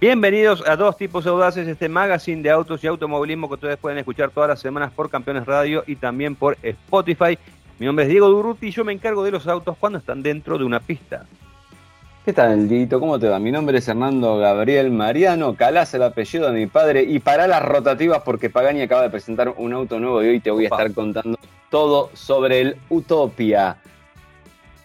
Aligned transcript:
Bienvenidos 0.00 0.62
a 0.64 0.76
Dos 0.76 0.96
Tipos 0.96 1.26
Audaces, 1.26 1.66
este 1.66 1.88
magazine 1.88 2.40
de 2.40 2.50
autos 2.50 2.84
y 2.84 2.86
automovilismo 2.86 3.48
que 3.48 3.54
ustedes 3.54 3.78
pueden 3.78 3.98
escuchar 3.98 4.30
todas 4.30 4.48
las 4.48 4.60
semanas 4.60 4.92
por 4.92 5.10
Campeones 5.10 5.44
Radio 5.44 5.82
y 5.88 5.96
también 5.96 6.36
por 6.36 6.56
Spotify. 6.62 7.36
Mi 7.80 7.86
nombre 7.86 8.04
es 8.04 8.08
Diego 8.08 8.28
Durruti 8.28 8.68
y 8.68 8.70
yo 8.70 8.84
me 8.84 8.92
encargo 8.92 9.24
de 9.24 9.32
los 9.32 9.48
autos 9.48 9.76
cuando 9.76 9.98
están 9.98 10.22
dentro 10.22 10.56
de 10.56 10.62
una 10.62 10.78
pista. 10.78 11.26
¿Qué 12.24 12.32
tal, 12.32 12.68
Dito? 12.68 13.00
¿Cómo 13.00 13.18
te 13.18 13.28
va? 13.28 13.40
Mi 13.40 13.50
nombre 13.50 13.78
es 13.78 13.88
Hernando 13.88 14.38
Gabriel 14.38 14.92
Mariano, 14.92 15.56
Calás 15.56 15.92
el 15.94 16.04
apellido 16.04 16.46
de 16.46 16.60
mi 16.60 16.66
padre 16.68 17.02
y 17.02 17.18
para 17.18 17.48
las 17.48 17.64
rotativas 17.64 18.22
porque 18.24 18.50
Pagani 18.50 18.82
acaba 18.82 19.02
de 19.02 19.10
presentar 19.10 19.52
un 19.56 19.72
auto 19.72 19.98
nuevo 19.98 20.22
y 20.22 20.28
hoy 20.28 20.38
te 20.38 20.52
voy 20.52 20.66
a 20.66 20.68
estar 20.68 20.94
contando 20.94 21.36
todo 21.70 22.10
sobre 22.14 22.60
el 22.60 22.76
Utopia. 22.88 23.78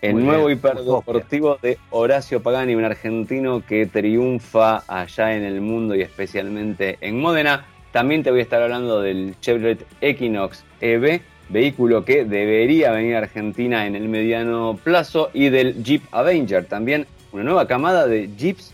El 0.04 0.26
nuevo 0.26 0.50
hiperdeportivo 0.50 1.60
de 1.62 1.78
Horacio 1.90 2.44
Pagani, 2.44 2.76
un 2.76 2.84
argentino 2.84 3.64
que 3.66 3.86
triunfa 3.86 4.84
allá 4.86 5.34
en 5.34 5.46
el 5.46 5.62
mundo 5.62 5.96
y 5.96 6.02
especialmente 6.02 6.98
en 7.00 7.22
Módena. 7.22 7.66
También 7.94 8.22
te 8.22 8.30
voy 8.30 8.42
a 8.42 8.44
estar 8.44 8.62
hablando 8.62 9.00
del 9.00 9.36
Chevrolet 9.40 9.86
Equinox 10.02 10.66
EV, 10.82 11.22
vehículo 11.48 12.04
que 12.04 12.26
debería 12.26 12.92
venir 12.92 13.16
a 13.16 13.20
Argentina 13.20 13.88
en 13.88 13.96
el 13.96 14.10
mediano 14.10 14.78
plazo, 14.84 15.30
y 15.34 15.48
del 15.48 15.82
Jeep 15.86 16.04
Avenger, 16.12 16.66
también 16.66 17.08
una 17.32 17.44
nueva 17.44 17.66
camada 17.66 18.06
de 18.06 18.30
Jeeps 18.38 18.74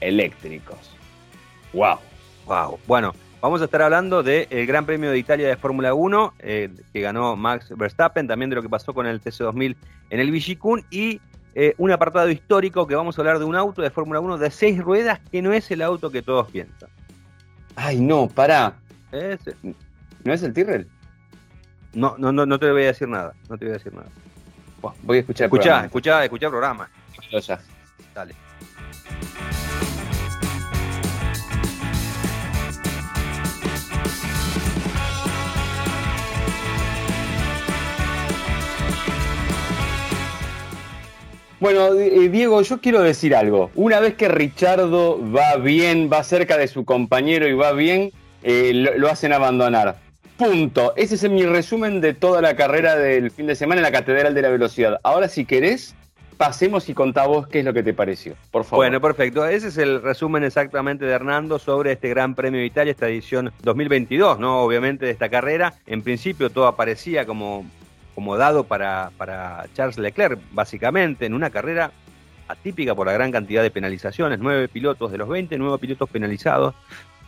eléctricos. 0.00 0.78
¡Wow! 1.72 1.98
¡Wow! 2.46 2.78
Bueno, 2.86 3.12
Vamos 3.44 3.60
a 3.60 3.66
estar 3.66 3.82
hablando 3.82 4.22
del 4.22 4.66
Gran 4.66 4.86
Premio 4.86 5.10
de 5.10 5.18
Italia 5.18 5.46
de 5.46 5.58
Fórmula 5.58 5.92
1, 5.92 6.32
eh, 6.38 6.70
que 6.94 7.00
ganó 7.02 7.36
Max 7.36 7.74
Verstappen, 7.76 8.26
también 8.26 8.48
de 8.48 8.56
lo 8.56 8.62
que 8.62 8.70
pasó 8.70 8.94
con 8.94 9.06
el 9.06 9.20
TC2000 9.20 9.76
en 10.08 10.18
el 10.18 10.30
Vigicún 10.30 10.82
y 10.90 11.20
eh, 11.54 11.74
un 11.76 11.92
apartado 11.92 12.30
histórico 12.30 12.86
que 12.86 12.94
vamos 12.94 13.18
a 13.18 13.20
hablar 13.20 13.38
de 13.38 13.44
un 13.44 13.54
auto 13.54 13.82
de 13.82 13.90
Fórmula 13.90 14.20
1 14.20 14.38
de 14.38 14.50
seis 14.50 14.78
ruedas 14.82 15.20
que 15.30 15.42
no 15.42 15.52
es 15.52 15.70
el 15.70 15.82
auto 15.82 16.10
que 16.10 16.22
todos 16.22 16.50
piensan. 16.50 16.88
Ay, 17.76 18.00
no, 18.00 18.28
pará. 18.28 18.76
¿No 19.12 20.32
es 20.32 20.42
el 20.42 20.54
Tyrrell? 20.54 20.88
No, 21.92 22.14
no, 22.16 22.32
no, 22.32 22.46
no 22.46 22.58
te 22.58 22.72
voy 22.72 22.84
a 22.84 22.86
decir 22.86 23.08
nada. 23.08 23.34
No 23.50 23.58
te 23.58 23.66
voy 23.66 23.74
a 23.74 23.76
decir 23.76 23.92
nada. 23.92 24.08
voy 25.02 25.18
a 25.18 25.20
escuchar. 25.20 25.44
Escuchá, 25.48 25.84
escuchá, 25.84 26.24
escuchá 26.24 26.46
el 26.46 26.50
programa. 26.50 26.88
Dale. 28.14 28.34
Bueno, 41.64 41.94
eh, 41.94 42.28
Diego, 42.28 42.60
yo 42.60 42.78
quiero 42.78 43.00
decir 43.00 43.34
algo. 43.34 43.70
Una 43.74 43.98
vez 43.98 44.16
que 44.16 44.28
Richardo 44.28 45.18
va 45.32 45.56
bien, 45.56 46.10
va 46.12 46.22
cerca 46.22 46.58
de 46.58 46.68
su 46.68 46.84
compañero 46.84 47.48
y 47.48 47.54
va 47.54 47.72
bien, 47.72 48.12
eh, 48.42 48.72
lo, 48.74 49.08
hacen 49.08 49.32
abandonar. 49.32 49.96
Punto. 50.36 50.92
Ese 50.94 51.14
es 51.14 51.30
mi 51.30 51.46
resumen 51.46 52.02
de 52.02 52.12
toda 52.12 52.42
la 52.42 52.54
carrera 52.54 52.96
del 52.96 53.30
fin 53.30 53.46
de 53.46 53.54
semana 53.54 53.78
en 53.78 53.84
la 53.84 53.92
Catedral 53.92 54.34
de 54.34 54.42
la 54.42 54.50
Velocidad. 54.50 55.00
Ahora, 55.02 55.26
si 55.26 55.46
querés, 55.46 55.94
pasemos 56.36 56.86
y 56.90 56.92
contá 56.92 57.26
vos 57.26 57.46
qué 57.46 57.60
es 57.60 57.64
lo 57.64 57.72
que 57.72 57.82
te 57.82 57.94
pareció, 57.94 58.34
por 58.50 58.64
favor. 58.64 58.84
Bueno, 58.84 59.00
perfecto. 59.00 59.48
Ese 59.48 59.68
es 59.68 59.78
el 59.78 60.02
resumen 60.02 60.44
exactamente 60.44 61.06
de 61.06 61.12
Hernando 61.12 61.58
sobre 61.58 61.92
este 61.92 62.10
Gran 62.10 62.34
Premio 62.34 62.60
de 62.60 62.66
Italia, 62.66 62.90
esta 62.90 63.08
edición 63.08 63.50
2022, 63.62 64.38
¿no? 64.38 64.60
Obviamente 64.60 65.06
de 65.06 65.12
esta 65.12 65.30
carrera. 65.30 65.72
En 65.86 66.02
principio 66.02 66.50
todo 66.50 66.66
aparecía 66.66 67.24
como 67.24 67.64
como 68.14 68.36
dado 68.36 68.64
para, 68.64 69.10
para 69.16 69.66
Charles 69.74 69.98
Leclerc, 69.98 70.38
básicamente, 70.52 71.26
en 71.26 71.34
una 71.34 71.50
carrera 71.50 71.92
atípica 72.48 72.94
por 72.94 73.06
la 73.06 73.12
gran 73.12 73.32
cantidad 73.32 73.62
de 73.62 73.70
penalizaciones, 73.70 74.38
nueve 74.38 74.68
pilotos 74.68 75.10
de 75.10 75.18
los 75.18 75.28
20, 75.28 75.56
nueve 75.58 75.78
pilotos 75.78 76.08
penalizados. 76.10 76.74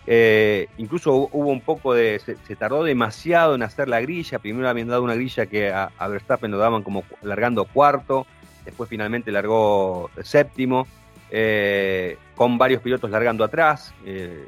Eh, 0.09 0.69
incluso 0.79 1.29
hubo 1.33 1.51
un 1.51 1.61
poco 1.61 1.93
de, 1.93 2.21
se, 2.21 2.57
tardó 2.57 2.85
demasiado 2.85 3.57
en 3.57 3.63
hacer 3.63 3.89
la 3.89 4.01
grilla, 4.01 4.39
primero 4.39 4.69
habían 4.69 4.87
dado 4.87 5.03
una 5.03 5.17
grilla 5.17 5.47
que 5.47 5.73
a, 5.73 5.91
Verstappen 6.09 6.51
lo 6.51 6.59
daban 6.59 6.83
como 6.85 7.03
largando 7.23 7.65
cuarto, 7.65 8.27
después 8.65 8.89
finalmente 8.89 9.33
largó 9.33 10.11
séptimo, 10.23 10.87
eh, 11.31 12.19
con 12.37 12.57
varios 12.57 12.83
pilotos 12.83 13.11
largando 13.11 13.43
atrás, 13.43 13.93
eh, 14.05 14.47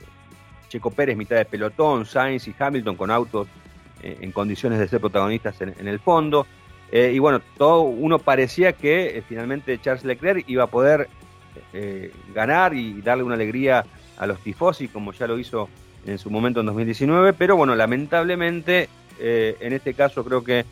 Checo 0.68 0.90
Pérez 0.92 1.16
mitad 1.16 1.36
de 1.36 1.44
pelotón, 1.44 2.06
Sainz 2.06 2.46
y 2.46 2.54
Hamilton 2.56 2.94
con 2.94 3.10
autos 3.10 3.48
en 4.02 4.32
condiciones 4.32 4.78
de 4.78 4.88
ser 4.88 5.00
protagonistas 5.00 5.60
en, 5.60 5.88
el 5.88 5.98
fondo. 5.98 6.46
Eh, 6.90 7.12
y 7.14 7.18
bueno, 7.18 7.40
todo 7.56 7.82
uno 7.82 8.18
parecía 8.18 8.72
que 8.72 9.18
eh, 9.18 9.22
finalmente 9.28 9.78
Charles 9.78 10.04
Leclerc 10.04 10.44
iba 10.48 10.64
a 10.64 10.68
poder 10.68 11.08
ganar 12.32 12.72
y 12.72 13.02
darle 13.02 13.24
una 13.24 13.34
alegría 13.34 13.84
a 14.16 14.26
los 14.26 14.38
tifosi, 14.38 14.86
como 14.88 15.12
ya 15.12 15.26
lo 15.26 15.38
hizo 15.38 15.68
en 16.06 16.16
su 16.16 16.30
momento 16.30 16.60
en 16.60 16.66
2019, 16.66 17.32
pero 17.32 17.56
bueno, 17.56 17.74
lamentablemente 17.74 18.88
en 19.18 19.72
este 19.72 19.92
caso 19.92 20.24
creo 20.24 20.44
que 20.44 20.64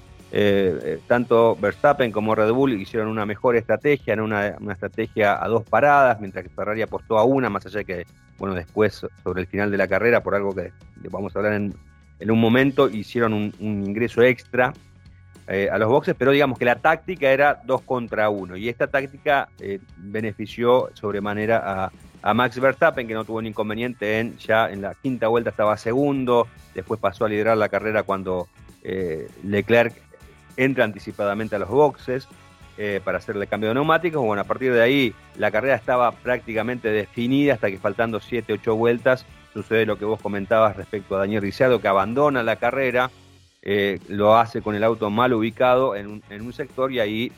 tanto 1.09 1.57
Verstappen 1.61 2.13
como 2.13 2.37
Red 2.37 2.53
Bull 2.53 2.81
hicieron 2.81 3.09
una 3.09 3.27
mejor 3.27 3.57
estrategia, 3.57 4.15
en 4.15 4.21
una, 4.21 4.57
una, 4.61 4.75
estrategia 4.75 5.43
a 5.43 5.49
dos 5.49 5.65
paradas, 5.65 6.21
mientras 6.21 6.45
que 6.45 6.51
Ferrari 6.51 6.83
apostó 6.83 7.19
a 7.19 7.25
una, 7.25 7.51
más 7.51 7.67
allá 7.67 7.79
de 7.79 7.85
que, 7.85 8.07
bueno, 8.39 8.55
después 8.55 9.05
sobre 9.25 9.41
el 9.41 9.49
final 9.49 9.73
de 9.73 9.77
la 9.77 9.89
carrera, 9.89 10.23
por 10.23 10.37
algo 10.37 10.55
que 10.55 10.71
vamos 11.11 11.35
a 11.35 11.41
hablar 11.41 11.55
en, 11.55 11.75
en 12.19 12.31
un 12.31 12.41
momento 12.41 12.89
hicieron 12.89 13.33
un, 13.33 13.53
ingreso 13.61 14.23
extra 14.23 14.73
eh, 15.49 15.69
a 15.71 15.79
los 15.79 15.89
boxes, 15.89 16.15
pero 16.19 16.33
digamos 16.33 16.59
que 16.59 16.65
la 16.65 16.77
táctica 16.77 17.31
era 17.31 17.61
dos 17.65 17.83
contra 17.83 18.31
uno. 18.31 18.57
Y 18.57 18.69
esta 18.69 18.87
táctica 18.89 19.49
eh, 19.61 19.79
benefició 19.97 20.91
sobremanera 20.95 21.85
a, 21.85 21.93
Max 22.35 22.59
Verstappen, 22.59 23.07
que 23.07 23.15
no 23.15 23.25
tuvo 23.25 23.41
ningún 23.41 23.53
inconveniente 23.53 24.19
en 24.19 24.37
ya 24.39 24.69
en 24.69 24.83
la 24.83 24.95
quinta 24.95 25.29
vuelta 25.29 25.51
estaba 25.51 25.77
segundo, 25.77 26.49
después 26.75 26.99
pasó 26.99 27.25
a 27.25 27.29
liderar 27.29 27.57
la 27.57 27.69
carrera 27.69 28.03
cuando 28.03 28.49
eh, 28.83 29.29
Leclerc 29.45 29.95
entra 30.57 30.83
anticipadamente 30.83 31.55
a 31.55 31.61
los 31.61 31.69
boxes. 31.69 32.27
para 33.05 33.19
hacerle 33.19 33.47
cambio 33.47 33.69
de 33.69 33.75
neumáticos. 33.75 34.25
Bueno, 34.25 34.43
a 34.43 34.45
partir 34.45 34.73
de 34.73 34.83
ahí 34.83 35.15
la 35.37 35.53
carrera 35.53 35.77
estaba 35.77 36.11
prácticamente 36.11 36.89
definida 36.89 37.55
hasta 37.55 37.71
que 37.71 37.79
faltando 37.79 38.19
7-8 38.19 38.77
vueltas 38.77 39.25
sucede 39.57 39.87
lo 39.87 39.99
que 39.99 40.05
vos 40.05 40.21
comentabas 40.21 40.77
respecto 40.77 41.17
a 41.17 41.21
Daniel 41.21 41.41
Ricciardo, 41.41 41.81
que 41.81 41.89
abandona 41.89 42.43
la 42.43 42.57
carrera, 42.57 43.11
eh, 43.63 43.99
lo 44.09 44.37
hace 44.37 44.61
con 44.61 44.75
el 44.75 44.85
auto 44.85 45.09
mal 45.09 45.33
ubicado 45.33 45.97
en 45.97 46.23
un, 46.29 46.53
sector 46.53 46.93
y 46.93 47.01
ahí 47.01 47.33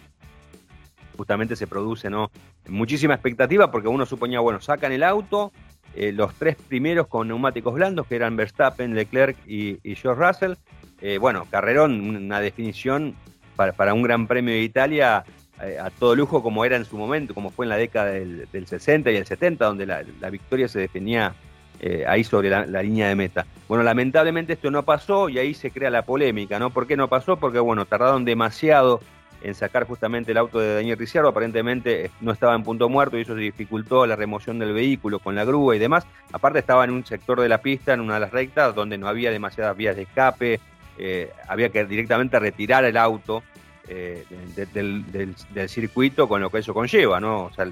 justamente 1.17 1.55
se 1.55 1.69
produce 1.69 2.11
¿no? 2.11 2.31
muchísima 2.69 3.15
expectativa 3.15 3.71
porque 3.71 3.87
uno 3.87 4.05
suponía, 4.05 4.41
bueno, 4.41 4.61
sacan 4.61 4.91
el 4.91 5.05
auto, 5.05 5.53
eh, 5.95 6.11
los 6.13 6.35
tres 6.35 6.57
primeros 6.57 7.07
con 7.07 7.29
neumáticos 7.29 7.73
blandos, 7.75 8.09
que 8.09 8.17
eran 8.17 8.35
Verstappen, 8.35 8.97
Leclerc 8.97 9.37
y, 9.47 9.79
George 9.95 10.21
Russell. 10.21 10.55
Eh, 11.01 11.19
bueno, 11.19 11.47
carrerón, 11.49 12.01
una 12.01 12.41
definición 12.41 13.15
para, 13.55 13.95
un 13.95 14.03
Gran 14.03 14.27
Premio 14.27 14.55
de 14.55 14.63
Italia 14.63 15.25
a 15.59 15.91
todo 15.91 16.15
lujo 16.15 16.41
como 16.41 16.65
era 16.65 16.77
en 16.77 16.85
su 16.85 16.97
momento, 16.97 17.35
como 17.35 17.51
fue 17.51 17.65
en 17.65 17.71
la 17.71 17.77
década 17.77 18.11
del, 18.11 18.67
60 18.67 19.11
y 19.11 19.17
el 19.17 19.27
70, 19.27 19.65
donde 19.65 19.87
la, 19.87 20.05
la 20.21 20.31
victoria 20.31 20.69
se 20.69 20.79
definía 20.79 21.35
eh, 21.81 22.05
ahí 22.09 22.25
sobre 22.25 22.51
la, 22.51 22.83
línea 22.83 23.09
de 23.09 23.15
meta. 23.15 23.47
Bueno, 23.69 23.85
lamentablemente 23.85 24.55
esto 24.55 24.69
no 24.71 24.83
pasó 24.83 25.29
y 25.29 25.39
ahí 25.39 25.55
se 25.55 25.71
crea 25.71 25.91
la 25.91 26.03
polémica, 26.03 26.59
¿no? 26.59 26.71
¿Por 26.71 26.89
qué 26.89 26.97
no 26.97 27.07
pasó? 27.07 27.37
Porque, 27.37 27.61
bueno, 27.61 27.85
tardaron 27.87 28.25
demasiado 28.25 29.01
en 29.43 29.55
sacar 29.55 29.87
justamente 29.87 30.33
el 30.33 30.39
auto 30.39 30.59
de 30.59 30.75
Daniel 30.75 30.99
Ricciardo, 30.99 31.29
aparentemente 31.29 32.07
eh, 32.07 32.11
no 32.21 32.33
estaba 32.33 32.57
en 32.57 32.65
punto 32.65 32.89
muerto 32.89 33.17
y 33.17 33.21
eso 33.21 33.37
dificultó 33.37 34.05
la 34.07 34.17
remoción 34.17 34.59
del 34.59 34.73
vehículo 34.73 35.21
con 35.21 35.37
la 35.37 35.45
grúa 35.45 35.77
y 35.77 35.79
demás. 35.79 36.05
Aparte 36.33 36.59
estaba 36.59 36.83
en 36.83 36.91
un 36.91 37.07
sector 37.07 37.41
de 37.41 37.49
la 37.49 37.59
pista, 37.59 37.93
en 37.93 38.01
una 38.01 38.15
de 38.15 38.21
las 38.21 38.33
rectas, 38.33 38.75
donde 38.75 38.99
no 38.99 39.07
había 39.07 39.31
demasiadas 39.31 39.77
vías 39.77 39.95
de 39.95 40.03
escape, 40.03 40.59
eh, 40.99 41.31
había 41.47 41.69
que 41.69 41.85
directamente 41.85 42.41
retirar 42.41 42.85
el 42.85 42.97
auto 42.97 43.45
del, 43.87 45.35
circuito 45.69 46.29
con 46.29 46.43
lo 46.43 46.51
que 46.51 46.59
eso 46.59 46.75
conlleva, 46.75 47.21
¿no? 47.21 47.45
O 47.45 47.53
sea, 47.53 47.67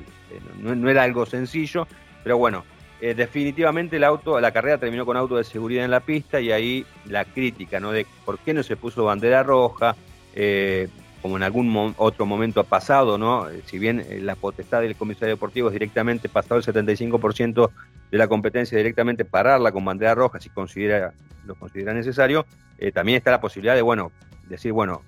no 0.61 0.89
era 0.89 1.03
algo 1.03 1.27
sencillo, 1.27 1.87
pero 2.23 2.39
bueno, 2.39 2.65
eh, 3.01 3.15
definitivamente 3.15 3.97
el 3.97 4.05
auto, 4.05 4.41
la 4.41 4.53
carrera 4.53 4.79
terminó 4.79 5.05
con 5.05 5.17
auto 5.17 5.37
de 5.37 5.45
seguridad 5.45 5.85
en 5.85 5.91
la 5.91 6.01
pista 6.01 6.41
y 6.41 6.51
ahí 6.51 6.87
la 7.05 7.27
crítica, 7.27 7.79
¿no? 7.79 7.93
De 7.93 8.07
por 8.25 8.39
qué 8.39 8.55
no 8.55 8.63
se 8.63 8.77
puso 8.77 9.05
bandera 9.05 9.43
roja, 9.43 9.95
eh, 10.35 10.89
como 11.21 11.37
en 11.37 11.43
algún 11.43 11.95
otro 11.99 12.25
momento 12.25 12.61
ha 12.61 12.65
pasado, 12.65 13.19
¿no? 13.19 13.51
Eh, 13.51 13.61
si 13.67 13.79
bien 13.79 14.05
la 14.23 14.35
potestad 14.35 14.81
del 14.81 14.97
comisario 14.97 15.35
deportivo 15.35 15.69
es 15.69 15.75
directamente 15.75 16.31
pasado 16.31 16.57
el 16.57 16.65
75% 16.65 17.71
de 18.11 18.19
la 18.19 18.29
competencia, 18.29 18.79
directamente 18.79 19.27
pararla 19.27 19.73
con 19.73 19.85
bandera 19.85 20.15
roja 20.15 20.41
si 20.41 20.49
considera, 20.49 21.13
lo 21.45 21.55
considera 21.55 21.93
necesario, 21.93 22.47
también 22.95 23.19
está 23.19 23.31
la 23.31 23.41
posibilidad 23.41 23.75
de, 23.75 23.83
bueno, 23.83 24.13
decir, 24.49 24.73
bueno, 24.73 25.03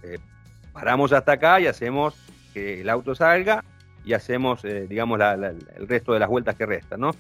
paramos 0.73 1.13
hasta 1.13 1.33
acá 1.33 1.61
y 1.61 1.67
hacemos 1.67 2.15
que 2.53 2.81
el 2.81 2.89
auto 2.89 3.15
salga 3.15 3.63
y 4.09 4.15
hacemos, 4.15 4.65
eh, 4.65 4.87
digamos, 4.89 5.21
el 5.21 5.87
resto 5.87 6.15
de 6.15 6.19
las 6.19 6.31
vueltas 6.31 6.57
que 6.57 6.65
restan, 6.65 7.01
¿no? 7.01 7.11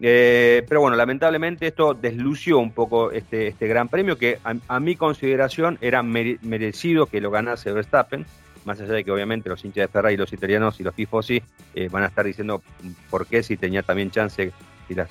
Eh, 0.00 0.64
pero 0.68 0.80
bueno, 0.80 0.96
lamentablemente 0.96 1.68
esto 1.68 1.94
deslució 1.94 2.58
un 2.58 2.72
poco 2.72 3.12
este, 3.12 3.46
este 3.46 3.68
gran 3.68 3.88
premio 3.88 4.18
que 4.18 4.40
a, 4.42 4.80
mi 4.80 4.96
consideración 4.96 5.78
era 5.80 6.02
merecido 6.02 7.06
que 7.06 7.20
lo 7.20 7.30
ganase 7.30 7.70
Verstappen, 7.70 8.26
más 8.64 8.80
allá 8.80 8.94
de 8.94 9.04
que 9.04 9.12
obviamente 9.12 9.48
los 9.48 9.64
hinchas 9.64 9.82
de 9.82 9.88
Ferrari, 9.88 10.16
los 10.16 10.32
italianos 10.32 10.80
y 10.80 10.82
los 10.82 10.94
tifosi 10.94 11.40
eh, 11.76 11.88
van 11.88 12.02
a 12.02 12.06
estar 12.06 12.26
diciendo 12.26 12.60
por 13.08 13.26
qué 13.26 13.44
si 13.44 13.56
tenía 13.56 13.84
también 13.84 14.10
chance 14.10 14.42
eh, 14.90 15.06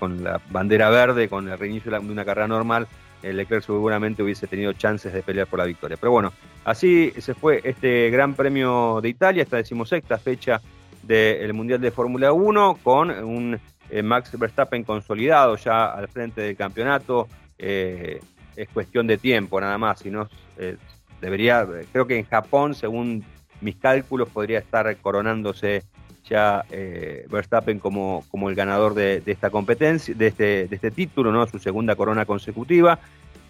con, 0.00 0.24
la 0.24 0.40
bandera 0.50 0.90
verde, 0.90 1.28
con 1.28 1.48
el 1.48 1.56
reinicio 1.56 1.92
de 1.92 1.98
una 2.00 2.24
carrera 2.24 2.48
normal, 2.48 2.88
Leclerc 3.22 3.64
seguramente 3.64 4.22
hubiese 4.22 4.46
tenido 4.46 4.72
chances 4.72 5.12
de 5.12 5.22
pelear 5.22 5.46
por 5.46 5.58
la 5.58 5.64
victoria. 5.64 5.96
Pero 5.98 6.12
bueno, 6.12 6.32
así 6.64 7.12
se 7.18 7.34
fue 7.34 7.60
este 7.64 8.10
Gran 8.10 8.34
Premio 8.34 9.00
de 9.00 9.08
Italia, 9.08 9.42
esta 9.42 9.56
decimosexta 9.56 10.18
fecha 10.18 10.60
del 11.02 11.54
Mundial 11.54 11.80
de 11.80 11.90
Fórmula 11.90 12.32
1, 12.32 12.78
con 12.82 13.10
un 13.10 13.58
eh, 13.90 14.02
Max 14.02 14.38
Verstappen 14.38 14.84
consolidado 14.84 15.56
ya 15.56 15.86
al 15.86 16.08
frente 16.08 16.42
del 16.42 16.56
campeonato. 16.56 17.28
Eh, 17.58 18.20
es 18.56 18.68
cuestión 18.70 19.06
de 19.06 19.18
tiempo 19.18 19.60
nada 19.60 19.78
más, 19.78 20.00
si 20.00 20.10
no 20.10 20.28
debería, 21.20 21.66
creo 21.92 22.06
que 22.06 22.18
en 22.18 22.24
Japón, 22.24 22.74
según 22.74 23.24
mis 23.60 23.76
cálculos, 23.76 24.28
podría 24.28 24.58
estar 24.58 24.96
coronándose 24.98 25.84
ya 26.28 26.64
eh, 26.70 27.26
Verstappen 27.30 27.78
como, 27.78 28.24
como 28.30 28.48
el 28.48 28.54
ganador 28.54 28.94
de, 28.94 29.22
esta 29.26 29.50
competencia, 29.50 30.14
de 30.14 30.26
este, 30.28 30.68
de 30.68 30.76
este 30.76 30.90
título, 30.90 31.32
¿no? 31.32 31.46
Su 31.46 31.58
segunda 31.58 31.96
corona 31.96 32.24
consecutiva. 32.24 32.98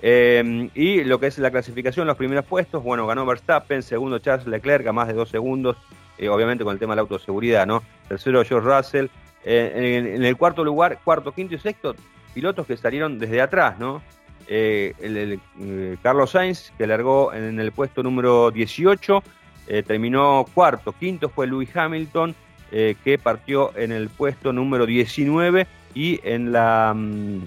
Eh, 0.00 0.70
y 0.74 1.02
lo 1.04 1.18
que 1.18 1.26
es 1.26 1.38
la 1.38 1.50
clasificación, 1.50 2.06
los 2.06 2.16
primeros 2.16 2.44
puestos, 2.44 2.82
bueno, 2.82 3.06
ganó 3.06 3.26
Verstappen, 3.26 3.82
segundo 3.82 4.20
Charles 4.20 4.46
Leclerc 4.46 4.86
a 4.86 4.92
más 4.92 5.08
de 5.08 5.14
dos 5.14 5.28
segundos, 5.28 5.76
eh, 6.18 6.28
obviamente 6.28 6.62
con 6.62 6.72
el 6.72 6.78
tema 6.78 6.92
de 6.92 6.96
la 6.96 7.02
autoseguridad, 7.02 7.66
¿no? 7.66 7.82
Tercero 8.08 8.44
George 8.44 8.68
Russell. 8.68 9.06
En, 9.44 10.24
el 10.24 10.36
cuarto 10.36 10.62
lugar, 10.62 10.98
cuarto, 11.02 11.32
quinto 11.32 11.54
y 11.54 11.58
sexto, 11.58 11.94
pilotos 12.34 12.66
que 12.66 12.76
salieron 12.76 13.18
desde 13.18 13.40
atrás, 13.40 13.78
¿no? 13.78 14.02
Carlos 16.02 16.30
Sainz, 16.30 16.72
que 16.76 16.86
largó 16.86 17.32
en 17.32 17.58
el 17.58 17.72
puesto 17.72 18.02
número 18.02 18.50
18, 18.50 19.22
terminó 19.86 20.44
cuarto, 20.52 20.92
quinto 20.92 21.28
fue 21.28 21.46
Lewis 21.46 21.74
Hamilton, 21.74 22.34
eh, 22.70 22.96
que 23.02 23.18
partió 23.18 23.76
en 23.78 23.92
el 23.92 24.10
puesto 24.10 24.52
número 24.52 24.84
19 24.84 25.66
y 25.94 26.20
en 26.22 26.52
la 26.52 26.92
mm, 26.94 27.40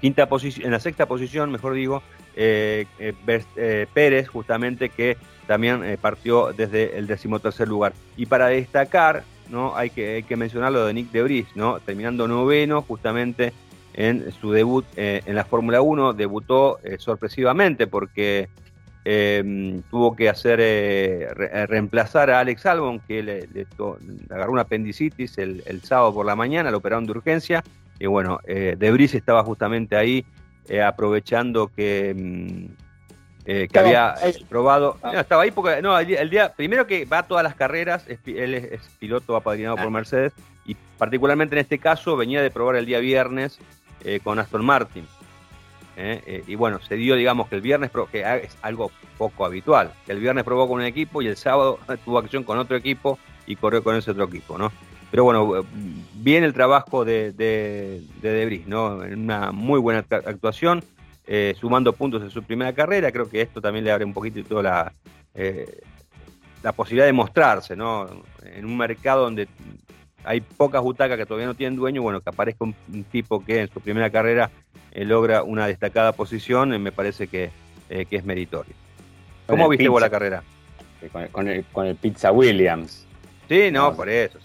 quinta 0.00 0.28
posición, 0.28 0.66
en 0.66 0.72
la 0.72 0.80
sexta 0.80 1.06
posición, 1.06 1.52
mejor 1.52 1.74
digo, 1.74 2.02
eh, 2.34 2.86
eh, 2.98 3.86
Pérez, 3.92 4.28
justamente 4.28 4.88
que 4.88 5.16
también 5.46 5.98
partió 6.00 6.52
desde 6.52 6.98
el 6.98 7.06
decimotercer 7.06 7.68
lugar. 7.68 7.92
Y 8.16 8.26
para 8.26 8.48
destacar, 8.48 9.24
¿no? 9.48 9.76
Hay 9.76 9.90
que, 9.90 10.16
hay 10.16 10.22
que 10.22 10.36
mencionar 10.36 10.72
lo 10.72 10.86
de 10.86 10.94
Nick 10.94 11.10
Debris, 11.10 11.46
¿no? 11.54 11.80
Terminando 11.80 12.28
noveno, 12.28 12.82
justamente 12.82 13.52
en 13.94 14.30
su 14.40 14.52
debut 14.52 14.84
en 14.96 15.34
la 15.34 15.44
Fórmula 15.44 15.82
1, 15.82 16.12
debutó 16.12 16.78
sorpresivamente 16.98 17.88
porque 17.88 18.48
Em, 19.02 19.80
tuvo 19.90 20.14
que 20.14 20.28
hacer 20.28 20.60
eh, 20.60 21.22
eh, 21.22 21.66
reemplazar 21.66 22.30
a 22.30 22.40
Alex 22.40 22.66
Albon, 22.66 23.00
que 23.00 23.22
le, 23.22 23.48
agarró 24.28 24.52
una 24.52 24.62
apendicitis 24.62 25.38
el, 25.38 25.80
sábado 25.82 26.12
por 26.12 26.26
la 26.26 26.36
mañana, 26.36 26.70
lo 26.70 26.78
operaron 26.78 27.06
de 27.06 27.12
urgencia. 27.12 27.64
Y 27.98 28.06
bueno, 28.06 28.40
eh, 28.46 28.76
Debris 28.78 29.14
estaba 29.14 29.42
justamente 29.42 29.96
ahí 29.96 30.24
aprovechando 30.84 31.68
que, 31.68 32.14
mm, 32.14 33.66
que 33.66 33.78
había 33.78 34.14
probado. 34.48 34.98
Ah. 35.02 35.12
No, 35.14 35.20
estaba 35.20 35.42
ahí 35.42 35.50
porque 35.50 35.82
no, 35.82 35.98
el, 35.98 36.30
día 36.30 36.52
primero 36.52 36.86
que 36.86 37.06
va 37.06 37.18
a 37.18 37.22
todas 37.22 37.42
las 37.42 37.54
carreras, 37.54 38.06
él 38.26 38.54
es, 38.54 38.80
piloto 38.98 39.34
apadrinado 39.34 39.76
por 39.76 39.86
ah. 39.86 39.90
Mercedes 39.90 40.32
y 40.66 40.76
particularmente 40.98 41.56
en 41.56 41.60
este 41.60 41.78
caso 41.78 42.16
venía 42.16 42.42
de 42.42 42.50
probar 42.50 42.76
el 42.76 42.86
día 42.86 43.00
viernes 43.00 43.58
con 44.22 44.38
Aston 44.38 44.64
Martin. 44.64 45.06
¿Eh? 46.00 46.22
Eh, 46.26 46.44
y 46.46 46.54
bueno, 46.54 46.80
se 46.80 46.96
dio, 46.96 47.14
digamos, 47.14 47.48
que 47.48 47.56
el 47.56 47.60
viernes, 47.60 47.90
que 48.10 48.20
es 48.20 48.56
algo 48.62 48.90
poco 49.18 49.44
habitual, 49.44 49.92
que 50.06 50.12
el 50.12 50.20
viernes 50.20 50.44
probó 50.44 50.68
con 50.68 50.80
un 50.80 50.86
equipo 50.86 51.22
y 51.22 51.26
el 51.26 51.36
sábado 51.36 51.78
tuvo 52.04 52.18
acción 52.18 52.44
con 52.44 52.58
otro 52.58 52.76
equipo 52.76 53.18
y 53.46 53.56
corrió 53.56 53.82
con 53.82 53.96
ese 53.96 54.10
otro 54.10 54.24
equipo, 54.24 54.58
¿no? 54.58 54.72
Pero 55.10 55.24
bueno, 55.24 55.64
bien 56.14 56.44
el 56.44 56.52
trabajo 56.52 57.04
de, 57.04 57.32
de, 57.32 58.00
Debris, 58.22 58.66
¿no? 58.66 58.96
Una 58.96 59.50
muy 59.50 59.80
buena 59.80 60.04
actuación, 60.08 60.84
eh, 61.26 61.54
sumando 61.58 61.92
puntos 61.92 62.22
en 62.22 62.30
su 62.30 62.44
primera 62.44 62.72
carrera, 62.72 63.10
creo 63.10 63.28
que 63.28 63.42
esto 63.42 63.60
también 63.60 63.84
le 63.84 63.90
abre 63.90 64.04
un 64.04 64.14
poquito 64.14 64.62
la, 64.62 64.92
la 66.62 66.72
posibilidad 66.72 67.06
de 67.06 67.12
mostrarse, 67.12 67.74
¿no? 67.74 68.06
En 68.44 68.64
un 68.64 68.76
mercado 68.76 69.24
donde 69.24 69.48
hay 70.24 70.40
pocas 70.40 70.82
butacas 70.82 71.16
que 71.16 71.26
todavía 71.26 71.46
no 71.46 71.54
tienen 71.54 71.76
dueño, 71.76 72.02
bueno, 72.02 72.20
que 72.20 72.30
aparezca 72.30 72.64
un, 72.64 72.74
tipo 73.10 73.44
que 73.44 73.62
en 73.62 73.68
su 73.72 73.80
primera 73.80 74.10
carrera 74.10 74.50
eh, 74.92 75.04
logra 75.04 75.42
una 75.42 75.66
destacada 75.66 76.12
posición, 76.12 76.74
eh, 76.74 76.78
me 76.78 76.92
parece 76.92 77.28
que, 77.28 77.50
eh, 77.88 78.06
que, 78.06 78.16
es 78.16 78.24
meritorio. 78.24 78.74
¿Cómo 79.46 79.68
viste 79.68 79.88
vos 79.88 80.00
la 80.00 80.10
carrera? 80.10 80.42
Con 81.32 81.48
el, 81.48 81.64
con 81.72 81.86
el, 81.86 81.96
Pizza 81.96 82.30
Williams. 82.30 83.06
Sí, 83.48 83.70
no, 83.72 83.96
por 83.96 84.08
eso. 84.08 84.38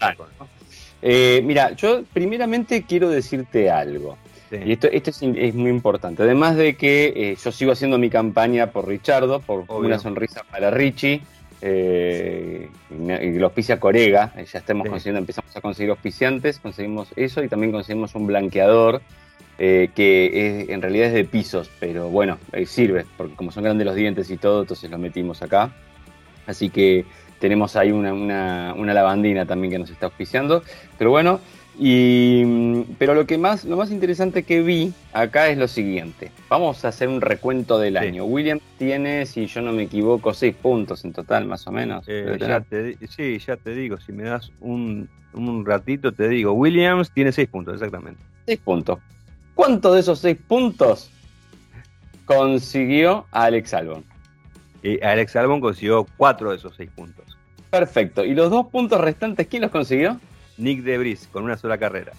mira, 1.02 1.72
yo 1.72 2.02
primeramente 2.12 2.82
quiero 2.82 3.10
decirte 3.10 3.70
algo. 3.70 4.16
Y 4.50 4.72
esto, 4.72 4.88
esto 4.90 5.10
es, 5.10 5.54
muy 5.54 5.70
importante. 5.70 6.22
Además 6.22 6.56
de 6.56 6.76
que 6.76 7.36
yo 7.42 7.52
sigo 7.52 7.72
haciendo 7.72 7.98
mi 7.98 8.10
campaña 8.10 8.68
por 8.68 8.88
Richardo, 8.88 9.40
por 9.40 9.64
una 9.68 9.98
sonrisa 9.98 10.42
para 10.50 10.70
Richie 10.70 11.22
eh, 11.60 12.68
y 12.90 13.38
lo 13.38 13.46
auspicia 13.46 13.80
Corega, 13.80 14.32
eh, 14.36 14.44
ya 14.50 14.58
estamos 14.58 14.88
consiguiendo, 14.88 15.20
empezamos 15.20 15.54
a 15.56 15.60
conseguir 15.60 15.90
auspiciantes, 15.90 16.58
conseguimos 16.58 17.08
eso 17.16 17.42
y 17.42 17.48
también 17.48 17.72
conseguimos 17.72 18.14
un 18.14 18.26
blanqueador 18.26 19.00
eh, 19.58 19.90
que 19.94 20.66
en 20.68 20.82
realidad 20.82 21.08
es 21.08 21.14
de 21.14 21.24
pisos, 21.24 21.70
pero 21.80 22.08
bueno, 22.08 22.38
sirve, 22.66 23.06
porque 23.16 23.34
como 23.34 23.50
son 23.50 23.64
grandes 23.64 23.86
los 23.86 23.94
dientes 23.94 24.30
y 24.30 24.36
todo, 24.36 24.62
entonces 24.62 24.90
lo 24.90 24.98
metimos 24.98 25.42
acá. 25.42 25.72
Así 26.46 26.68
que 26.70 27.04
tenemos 27.38 27.74
ahí 27.76 27.90
una, 27.90 28.74
una 28.74 28.94
lavandina 28.94 29.46
también 29.46 29.72
que 29.72 29.78
nos 29.78 29.90
está 29.90 30.06
auspiciando. 30.06 30.62
Pero 30.98 31.10
bueno, 31.10 31.40
y, 31.78 32.42
mm, 32.44 32.82
pero 32.98 33.14
lo 33.14 33.26
que 33.26 33.36
más, 33.36 33.64
lo 33.64 33.76
más 33.76 33.90
interesante 33.90 34.44
que 34.44 34.62
vi 34.62 34.94
acá 35.12 35.48
es 35.48 35.58
lo 35.58 35.68
siguiente. 35.68 36.30
Vamos 36.48 36.84
a 36.84 36.88
hacer 36.88 37.08
un 37.08 37.20
recuento 37.20 37.78
del 37.78 37.98
año. 37.98 38.24
William 38.24 38.60
tiene, 38.78 39.26
si 39.26 39.46
yo 39.46 39.60
no 39.60 39.72
me 39.72 39.84
equivoco, 39.84 40.32
seis 40.32 40.54
puntos 40.54 41.04
en 41.04 41.12
total, 41.12 41.46
más 41.46 41.66
o 41.66 41.72
menos. 41.72 42.04
Eh, 42.08 42.96
sí, 43.08 43.38
ya 43.38 43.56
te 43.56 43.74
digo, 43.74 43.98
si 43.98 44.12
me 44.12 44.24
das 44.24 44.50
un, 44.60 45.08
ratito, 45.64 46.12
te 46.12 46.28
digo. 46.28 46.52
Williams 46.52 47.10
tiene 47.10 47.30
seis 47.30 47.48
puntos, 47.48 47.74
exactamente. 47.74 48.22
Seis 48.46 48.58
puntos. 48.64 48.98
¿Cuántos 49.54 49.94
de 49.94 50.00
esos 50.00 50.18
seis 50.18 50.38
puntos 50.48 51.10
consiguió 52.24 53.26
Alex 53.32 53.74
Albon? 53.74 54.04
Y 54.82 55.02
Alex 55.04 55.36
Albon 55.36 55.60
consiguió 55.60 56.06
cuatro 56.16 56.50
de 56.50 56.56
esos 56.56 56.74
seis 56.74 56.90
puntos. 56.94 57.36
Perfecto. 57.70 58.24
¿Y 58.24 58.34
los 58.34 58.50
dos 58.50 58.68
puntos 58.68 58.98
restantes 59.00 59.46
quién 59.46 59.60
los 59.62 59.70
consiguió? 59.70 60.18
Nick 60.58 60.82
Debris 60.82 61.28
con 61.32 61.44
una 61.44 61.56
sola 61.56 61.78
carrera. 61.78 62.12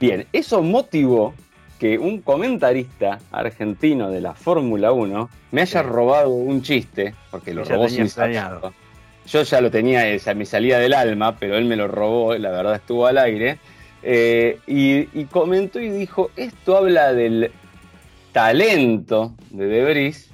Bien, 0.00 0.26
eso 0.32 0.62
motivó 0.62 1.34
que 1.78 1.98
un 1.98 2.20
comentarista 2.20 3.18
argentino 3.30 4.10
de 4.10 4.20
la 4.20 4.34
Fórmula 4.34 4.92
1 4.92 5.30
me 5.52 5.62
haya 5.62 5.82
robado 5.82 6.30
un 6.30 6.62
chiste, 6.62 7.14
porque 7.30 7.54
lo 7.54 7.64
robó 7.64 7.88
sin 7.88 8.08
Yo 9.26 9.42
ya 9.42 9.60
lo 9.60 9.70
tenía, 9.70 10.04
me 10.34 10.44
salía 10.44 10.78
del 10.78 10.94
alma, 10.94 11.36
pero 11.36 11.56
él 11.56 11.64
me 11.64 11.76
lo 11.76 11.88
robó, 11.88 12.34
la 12.34 12.50
verdad 12.50 12.76
estuvo 12.76 13.06
al 13.06 13.18
aire. 13.18 13.58
Eh, 14.02 14.58
y, 14.66 15.24
comentó 15.26 15.80
y 15.80 15.88
dijo: 15.88 16.30
Esto 16.36 16.76
habla 16.76 17.12
del 17.12 17.50
talento 18.32 19.34
de 19.50 19.66
Debris 19.66 20.30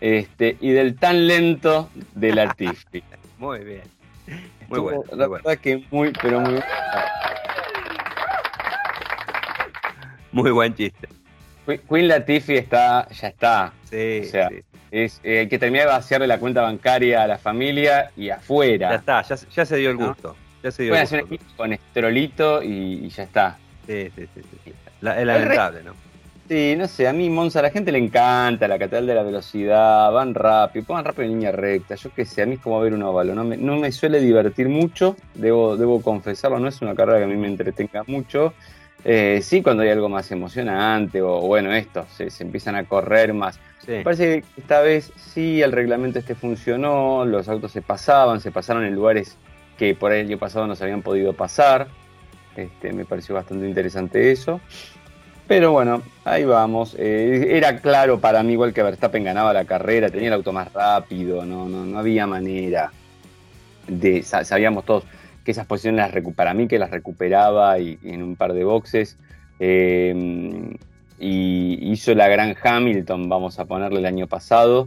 este, 0.00 0.56
y 0.60 0.70
del 0.70 0.96
tan 0.96 1.26
lento 1.26 1.90
de 2.14 2.34
Latifi. 2.34 3.02
Muy 3.38 3.60
bien. 3.60 3.82
Muy 4.68 4.80
bueno. 4.80 5.02
La 5.12 5.28
verdad 5.28 5.58
que 5.58 5.84
muy, 5.90 6.12
pero 6.20 6.40
muy 6.40 6.60
Muy 10.32 10.50
buen 10.50 10.74
chiste. 10.74 11.08
Queen 11.88 12.08
Latifi 12.08 12.56
está, 12.56 13.08
ya 13.08 13.28
está. 13.28 13.72
Sí, 13.84 14.20
o 14.22 14.24
sea, 14.24 14.50
Es, 14.90 15.20
eh, 15.24 15.48
que 15.50 15.58
terminar 15.58 15.86
de 15.86 15.92
vaciarle 15.92 16.26
la 16.26 16.38
cuenta 16.38 16.62
bancaria 16.62 17.22
a 17.22 17.26
la 17.26 17.38
familia 17.38 18.10
y 18.16 18.30
afuera. 18.30 18.90
Ya 18.90 18.96
está, 18.96 19.22
ya, 19.22 19.66
se 19.66 19.76
dio 19.76 19.90
el 19.90 19.96
gusto. 19.96 20.36
Ya 20.62 20.70
se 20.70 20.84
dio 20.84 20.94
el 20.94 21.26
gusto. 21.26 21.46
con 21.56 21.72
estrolito 21.72 22.62
y, 22.62 23.08
ya 23.08 23.24
está. 23.24 23.58
Sí, 23.86 24.10
sí, 24.14 24.28
sí. 24.34 24.42
sí. 24.64 24.72
es 25.00 25.26
lamentable, 25.26 25.82
¿no? 25.82 26.05
Sí, 26.48 26.76
no 26.76 26.86
sé, 26.86 27.08
a 27.08 27.12
mí 27.12 27.28
Monza, 27.28 27.58
a 27.58 27.62
la 27.62 27.70
gente 27.70 27.90
le 27.90 27.98
encanta 27.98 28.68
la 28.68 28.78
catedral 28.78 29.06
de 29.06 29.14
la 29.16 29.24
velocidad, 29.24 30.12
van 30.12 30.32
rápido, 30.32 30.84
pongan 30.84 31.04
rápido 31.04 31.24
en 31.24 31.30
línea 31.30 31.50
recta, 31.50 31.96
yo 31.96 32.10
qué 32.14 32.24
sé, 32.24 32.42
a 32.42 32.46
mí 32.46 32.54
es 32.54 32.60
como 32.60 32.80
ver 32.80 32.94
un 32.94 33.02
óvalo, 33.02 33.34
no 33.34 33.42
me, 33.42 33.56
no 33.56 33.76
me 33.76 33.90
suele 33.90 34.20
divertir 34.20 34.68
mucho, 34.68 35.16
debo, 35.34 35.76
debo 35.76 36.00
confesarlo, 36.00 36.60
no 36.60 36.68
es 36.68 36.80
una 36.82 36.94
carrera 36.94 37.18
que 37.18 37.24
a 37.24 37.26
mí 37.26 37.36
me 37.36 37.48
entretenga 37.48 38.04
mucho, 38.06 38.54
eh, 39.04 39.40
sí 39.42 39.62
cuando 39.62 39.82
hay 39.82 39.90
algo 39.90 40.08
más 40.08 40.30
emocionante 40.30 41.20
o 41.20 41.40
bueno, 41.40 41.72
esto, 41.72 42.06
se, 42.16 42.28
empiezan 42.42 42.76
a 42.76 42.84
correr 42.84 43.32
más. 43.34 43.58
Me 43.86 44.02
parece 44.02 44.42
que 44.42 44.60
esta 44.60 44.80
vez 44.80 45.12
sí 45.16 45.62
el 45.62 45.70
reglamento 45.70 46.18
este 46.18 46.34
funcionó, 46.34 47.24
los 47.24 47.48
autos 47.48 47.72
se 47.72 47.82
pasaban, 47.82 48.40
se 48.40 48.50
pasaron 48.50 48.84
en 48.84 48.94
lugares 48.94 49.36
que 49.78 49.94
por 49.94 50.12
el 50.12 50.26
año 50.26 50.38
pasado 50.38 50.66
no 50.66 50.74
se 50.74 50.84
habían 50.84 51.02
podido 51.02 51.34
pasar, 51.34 51.86
este, 52.56 52.92
me 52.92 53.04
pareció 53.04 53.34
bastante 53.34 53.68
interesante 53.68 54.32
eso. 54.32 54.60
Pero 55.46 55.72
bueno, 55.72 56.02
ahí 56.24 56.44
vamos. 56.44 56.96
Eh, 56.98 57.48
era 57.50 57.78
claro 57.80 58.20
para 58.20 58.42
mí 58.42 58.52
igual 58.52 58.72
que 58.72 58.82
Verstappen 58.82 59.24
ganaba 59.24 59.52
la 59.52 59.64
carrera, 59.64 60.10
tenía 60.10 60.28
el 60.28 60.34
auto 60.34 60.52
más 60.52 60.72
rápido, 60.72 61.44
no, 61.44 61.68
no, 61.68 61.84
no 61.84 61.98
había 61.98 62.26
manera 62.26 62.90
de, 63.86 64.22
sabíamos 64.22 64.84
todos. 64.84 65.04
que 65.44 65.52
esas 65.52 65.66
posiciones 65.66 66.12
las 66.12 66.34
para 66.34 66.54
mí 66.54 66.66
que 66.66 66.78
las 66.78 66.90
recuperaba 66.90 67.78
y, 67.78 67.98
en 68.02 68.22
un 68.22 68.36
par 68.36 68.52
de 68.52 68.64
boxes. 68.64 69.16
Eh, 69.60 70.76
y 71.18 71.92
hizo 71.92 72.14
la 72.14 72.28
gran 72.28 72.54
Hamilton, 72.62 73.28
vamos 73.28 73.58
a 73.58 73.64
ponerle 73.64 74.00
el 74.00 74.06
año 74.06 74.26
pasado. 74.26 74.86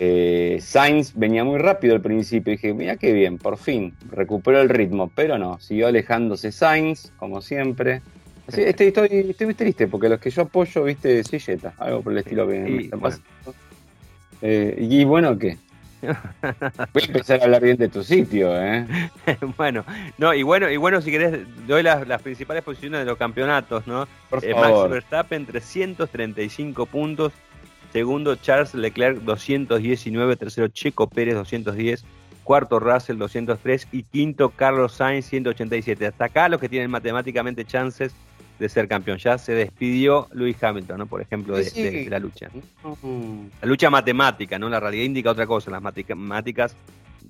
Eh, 0.00 0.58
Sainz 0.60 1.14
venía 1.14 1.42
muy 1.42 1.58
rápido 1.58 1.94
al 1.94 2.00
principio. 2.00 2.52
Dije, 2.52 2.72
mira 2.74 2.96
qué 2.96 3.12
bien, 3.12 3.38
por 3.38 3.56
fin 3.56 3.94
recuperó 4.10 4.60
el 4.60 4.68
ritmo, 4.68 5.10
pero 5.14 5.38
no, 5.38 5.58
siguió 5.60 5.88
alejándose 5.88 6.52
Sainz, 6.52 7.12
como 7.16 7.40
siempre. 7.40 8.02
Estoy, 8.48 8.86
estoy, 8.86 9.08
estoy, 9.30 9.54
triste 9.54 9.86
porque 9.86 10.08
los 10.08 10.20
que 10.20 10.30
yo 10.30 10.42
apoyo, 10.42 10.84
viste, 10.84 11.22
silleta, 11.24 11.74
algo 11.78 12.02
por 12.02 12.12
el 12.12 12.18
estilo 12.18 12.48
que 12.48 12.90
eh, 14.40 14.76
y 14.78 15.04
bueno, 15.04 15.36
¿qué? 15.38 15.58
Voy 16.00 17.02
a 17.02 17.06
empezar 17.06 17.40
a 17.40 17.44
hablar 17.44 17.62
bien 17.62 17.76
de 17.76 17.88
tu 17.88 18.04
sitio, 18.04 18.50
¿eh? 18.56 18.86
bueno, 19.56 19.84
no, 20.16 20.32
y 20.32 20.44
bueno, 20.44 20.70
y 20.70 20.76
bueno, 20.76 21.00
si 21.00 21.10
querés, 21.10 21.40
doy 21.66 21.82
las, 21.82 22.22
principales 22.22 22.62
posiciones 22.62 23.00
de 23.00 23.06
los 23.06 23.18
campeonatos, 23.18 23.86
¿no? 23.86 24.06
Por 24.30 24.44
eh, 24.44 24.54
Max 24.54 24.90
Verstappen, 24.90 25.46
335 25.46 26.86
puntos. 26.86 27.32
Segundo, 27.92 28.36
Charles 28.36 28.74
Leclerc, 28.74 29.18
219. 29.22 30.36
Tercero, 30.36 30.68
Checo 30.68 31.08
Pérez, 31.08 31.34
210. 31.34 32.04
Cuarto, 32.48 32.80
Russell, 32.80 33.18
203. 33.18 33.88
Y 33.92 34.04
quinto, 34.04 34.48
Carlos 34.48 34.94
Sainz, 34.94 35.26
187. 35.26 36.06
Hasta 36.06 36.24
acá 36.24 36.48
los 36.48 36.58
que 36.58 36.70
tienen 36.70 36.90
matemáticamente 36.90 37.66
chances 37.66 38.14
de 38.58 38.70
ser 38.70 38.88
campeón. 38.88 39.18
Ya 39.18 39.36
se 39.36 39.52
despidió 39.52 40.28
Luis 40.32 40.56
Hamilton, 40.64 40.96
¿no? 41.00 41.06
Por 41.06 41.20
ejemplo, 41.20 41.58
de, 41.58 42.06
la 42.08 42.18
lucha. 42.18 42.48
La 43.60 43.68
lucha 43.68 43.90
matemática, 43.90 44.58
¿no? 44.58 44.70
La 44.70 44.80
realidad 44.80 45.04
indica 45.04 45.30
otra 45.30 45.46
cosa. 45.46 45.70
Las 45.70 45.82
matemáticas 45.82 46.74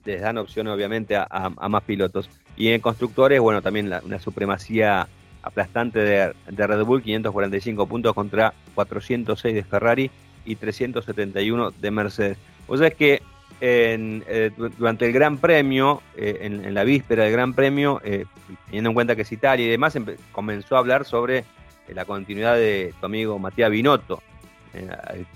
les 0.04 0.20
dan 0.20 0.38
opciones, 0.38 0.72
obviamente, 0.72 1.16
a, 1.16 1.50
más 1.68 1.82
pilotos. 1.82 2.30
Y 2.56 2.68
en 2.68 2.80
constructores, 2.80 3.40
bueno, 3.40 3.60
también 3.60 3.90
la, 3.90 4.00
una 4.04 4.20
supremacía 4.20 5.08
aplastante 5.42 5.98
de, 5.98 6.32
Red 6.46 6.84
Bull, 6.84 7.02
545 7.02 7.88
puntos 7.88 8.14
contra 8.14 8.54
406 8.76 9.52
de 9.52 9.64
Ferrari 9.64 10.12
y 10.44 10.54
371 10.54 11.72
de 11.72 11.90
Mercedes. 11.90 12.38
O 12.68 12.76
sea, 12.76 12.86
es 12.86 12.94
que 12.94 13.20
eh, 13.60 14.50
durante 14.56 15.06
el 15.06 15.12
Gran 15.12 15.38
Premio, 15.38 16.02
eh, 16.16 16.38
en, 16.42 16.74
la 16.74 16.84
víspera 16.84 17.24
del 17.24 17.32
Gran 17.32 17.54
Premio, 17.54 18.00
eh, 18.04 18.24
teniendo 18.66 18.90
en 18.90 18.94
cuenta 18.94 19.16
que 19.16 19.22
es 19.22 19.32
Italia 19.32 19.66
y 19.66 19.68
demás, 19.68 19.98
comenzó 20.32 20.76
a 20.76 20.78
hablar 20.78 21.04
sobre 21.04 21.44
la 21.88 22.04
continuidad 22.04 22.54
de 22.54 22.94
tu 23.00 23.06
amigo 23.06 23.38
Matías 23.38 23.70
Binotto, 23.70 24.22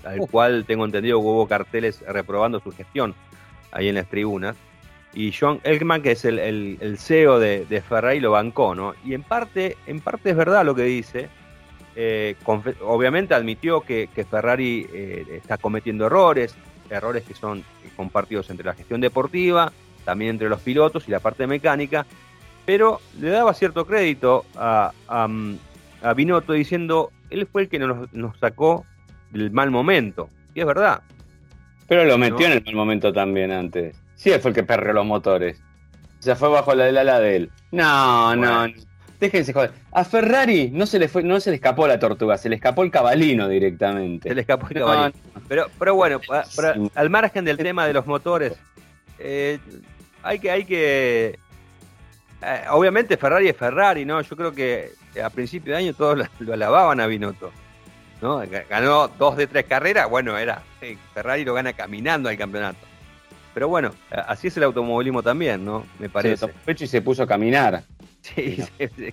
al, 0.05 0.19
cual 0.29 0.63
tengo 0.65 0.85
entendido 0.85 1.19
que 1.19 1.25
hubo 1.25 1.47
carteles 1.47 2.01
reprobando 2.07 2.59
su 2.59 2.71
gestión 2.71 3.13
ahí 3.71 3.89
en 3.89 3.95
las 3.95 4.07
tribunas. 4.07 4.55
Y 5.15 5.31
John 5.31 5.59
Elkman, 5.63 6.01
que 6.01 6.11
es 6.11 6.25
el, 6.25 6.97
CEO 6.97 7.39
de, 7.39 7.83
Ferrari, 7.87 8.19
lo 8.19 8.31
bancó, 8.31 8.73
¿no? 8.73 8.93
Y 9.03 9.13
en 9.13 9.23
parte, 9.23 9.77
en 9.85 9.99
parte 9.99 10.31
es 10.31 10.35
verdad 10.35 10.63
lo 10.63 10.73
que 10.75 10.83
dice. 10.83 11.29
obviamente 12.81 13.33
admitió 13.33 13.81
que, 13.81 14.09
que 14.13 14.23
Ferrari 14.23 14.87
está 15.29 15.57
cometiendo 15.57 16.05
errores, 16.05 16.55
errores 16.89 17.23
que 17.23 17.33
son 17.33 17.63
compartidos 17.95 18.49
entre 18.49 18.65
la 18.65 18.73
gestión 18.73 19.01
deportiva, 19.01 19.71
también 20.05 20.31
entre 20.31 20.49
los 20.49 20.61
pilotos 20.61 21.07
y 21.07 21.11
la 21.11 21.19
parte 21.19 21.47
mecánica, 21.47 22.05
pero 22.65 23.01
le 23.19 23.29
daba 23.29 23.53
cierto 23.53 23.85
crédito 23.85 24.45
a, 24.55 24.91
a, 25.07 26.13
Binotto 26.13 26.53
diciendo, 26.53 27.11
él 27.29 27.47
fue 27.51 27.63
el 27.63 27.69
que 27.69 27.79
nos, 27.79 28.09
sacó 28.39 28.85
del 29.31 29.51
mal 29.51 29.71
momento, 29.71 30.29
y 30.53 30.61
es 30.61 30.65
verdad. 30.65 31.01
Pero 31.87 32.05
lo 32.05 32.17
metió 32.17 32.45
en 32.45 32.53
el 32.53 32.63
mal 32.63 32.75
momento 32.75 33.11
también 33.11 33.51
antes. 33.51 34.01
Sí, 34.15 34.31
él 34.31 34.39
fue 34.39 34.49
el 34.49 34.55
que 34.55 34.63
perreó 34.63 34.93
los 34.93 35.05
motores. 35.05 35.61
O 36.19 36.23
sea, 36.23 36.35
fue 36.35 36.49
bajo 36.49 36.73
la 36.73 36.85
del 36.85 36.97
ala 36.97 37.19
de 37.19 37.35
él. 37.35 37.51
No, 37.71 38.35
no, 38.35 38.65
déjense 39.23 39.53
joder. 39.53 39.71
A 39.91 40.03
Ferrari 40.03 40.69
no 40.71 40.85
se 40.85 40.99
le 40.99 41.07
fue, 41.07 41.23
no 41.23 41.39
se 41.39 41.49
le 41.49 41.55
escapó 41.55 41.87
la 41.87 41.99
tortuga, 41.99 42.37
se 42.37 42.49
le 42.49 42.55
escapó 42.55 42.83
el 42.83 42.91
cabalino 42.91 43.47
directamente. 43.47 44.29
Se 44.29 44.35
le 44.35 44.41
escapó 44.41 44.67
el 44.69 44.75
cabalino. 44.75 45.19
Pero, 45.47 45.67
pero 45.79 45.95
bueno, 45.95 46.19
al 46.95 47.09
margen 47.09 47.45
del 47.45 47.57
tema 47.57 47.87
de 47.87 47.93
los 47.93 48.05
motores, 48.05 48.53
eh, 49.19 49.59
hay 50.21 50.39
que, 50.39 50.51
hay 50.51 50.65
que. 50.65 51.39
Eh, 52.41 52.63
obviamente 52.71 53.17
Ferrari 53.17 53.47
es 53.47 53.57
Ferrari, 53.57 54.05
¿no? 54.05 54.21
Yo 54.21 54.35
creo 54.35 54.51
que 54.53 54.91
a 55.23 55.29
principio 55.29 55.73
de 55.73 55.79
año 55.79 55.93
todos 55.93 56.27
lo, 56.39 56.53
alababan 56.53 56.99
a 56.99 57.07
Binotto. 57.07 57.51
¿no? 58.21 58.41
Ganó 58.69 59.09
dos 59.09 59.35
de 59.35 59.47
tres 59.47 59.65
carreras, 59.65 60.09
bueno, 60.09 60.37
era. 60.37 60.63
Ferrari 61.13 61.43
lo 61.43 61.53
gana 61.53 61.73
caminando 61.73 62.29
al 62.29 62.37
campeonato. 62.37 62.79
Pero 63.53 63.67
bueno, 63.67 63.91
así 64.09 64.47
es 64.47 64.57
el 64.57 64.63
automovilismo 64.63 65.21
también, 65.21 65.63
¿no? 65.63 65.85
Me 65.99 66.09
parece. 66.09 66.47
y 66.67 66.87
se 66.87 67.01
puso 67.01 67.23
a 67.23 67.27
caminar. 67.27 67.83
Sí, 68.23 68.57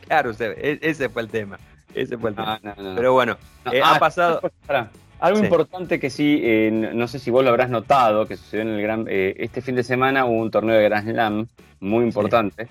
claro, 0.06 0.30
e, 0.38 0.78
ese 0.82 1.08
fue 1.08 1.22
el 1.22 1.28
tema. 1.28 1.58
Ese 1.94 2.16
fue 2.16 2.30
el 2.30 2.36
tema. 2.36 2.60
Pero 2.94 3.12
bueno, 3.12 3.36
eh, 3.72 3.82
ha 3.82 3.96
ah, 3.96 3.98
pasado. 3.98 4.40
Algo 5.18 5.40
importante 5.40 6.00
que 6.00 6.08
sí, 6.08 6.40
eh, 6.42 6.70
no 6.70 7.08
sé 7.08 7.18
si 7.18 7.30
vos 7.30 7.44
lo 7.44 7.50
habrás 7.50 7.68
notado, 7.68 8.26
que 8.26 8.36
sucedió 8.36 8.62
en 8.62 8.68
el 8.68 8.82
gran. 8.82 9.06
Eh, 9.08 9.34
este 9.38 9.60
fin 9.60 9.74
de 9.74 9.82
semana 9.82 10.24
hubo 10.24 10.40
un 10.40 10.50
torneo 10.50 10.76
de 10.76 10.84
Grand 10.84 11.10
Slam 11.10 11.46
muy 11.80 12.04
importante. 12.04 12.68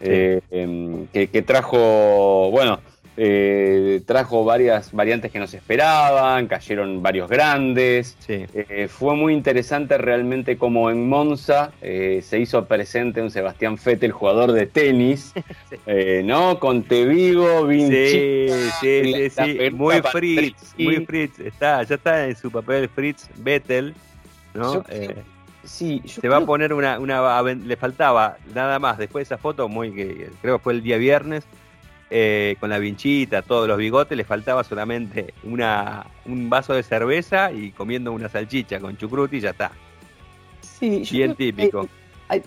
Em, 0.00 1.06
que, 1.08 1.28
que, 1.28 1.42
trajo, 1.42 2.50
bueno, 2.50 2.80
eh, 3.22 4.00
trajo 4.06 4.46
varias 4.46 4.92
variantes 4.92 5.30
que 5.30 5.38
no 5.38 5.46
se 5.46 5.58
esperaban, 5.58 6.46
cayeron 6.46 7.02
varios 7.02 7.28
grandes. 7.28 8.16
Eh, 8.26 8.88
fue 8.90 9.14
muy 9.14 9.34
interesante 9.34 9.98
realmente 9.98 10.56
como 10.56 10.88
en 10.88 11.06
Monza 11.06 11.70
eh, 11.82 12.22
se 12.24 12.38
hizo 12.38 12.64
presente 12.64 13.20
un 13.20 13.30
Sebastián 13.30 13.76
Vettel, 13.84 14.12
jugador 14.12 14.52
de 14.52 14.64
tenis, 14.64 15.34
¿no? 16.24 16.58
Con 16.58 16.82
Tevigo, 16.84 17.66
Vinci. 17.66 18.08
Sí, 18.08 18.48
sí, 18.80 19.30
sí, 19.30 19.70
Muy 19.70 20.00
Fritz, 20.00 20.74
muy 20.78 21.04
Fritz. 21.04 21.40
Está, 21.40 21.82
ya 21.82 21.96
está 21.96 22.26
en 22.26 22.34
su 22.34 22.50
papel 22.50 22.88
Fritz 22.88 23.28
Vettel, 23.36 23.94
¿no? 24.54 24.82
Sí, 25.62 26.00
se 26.06 26.26
va 26.26 26.38
a 26.38 26.46
poner 26.46 26.72
una, 26.72 26.98
una, 26.98 27.42
le 27.42 27.76
faltaba 27.76 28.38
nada 28.54 28.78
más 28.78 28.96
después 28.96 29.28
de 29.28 29.34
esa 29.34 29.42
foto 29.42 29.68
muy 29.68 29.92
que 29.92 30.30
creo 30.40 30.56
que 30.56 30.64
fue 30.64 30.72
el 30.72 30.82
día 30.82 30.96
viernes 30.96 31.44
eh, 32.10 32.56
con 32.58 32.70
la 32.70 32.78
vinchita, 32.78 33.42
todos 33.42 33.68
los 33.68 33.78
bigotes, 33.78 34.16
le 34.16 34.24
faltaba 34.24 34.64
solamente 34.64 35.32
una, 35.44 36.06
un 36.26 36.50
vaso 36.50 36.74
de 36.74 36.82
cerveza 36.82 37.52
y 37.52 37.70
comiendo 37.70 38.12
una 38.12 38.28
salchicha 38.28 38.80
con 38.80 38.96
chucruti 38.96 39.36
y 39.36 39.40
ya 39.40 39.50
está. 39.50 39.70
Sí, 40.60 41.04
Bien 41.10 41.34
típico. 41.36 41.88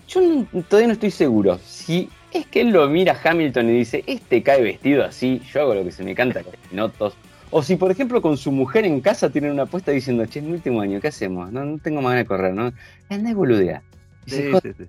yo 0.08 0.46
todavía 0.68 0.88
no 0.88 0.94
estoy 0.94 1.12
seguro. 1.12 1.60
Si 1.64 2.10
es 2.32 2.46
que 2.48 2.62
él 2.62 2.72
lo 2.72 2.88
mira 2.90 3.14
a 3.14 3.30
Hamilton 3.30 3.70
y 3.70 3.74
dice, 3.80 4.04
este 4.06 4.44
cae 4.44 4.62
vestido 4.62 5.06
así, 5.06 5.42
yo 5.54 5.62
hago 5.62 5.76
lo 5.76 5.84
que 5.84 5.92
se 5.92 6.04
me 6.04 6.14
canta 6.14 6.42
los 6.42 6.56
notos. 6.72 7.16
O 7.52 7.62
si, 7.62 7.76
por 7.76 7.92
ejemplo, 7.92 8.22
con 8.22 8.36
su 8.36 8.52
mujer 8.52 8.84
en 8.84 9.00
casa 9.00 9.30
tienen 9.30 9.52
una 9.52 9.64
apuesta 9.64 9.92
diciendo, 9.92 10.26
che, 10.26 10.40
es 10.40 10.46
mi 10.46 10.54
último 10.54 10.82
año, 10.82 11.00
¿qué 11.00 11.10
hacemos? 11.10 11.52
No, 11.52 11.78
tengo 11.78 12.02
manera 12.02 12.24
de 12.24 12.26
correr, 12.28 12.54
¿no? 12.54 12.74
Anda 13.10 13.30
y 13.30 13.34
boludea. 13.34 13.84
sí, 14.26 14.52
sí, 14.62 14.74
sí. 14.78 14.86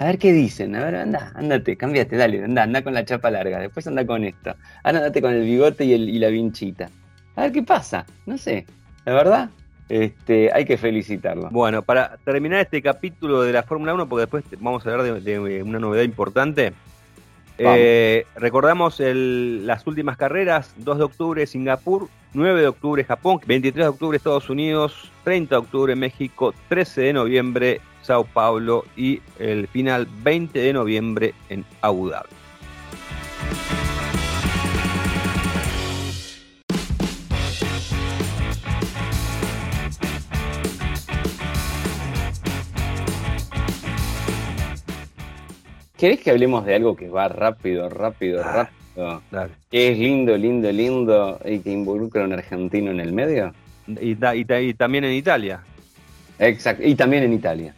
A 0.00 0.06
ver 0.06 0.18
qué 0.18 0.32
dicen, 0.32 0.74
a 0.76 0.84
ver, 0.86 0.96
anda, 0.96 1.30
andate, 1.34 1.76
cambiate, 1.76 2.16
dale, 2.16 2.42
anda, 2.42 2.62
anda 2.62 2.82
con 2.82 2.94
la 2.94 3.04
chapa 3.04 3.30
larga, 3.30 3.58
después 3.58 3.86
anda 3.86 4.06
con 4.06 4.24
esto, 4.24 4.54
ahora 4.82 4.98
andate 4.98 5.20
con 5.20 5.34
el 5.34 5.44
bigote 5.44 5.84
y, 5.84 5.92
el, 5.92 6.08
y 6.08 6.18
la 6.18 6.28
vinchita. 6.28 6.88
A 7.36 7.42
ver 7.42 7.52
qué 7.52 7.62
pasa, 7.62 8.06
no 8.24 8.38
sé, 8.38 8.64
la 9.04 9.12
verdad, 9.12 9.50
este, 9.90 10.50
hay 10.54 10.64
que 10.64 10.78
felicitarlo. 10.78 11.50
Bueno, 11.50 11.82
para 11.82 12.16
terminar 12.24 12.60
este 12.60 12.80
capítulo 12.80 13.42
de 13.42 13.52
la 13.52 13.62
Fórmula 13.62 13.92
1, 13.92 14.08
porque 14.08 14.20
después 14.22 14.44
vamos 14.58 14.86
a 14.86 14.90
hablar 14.90 15.20
de, 15.20 15.62
una 15.62 15.78
novedad 15.78 16.04
importante, 16.04 16.72
eh, 17.58 18.24
recordamos 18.36 19.00
las 19.00 19.86
últimas 19.86 20.16
carreras, 20.16 20.72
2 20.78 20.96
de 20.96 21.04
octubre 21.04 21.46
Singapur, 21.46 22.08
9 22.32 22.58
de 22.58 22.68
octubre 22.68 23.04
Japón, 23.04 23.38
23 23.46 23.84
de 23.84 23.88
octubre 23.90 24.16
Estados 24.16 24.48
Unidos, 24.48 25.12
30 25.24 25.56
de 25.56 25.58
octubre 25.58 25.94
México, 25.94 26.54
13 26.70 27.02
de 27.02 27.12
noviembre 27.12 27.80
Sao 28.02 28.24
Paulo 28.24 28.84
y 28.96 29.20
el 29.38 29.68
final 29.68 30.06
20 30.22 30.58
de 30.58 30.72
noviembre 30.72 31.34
en 31.48 31.64
Abu 31.80 32.08
Dhabi. 32.08 32.40
¿Querés 46.00 46.20
que 46.20 46.30
hablemos 46.30 46.64
de 46.64 46.74
algo 46.74 46.96
que 46.96 47.10
va 47.10 47.28
rápido, 47.28 47.90
rápido, 47.90 48.40
ah, 48.42 48.70
rápido? 49.30 49.56
Que 49.70 49.92
es 49.92 49.98
lindo, 49.98 50.34
lindo, 50.34 50.72
lindo 50.72 51.38
y 51.44 51.58
que 51.58 51.70
involucra 51.70 52.22
a 52.22 52.24
un 52.24 52.32
argentino 52.32 52.90
en 52.90 53.00
el 53.00 53.12
medio. 53.12 53.52
Y, 53.86 54.16
y 54.16 54.74
también 54.74 55.04
en 55.04 55.12
Italia. 55.12 55.60
Exacto, 56.38 56.82
y 56.86 56.94
también 56.94 57.24
en 57.24 57.34
Italia. 57.34 57.74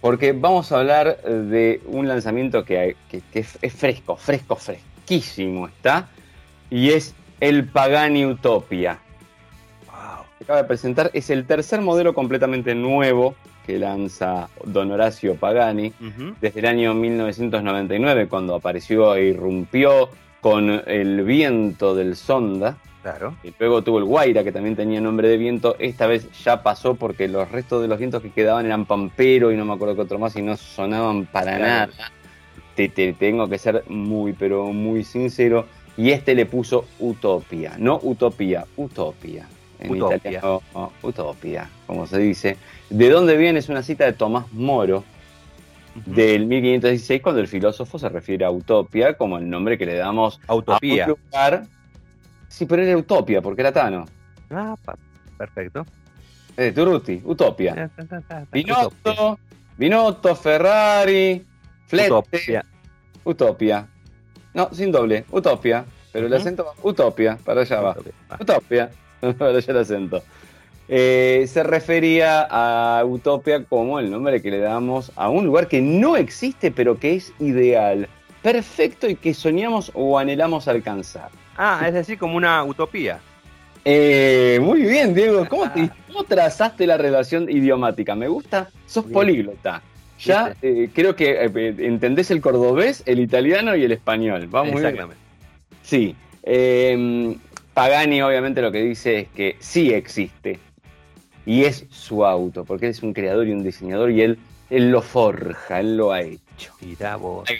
Porque 0.00 0.32
vamos 0.32 0.72
a 0.72 0.78
hablar 0.78 1.18
eh, 1.24 1.30
de 1.30 1.80
un 1.86 2.08
lanzamiento 2.08 2.64
que, 2.64 2.96
es 3.32 3.74
fresco, 3.74 4.16
fresco, 4.16 4.56
fresquísimo 4.56 5.66
está. 5.66 6.08
Y 6.70 6.90
es 6.90 7.14
el 7.40 7.64
Pagani 7.66 8.24
Utopia. 8.24 8.98
Wow. 9.86 10.24
acaba 10.42 10.62
de 10.62 10.68
presentar. 10.68 11.10
Es 11.12 11.30
el 11.30 11.46
tercer 11.46 11.80
modelo 11.80 12.14
completamente 12.14 12.74
nuevo 12.74 13.34
que 13.66 13.78
lanza 13.78 14.48
Don 14.64 14.90
Horacio 14.90 15.36
Pagani 15.36 15.92
desde 16.40 16.60
el 16.60 16.66
año 16.66 16.94
1999, 16.94 18.26
cuando 18.28 18.54
apareció 18.54 19.14
e 19.14 19.26
irrumpió 19.26 20.08
con 20.40 20.82
el 20.86 21.22
viento 21.24 21.94
del 21.94 22.16
Sonda. 22.16 22.78
Claro. 23.02 23.34
Y 23.42 23.54
luego 23.58 23.82
tuvo 23.82 23.98
el 23.98 24.04
Guaira, 24.04 24.44
que 24.44 24.52
también 24.52 24.76
tenía 24.76 25.00
nombre 25.00 25.28
de 25.28 25.38
viento. 25.38 25.76
Esta 25.78 26.06
vez 26.06 26.28
ya 26.44 26.62
pasó 26.62 26.94
porque 26.94 27.28
los 27.28 27.50
restos 27.50 27.80
de 27.80 27.88
los 27.88 27.98
vientos 27.98 28.22
que 28.22 28.30
quedaban 28.30 28.66
eran 28.66 28.84
Pampero 28.84 29.52
y 29.52 29.56
no 29.56 29.64
me 29.64 29.72
acuerdo 29.72 29.94
qué 29.94 30.02
otro 30.02 30.18
más 30.18 30.36
y 30.36 30.42
no 30.42 30.56
sonaban 30.56 31.26
para 31.26 31.58
nada. 31.58 31.90
Te, 32.74 32.88
tengo 32.88 33.48
que 33.48 33.58
ser 33.58 33.84
muy, 33.88 34.32
pero 34.32 34.72
muy 34.72 35.04
sincero. 35.04 35.66
Y 35.96 36.10
este 36.10 36.34
le 36.34 36.46
puso 36.46 36.86
Utopia. 36.98 37.74
No 37.78 38.00
Utopía, 38.02 38.66
Utopia. 38.76 39.48
En 39.78 39.92
Utopia. 39.92 40.16
italiano, 40.16 40.62
Utopia, 41.02 41.70
como 41.86 42.06
se 42.06 42.18
dice. 42.18 42.58
¿De 42.90 43.08
dónde 43.08 43.36
viene? 43.38 43.60
Es 43.60 43.70
una 43.70 43.82
cita 43.82 44.04
de 44.04 44.12
Tomás 44.12 44.52
Moro, 44.52 45.04
del 45.94 46.46
1516, 46.46 47.22
cuando 47.22 47.40
el 47.40 47.48
filósofo 47.48 47.98
se 47.98 48.10
refiere 48.10 48.44
a 48.44 48.50
Utopia 48.50 49.14
como 49.14 49.38
el 49.38 49.48
nombre 49.48 49.78
que 49.78 49.86
le 49.86 49.96
damos 49.96 50.38
a 50.46 50.54
un 50.54 50.64
lugar 50.66 51.66
Sí, 52.50 52.66
pero 52.66 52.82
era 52.82 52.96
Utopia, 52.96 53.40
porque 53.40 53.62
era 53.62 53.72
Tano. 53.72 54.06
Ah, 54.50 54.74
perfecto. 55.38 55.86
Eh, 56.56 56.72
Turuti, 56.72 57.22
Utopia. 57.24 57.88
Binotto, 58.52 59.38
Binotto, 59.78 60.34
Ferrari, 60.34 61.42
Flette. 61.86 62.10
Utopia. 62.10 62.64
Utopia. 63.24 63.88
No, 64.52 64.68
sin 64.72 64.90
doble, 64.90 65.24
Utopia. 65.30 65.84
Pero 66.12 66.26
el 66.26 66.34
acento 66.34 66.64
va, 66.64 66.72
Utopia, 66.82 67.38
para 67.44 67.60
allá 67.60 67.80
va. 67.80 67.96
Utopia, 68.38 68.90
para 69.38 69.56
allá 69.56 69.72
el 69.72 69.78
acento. 69.78 70.22
Eh, 70.88 71.46
se 71.46 71.62
refería 71.62 72.48
a 72.50 73.04
Utopia 73.04 73.64
como 73.64 74.00
el 74.00 74.10
nombre 74.10 74.42
que 74.42 74.50
le 74.50 74.58
damos 74.58 75.12
a 75.14 75.28
un 75.28 75.46
lugar 75.46 75.68
que 75.68 75.80
no 75.80 76.16
existe, 76.16 76.72
pero 76.72 76.98
que 76.98 77.14
es 77.14 77.32
ideal, 77.38 78.08
perfecto 78.42 79.08
y 79.08 79.14
que 79.14 79.32
soñamos 79.34 79.92
o 79.94 80.18
anhelamos 80.18 80.66
alcanzar. 80.66 81.30
Ah, 81.62 81.82
es 81.86 81.92
decir, 81.92 82.16
como 82.16 82.38
una 82.38 82.64
utopía. 82.64 83.20
Eh, 83.84 84.58
muy 84.62 84.80
bien, 84.80 85.14
Diego. 85.14 85.46
¿Cómo, 85.46 85.70
trazaste 86.26 86.86
la 86.86 86.96
relación 86.96 87.50
idiomática? 87.50 88.14
Me 88.14 88.28
gusta. 88.28 88.70
Sos 88.86 89.04
políglota. 89.04 89.82
Ya 90.20 90.56
eh, 90.62 90.88
creo 90.94 91.14
que 91.14 91.32
eh, 91.32 91.74
entendés 91.80 92.30
el 92.30 92.40
cordobés, 92.40 93.02
el 93.04 93.20
italiano 93.20 93.76
y 93.76 93.84
el 93.84 93.92
español. 93.92 94.46
Vamos 94.46 94.76
Exactamente. 94.76 95.16
Sí. 95.82 96.16
Em, 96.44 97.38
Pagani 97.74 98.22
obviamente 98.22 98.62
lo 98.62 98.72
que 98.72 98.82
dice 98.82 99.18
es 99.18 99.28
que 99.28 99.56
sí 99.58 99.92
existe. 99.92 100.58
Y 101.44 101.64
es 101.64 101.84
su 101.90 102.24
auto, 102.24 102.64
porque 102.64 102.86
él 102.86 102.92
es 102.92 103.02
un 103.02 103.12
creador 103.12 103.46
y 103.46 103.52
un 103.52 103.62
diseñador 103.62 104.12
y 104.12 104.22
él, 104.22 104.38
él 104.70 104.90
lo 104.90 105.02
forja, 105.02 105.80
él 105.80 105.98
lo 105.98 106.10
ha 106.10 106.22
hecho. 106.22 106.72
Mira 106.80 107.16
vos. 107.16 107.50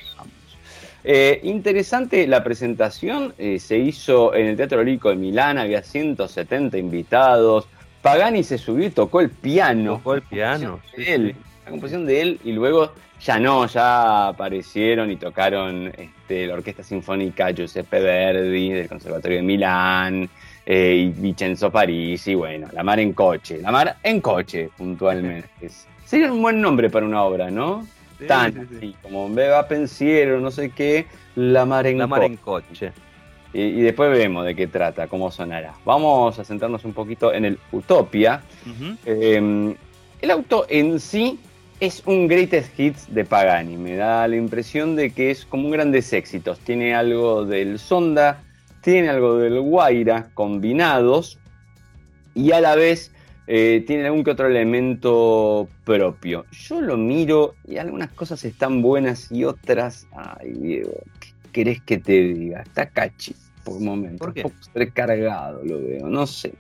Eh, 1.03 1.41
interesante 1.45 2.27
la 2.27 2.45
presentación, 2.45 3.35
eh, 3.39 3.59
se 3.59 3.79
hizo 3.79 4.35
en 4.35 4.47
el 4.47 4.57
Teatro 4.57 4.83
Lírico 4.83 5.09
de 5.09 5.17
Milán, 5.17 5.59
había 5.59 5.83
170 5.83 6.77
invitados. 6.79 7.67
Pagani 8.03 8.43
se 8.43 8.59
subió 8.59 8.87
y 8.87 8.91
tocó 8.91 9.21
el 9.21 9.31
piano. 9.31 9.95
Tocó 9.97 10.15
el 10.15 10.23
piano. 10.23 10.81
él, 10.97 11.35
la 11.65 11.71
composición 11.71 12.07
de 12.07 12.21
él, 12.21 12.41
y 12.45 12.53
luego 12.53 12.93
ya 13.21 13.39
no, 13.39 13.67
ya 13.67 14.29
aparecieron 14.29 15.11
y 15.11 15.17
tocaron 15.17 15.93
este, 15.97 16.47
la 16.47 16.55
Orquesta 16.55 16.83
Sinfónica 16.83 17.51
Giuseppe 17.51 18.01
Verdi 18.01 18.71
del 18.71 18.89
Conservatorio 18.89 19.39
de 19.39 19.43
Milán 19.43 20.31
eh, 20.65 20.95
y 20.97 21.09
Vincenzo 21.11 21.71
Parisi, 21.71 22.33
y 22.33 22.35
bueno, 22.35 22.69
La 22.73 22.83
Mar 22.83 23.01
en 23.01 23.13
Coche. 23.13 23.59
La 23.61 23.71
Mar 23.71 23.97
en 24.03 24.21
Coche, 24.21 24.71
puntualmente. 24.77 25.49
Sería 26.05 26.33
un 26.33 26.43
buen 26.43 26.61
nombre 26.61 26.91
para 26.91 27.07
una 27.07 27.23
obra, 27.23 27.51
¿no? 27.51 27.87
Tan 28.27 28.69
sí, 28.81 28.95
como 29.03 29.29
Beba 29.33 29.67
Pensiero, 29.67 30.41
no 30.41 30.51
sé 30.51 30.71
qué, 30.71 31.07
La 31.37 31.65
Mar 31.65 31.87
en, 31.87 31.99
la 31.99 32.07
mar 32.07 32.25
en 32.25 32.37
Coche. 32.37 32.93
Y, 33.53 33.81
después 33.81 34.11
vemos 34.13 34.45
de 34.45 34.55
qué 34.55 34.69
trata, 34.69 35.09
cómo 35.09 35.31
sonará. 35.31 35.75
Vamos 35.85 36.39
a 36.39 36.45
centrarnos 36.45 36.85
un 36.85 36.93
poquito 36.93 37.33
en 37.33 37.45
el 37.45 37.59
Utopia. 37.73 38.43
Em, 39.05 39.75
el 40.21 40.31
auto 40.31 40.67
en 40.69 41.01
sí 41.01 41.41
es 41.81 42.03
un 42.07 42.29
greatest 42.29 42.79
hits 42.79 43.13
de 43.13 43.25
Pagani. 43.25 43.77
Me 43.77 43.97
da 43.97 44.29
la 44.29 44.37
impresión 44.37 44.95
de 44.95 45.11
que 45.11 45.33
es 45.33 45.45
como 45.45 45.67
un 45.67 45.73
grandes 45.73 46.13
éxitos. 46.13 46.61
Tiene 46.61 46.95
algo 46.95 47.45
del 47.45 47.81
Sonda, 47.81 48.41
tiene 48.83 49.09
algo 49.09 49.39
del 49.39 49.61
Guaira 49.61 50.29
combinados 50.35 51.39
y 52.35 52.53
a 52.53 52.61
la 52.61 52.77
vez 52.77 53.13
eh, 53.53 53.83
tiene 53.85 54.07
algún 54.07 54.23
que 54.23 54.31
otro 54.31 54.47
elemento 54.47 55.69
propio. 55.83 56.47
Yo 56.53 56.81
lo 56.81 56.97
miro 56.97 57.57
y 57.67 57.79
algunas 57.79 58.13
cosas 58.13 58.45
están 58.45 58.81
buenas 58.81 59.33
y 59.33 59.43
otras, 59.43 60.07
ay 60.13 60.53
Diego, 60.53 60.93
¿qué 61.19 61.29
querés 61.51 61.83
que 61.83 61.99
te 61.99 62.13
diga? 62.13 62.61
Está 62.61 62.87
cachi 62.87 63.35
por 63.65 63.81
momentos, 63.81 64.21
¿Por 64.21 64.35
qué? 64.35 64.45
un 64.45 64.51
poco 64.51 64.65
recargado 64.73 65.65
lo 65.65 65.81
veo, 65.81 66.09
no 66.09 66.29
sé. 66.29 66.53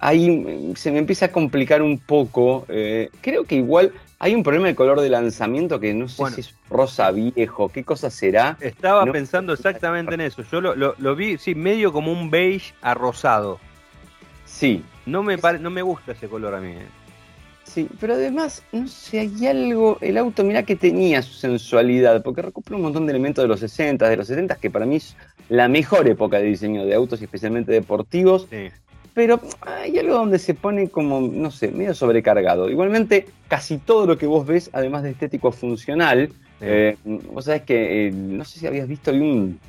Ahí 0.00 0.72
se 0.74 0.90
me 0.90 0.98
empieza 0.98 1.26
a 1.26 1.30
complicar 1.30 1.80
un 1.80 1.98
poco. 1.98 2.66
Eh, 2.68 3.10
creo 3.20 3.44
que 3.44 3.54
igual 3.54 3.92
hay 4.18 4.34
un 4.34 4.42
problema 4.42 4.66
de 4.66 4.74
color 4.74 5.00
de 5.00 5.10
lanzamiento 5.10 5.78
que 5.78 5.94
no 5.94 6.08
sé 6.08 6.28
si 6.32 6.40
es 6.40 6.56
rosa 6.68 7.12
viejo, 7.12 7.68
qué 7.68 7.84
cosa 7.84 8.10
será. 8.10 8.58
Estaba 8.60 9.04
pensando 9.12 9.52
exactamente 9.52 10.14
en 10.14 10.22
eso. 10.22 10.42
Yo 10.50 10.60
lo, 10.60 10.74
lo, 10.74 11.14
vi, 11.14 11.38
sí, 11.38 11.54
medio 11.54 11.92
como 11.92 12.10
un 12.10 12.30
beige 12.30 12.74
arrosado. 12.82 13.60
Sí, 14.44 14.82
no 15.10 15.22
me, 15.22 15.36
no 15.36 15.70
me 15.70 15.82
gusta 15.82 16.12
ese 16.12 16.28
color 16.28 16.54
a 16.54 16.60
mí. 16.60 16.70
Eh. 16.70 16.86
Sí, 17.64 17.88
pero 18.00 18.14
además, 18.14 18.64
no 18.72 18.88
sé, 18.88 19.20
hay 19.20 19.46
algo. 19.46 19.98
El 20.00 20.18
auto, 20.18 20.42
mira 20.42 20.64
que 20.64 20.74
tenía 20.74 21.22
su 21.22 21.34
sensualidad, 21.34 22.22
porque 22.22 22.42
recupera 22.42 22.76
un 22.76 22.82
montón 22.82 23.06
de 23.06 23.12
elementos 23.12 23.44
de 23.44 23.48
los 23.48 23.60
60, 23.60 24.08
de 24.08 24.16
los 24.16 24.26
70, 24.26 24.56
que 24.56 24.70
para 24.70 24.86
mí 24.86 24.96
es 24.96 25.16
la 25.48 25.68
mejor 25.68 26.08
época 26.08 26.38
de 26.38 26.46
diseño 26.46 26.84
de 26.84 26.94
autos 26.94 27.20
y 27.20 27.24
especialmente 27.24 27.70
deportivos. 27.70 28.48
Pero 29.14 29.40
hay 29.60 29.98
algo 29.98 30.14
donde 30.14 30.38
se 30.38 30.54
pone 30.54 30.88
como, 30.88 31.20
no 31.20 31.50
sé, 31.50 31.68
medio 31.68 31.94
sobrecargado. 31.94 32.70
Igualmente, 32.70 33.26
casi 33.48 33.78
todo 33.78 34.06
lo 34.06 34.18
que 34.18 34.26
vos 34.26 34.46
ves, 34.46 34.70
además 34.72 35.02
de 35.02 35.10
estético 35.10 35.52
funcional, 35.52 36.30
eh, 36.60 36.96
vos 37.04 37.44
sabés 37.44 37.62
que, 37.62 38.08
eh, 38.08 38.12
no 38.12 38.44
sé 38.44 38.58
si 38.58 38.66
habías 38.66 38.88
visto, 38.88 39.10
hay 39.10 39.20
un 39.20 39.60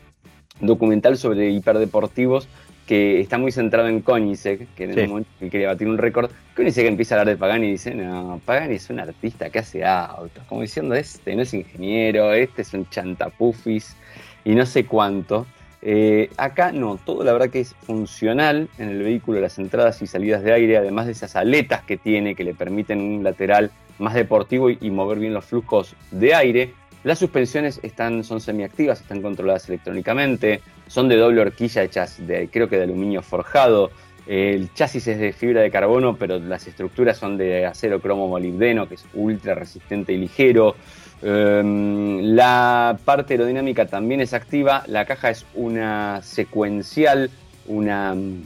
documental 0.60 1.18
sobre 1.18 1.50
hiperdeportivos 1.50 2.48
que 2.86 3.20
está 3.22 3.38
muy 3.38 3.52
centrado 3.52 3.88
en 3.88 4.02
Koenigsegg, 4.02 4.68
que 4.76 4.84
en 4.84 4.98
el 4.98 5.08
momento 5.08 5.30
que 5.40 5.50
quiere 5.50 5.68
batir 5.68 5.88
un 5.88 5.98
récord, 5.98 6.32
Koenigsegg 6.56 6.88
empieza 6.88 7.16
a 7.16 7.20
hablar 7.20 7.36
de 7.36 7.40
Pagani 7.40 7.68
y 7.68 7.72
dice, 7.72 7.96
no, 7.96 8.42
Pagani 8.46 8.76
es 8.76 8.90
un 8.90 9.00
artista 9.00 9.50
que 9.50 9.60
hace 9.60 9.86
autos, 9.86 10.44
como 10.48 10.62
diciendo, 10.62 10.96
este 10.96 11.36
no 11.36 11.44
es 11.44 11.54
ingeniero, 11.54 12.34
este 12.34 12.64
es 12.64 12.74
un 12.74 12.90
chantapufis 12.90 13.96
y 14.44 14.56
no 14.56 14.66
sé 14.66 14.86
cuánto. 14.86 15.46
Eh, 15.84 16.30
acá 16.38 16.72
no, 16.72 16.98
todo 16.98 17.24
la 17.24 17.34
verdad 17.34 17.50
que 17.50 17.62
es 17.62 17.74
funcional 17.74 18.70
en 18.78 18.90
el 18.90 19.02
vehículo, 19.02 19.40
las 19.40 19.58
entradas 19.58 20.02
y 20.02 20.08
salidas 20.08 20.44
de 20.44 20.54
aire, 20.54 20.78
además 20.78 21.08
de 21.08 21.14
esas 21.14 21.36
aletas 21.36 21.82
que 21.84 21.98
tiene 21.98 22.36
que 22.36 22.44
le 22.44 22.54
permiten 22.54 23.02
un 23.02 23.24
lateral 23.24 23.72
más 23.98 24.14
deportivo 24.14 24.70
y, 24.70 24.78
y 24.80 24.92
mover 24.92 25.20
bien 25.20 25.34
los 25.34 25.46
flujos 25.46 25.96
de 26.12 26.36
aire. 26.36 26.74
Las 27.04 27.20
suspensiones 27.20 27.80
están, 27.82 28.24
son 28.24 28.42
semiactivas, 28.42 29.02
están 29.02 29.22
controladas 29.22 29.68
electrónicamente, 29.70 30.62
son 30.88 31.10
de 31.10 31.18
doble 31.18 31.42
horquilla 31.42 31.84
hechas 31.84 32.26
de, 32.26 32.48
creo 32.50 32.70
que 32.70 32.78
de 32.78 32.84
aluminio 32.84 33.22
forjado. 33.22 33.92
El 34.28 34.72
chasis 34.74 35.08
es 35.08 35.20
de 35.20 35.34
fibra 35.34 35.62
de 35.62 35.72
carbono, 35.72 36.16
pero 36.16 36.38
las 36.38 36.68
estructuras 36.68 37.18
son 37.18 37.38
de 37.38 37.66
acero 37.66 38.00
cromo 38.00 38.28
molibdeno, 38.28 38.88
que 38.88 38.96
es 38.96 39.06
ultra 39.16 39.56
resistente 39.56 40.14
y 40.14 40.18
ligero. 40.18 40.76
Em, 41.24 42.36
la 42.36 42.98
parte 43.04 43.34
aerodinámica 43.34 43.88
también 43.88 44.22
es 44.22 44.34
activa. 44.34 44.84
La 44.88 45.06
caja 45.06 45.32
es 45.32 45.46
una 45.56 46.22
secuencial, 46.22 47.32
una 47.68 48.14
mm, 48.14 48.44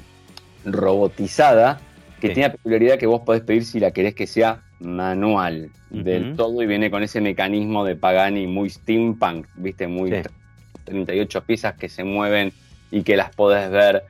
robotizada, 0.66 1.82
que 2.22 2.30
tiene 2.30 2.48
la 2.48 2.52
peculiaridad 2.54 2.98
que 2.98 3.08
vos 3.08 3.22
podés 3.22 3.44
pedir 3.44 3.66
si 3.66 3.80
la 3.80 3.92
querés 3.92 4.16
que 4.16 4.28
sea 4.28 4.62
manual 4.80 5.70
del 5.90 6.36
todo 6.36 6.62
y 6.62 6.66
viene 6.66 6.92
con 6.92 7.04
ese 7.04 7.22
mecanismo 7.22 7.86
de 7.86 7.96
Pagani 7.96 8.48
muy 8.48 8.70
steampunk, 8.70 9.48
viste, 9.56 9.88
muy 9.88 10.14
38 10.84 11.44
piezas 11.44 11.76
que 11.76 11.90
se 11.90 12.04
mueven 12.04 12.52
y 12.92 13.04
que 13.04 13.16
las 13.16 13.34
podés 13.34 13.70
ver 13.72 14.04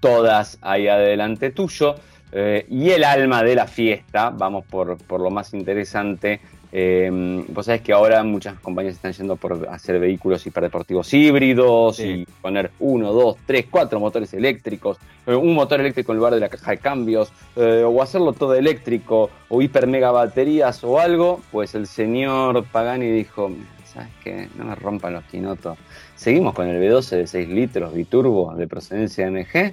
todas 0.00 0.58
ahí 0.60 0.88
adelante 0.88 1.50
tuyo. 1.50 1.96
Eh, 2.30 2.66
y 2.68 2.90
el 2.90 3.04
alma 3.04 3.42
de 3.42 3.54
la 3.54 3.66
fiesta, 3.66 4.30
vamos 4.30 4.64
por, 4.66 4.98
por 4.98 5.20
lo 5.20 5.30
más 5.30 5.54
interesante, 5.54 6.40
eh, 6.70 7.44
vos 7.48 7.64
sabés 7.64 7.80
que 7.80 7.92
ahora 7.92 8.22
muchas 8.22 8.58
compañías 8.60 8.96
están 8.96 9.12
yendo 9.12 9.36
por 9.36 9.68
hacer 9.70 9.98
vehículos 9.98 10.46
hiperdeportivos 10.46 11.12
híbridos 11.14 11.98
y 12.00 12.26
poner 12.42 12.70
uno, 12.78 13.12
dos, 13.12 13.36
tres, 13.46 13.66
cuatro 13.70 13.98
motores 14.00 14.34
eléctricos, 14.34 14.98
eh, 15.26 15.34
un 15.34 15.54
motor 15.54 15.80
eléctrico 15.80 16.12
en 16.12 16.18
lugar 16.18 16.34
de 16.34 16.40
la 16.40 16.48
caja 16.48 16.72
de 16.72 16.78
cambios, 16.78 17.32
eh, 17.56 17.84
o 17.86 18.02
hacerlo 18.02 18.34
todo 18.34 18.54
eléctrico, 18.54 19.30
o 19.48 19.62
hiper 19.62 19.86
mega 19.86 20.10
baterías 20.10 20.84
o 20.84 20.98
algo. 20.98 21.40
Pues 21.50 21.74
el 21.74 21.86
señor 21.86 22.64
Pagani 22.66 23.10
dijo: 23.10 23.50
¿Sabes 23.86 24.10
qué? 24.22 24.48
No 24.56 24.64
me 24.64 24.74
rompan 24.74 25.14
los 25.14 25.24
quinotos. 25.24 25.78
Seguimos 26.16 26.52
con 26.52 26.68
el 26.68 26.82
V12 26.82 27.16
de 27.16 27.26
6 27.26 27.48
litros 27.48 27.94
biturbo 27.94 28.54
de 28.54 28.66
procedencia 28.66 29.30
MG 29.30 29.72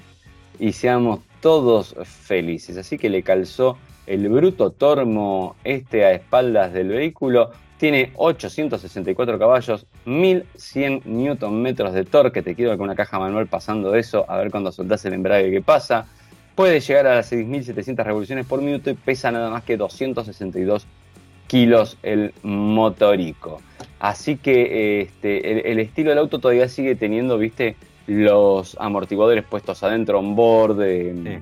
y 0.59 0.71
seamos 0.71 1.19
todos 1.41 1.95
felices. 2.05 2.77
Así 2.77 2.97
que 2.97 3.09
le 3.09 3.21
calzó 3.21 3.77
el 4.07 4.29
bruto 4.29 4.71
tormo 4.71 5.55
este 5.63 6.05
a 6.05 6.11
espaldas 6.11 6.73
del 6.73 6.89
vehículo 6.89 7.51
tiene 7.77 8.11
864 8.15 9.37
caballos, 9.37 9.85
1100 10.05 11.01
Nm 11.05 11.73
de 11.73 12.05
torque. 12.05 12.41
Te 12.41 12.55
quiero 12.55 12.77
con 12.77 12.85
una 12.85 12.95
caja 12.95 13.19
manual 13.19 13.47
pasando 13.47 13.95
eso, 13.95 14.25
a 14.29 14.37
ver 14.37 14.49
cuando 14.49 14.71
soltás 14.71 15.03
el 15.05 15.13
embrague 15.13 15.51
qué 15.51 15.61
pasa. 15.61 16.07
Puede 16.55 16.79
llegar 16.79 17.07
a 17.07 17.15
las 17.15 17.27
6700 17.27 18.05
revoluciones 18.05 18.45
por 18.45 18.61
minuto 18.61 18.89
y 18.89 18.93
pesa 18.93 19.31
nada 19.31 19.49
más 19.49 19.63
que 19.63 19.75
262 19.75 20.87
kilos 21.47 21.97
el 22.01 22.33
motorico. 22.43 23.61
Así 23.99 24.37
que 24.37 25.01
este, 25.01 25.71
el, 25.71 25.79
estilo 25.79 26.11
del 26.11 26.19
auto 26.19 26.39
todavía 26.39 26.69
sigue 26.69 26.95
teniendo, 26.95 27.37
viste, 27.37 27.75
los 28.07 28.77
amortiguadores 28.79 29.43
puestos 29.43 29.83
adentro, 29.83 30.19
on 30.19 30.35
board. 30.35 30.81
Eh, 30.81 31.41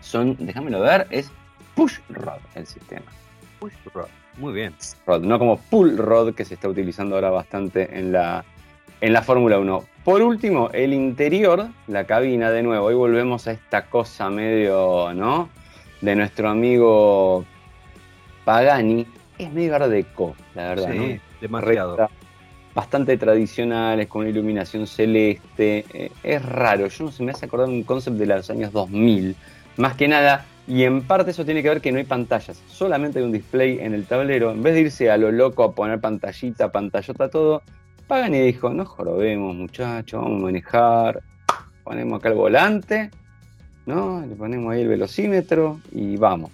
son, 0.00 0.36
déjamelo 0.38 0.80
ver, 0.80 1.06
es 1.10 1.30
push 1.76 1.98
rod 2.08 2.40
el 2.56 2.66
sistema. 2.66 3.06
Push 3.60 3.74
rod. 3.94 4.08
Muy 4.38 4.52
bien. 4.52 4.74
Rod, 5.06 5.22
no 5.22 5.38
como 5.38 5.58
pull 5.58 5.96
rod 5.96 6.34
que 6.34 6.44
se 6.44 6.54
está 6.54 6.68
utilizando 6.68 7.14
ahora 7.14 7.30
bastante 7.30 7.96
en 7.96 8.10
la, 8.12 8.44
en 9.00 9.12
la 9.12 9.22
Fórmula 9.22 9.58
1. 9.60 9.84
Por 10.04 10.22
último, 10.22 10.70
el 10.72 10.92
interior, 10.92 11.68
la 11.86 12.04
cabina 12.04 12.50
de 12.50 12.62
nuevo. 12.62 12.86
Hoy 12.86 12.94
volvemos 12.94 13.46
a 13.46 13.52
esta 13.52 13.86
cosa 13.86 14.30
medio, 14.30 15.12
¿no? 15.14 15.48
De 16.00 16.16
nuestro 16.16 16.48
amigo 16.48 17.44
Pagani. 18.44 19.06
Es 19.38 19.52
medio 19.52 19.76
ardeco, 19.76 20.34
la 20.54 20.68
verdad, 20.68 20.92
sí, 20.92 21.20
demasiado. 21.42 22.08
bastante 22.74 23.18
tradicionales, 23.18 24.06
con 24.06 24.26
iluminación 24.26 24.86
celeste. 24.86 25.84
Eh, 25.92 26.10
es 26.22 26.42
raro, 26.42 26.86
yo 26.86 27.04
no 27.04 27.12
sé, 27.12 27.22
me 27.22 27.32
hace 27.32 27.44
acordar 27.44 27.68
un 27.68 27.82
concepto 27.82 28.18
de 28.18 28.26
los 28.26 28.48
años 28.48 28.72
2000. 28.72 29.36
Más 29.76 29.94
que 29.94 30.08
nada, 30.08 30.46
y 30.68 30.82
en 30.82 31.02
parte 31.02 31.30
eso 31.30 31.44
tiene 31.44 31.62
que 31.62 31.68
ver 31.68 31.80
que 31.80 31.92
no 31.92 31.98
hay 31.98 32.04
pantallas, 32.04 32.60
solamente 32.66 33.18
hay 33.18 33.24
un 33.24 33.32
display 33.32 33.78
en 33.80 33.94
el 33.94 34.04
tablero. 34.06 34.50
En 34.50 34.62
vez 34.62 34.74
de 34.74 34.80
irse 34.80 35.10
a 35.10 35.16
lo 35.16 35.30
loco 35.30 35.62
a 35.62 35.74
poner 35.74 36.00
pantallita, 36.00 36.72
pantallota, 36.72 37.28
todo, 37.28 37.62
pagan 38.06 38.34
y 38.34 38.40
dijo, 38.40 38.70
no 38.70 38.84
jorobemos 38.84 39.54
muchachos, 39.54 40.22
vamos 40.22 40.40
a 40.40 40.44
manejar, 40.44 41.22
ponemos 41.84 42.18
acá 42.18 42.30
el 42.30 42.34
volante, 42.34 43.10
¿no? 43.86 44.24
Le 44.26 44.34
ponemos 44.34 44.72
ahí 44.72 44.82
el 44.82 44.88
velocímetro 44.88 45.80
y 45.92 46.16
vamos 46.16 46.50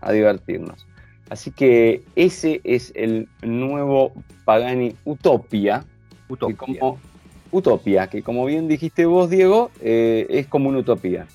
a 0.00 0.12
divertirnos. 0.12 0.86
Así 1.28 1.50
que 1.50 2.02
ese 2.14 2.60
es 2.62 2.92
el 2.94 3.28
nuevo 3.42 4.12
Pagani 4.44 4.94
Utopia. 5.04 5.84
Utopia. 6.28 6.56
Que 6.56 6.78
como, 6.78 7.00
Utopia, 7.50 8.06
que 8.06 8.22
como 8.22 8.44
bien 8.44 8.68
dijiste 8.68 9.06
vos, 9.06 9.28
Diego, 9.28 9.70
eh, 9.80 10.26
es 10.30 10.46
como 10.46 10.68
una 10.68 10.78
utopía. 10.78 11.26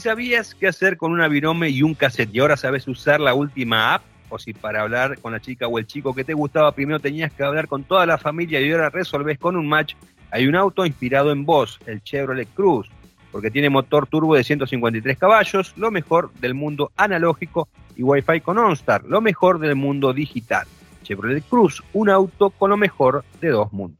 Sabías 0.00 0.54
qué 0.54 0.66
hacer 0.66 0.96
con 0.96 1.12
una 1.12 1.28
virome 1.28 1.68
y 1.68 1.82
un 1.82 1.94
cassette 1.94 2.34
y 2.34 2.40
ahora 2.40 2.56
sabes 2.56 2.88
usar 2.88 3.20
la 3.20 3.34
última 3.34 3.94
app, 3.94 4.02
o 4.28 4.38
si 4.38 4.52
para 4.52 4.82
hablar 4.82 5.18
con 5.20 5.32
la 5.32 5.40
chica 5.40 5.66
o 5.66 5.78
el 5.78 5.86
chico 5.86 6.14
que 6.14 6.24
te 6.24 6.34
gustaba 6.34 6.72
primero 6.72 7.00
tenías 7.00 7.32
que 7.32 7.44
hablar 7.44 7.68
con 7.68 7.84
toda 7.84 8.06
la 8.06 8.18
familia 8.18 8.60
y 8.60 8.70
ahora 8.72 8.90
resolves 8.90 9.38
con 9.38 9.56
un 9.56 9.68
match, 9.68 9.94
hay 10.30 10.46
un 10.46 10.56
auto 10.56 10.86
inspirado 10.86 11.32
en 11.32 11.44
vos, 11.44 11.78
el 11.86 12.02
Chevrolet 12.02 12.48
Cruz, 12.54 12.88
porque 13.30 13.50
tiene 13.50 13.70
motor 13.70 14.06
turbo 14.06 14.34
de 14.34 14.44
153 14.44 15.18
caballos, 15.18 15.74
lo 15.76 15.90
mejor 15.90 16.32
del 16.34 16.54
mundo 16.54 16.92
analógico 16.96 17.68
y 17.96 18.02
Wi-Fi 18.02 18.40
con 18.40 18.58
OnStar, 18.58 19.04
lo 19.04 19.20
mejor 19.20 19.58
del 19.58 19.76
mundo 19.76 20.12
digital. 20.12 20.66
Chevrolet 21.02 21.44
Cruz, 21.48 21.82
un 21.92 22.08
auto 22.08 22.50
con 22.50 22.70
lo 22.70 22.76
mejor 22.76 23.24
de 23.40 23.48
dos 23.48 23.72
mundos. 23.72 23.99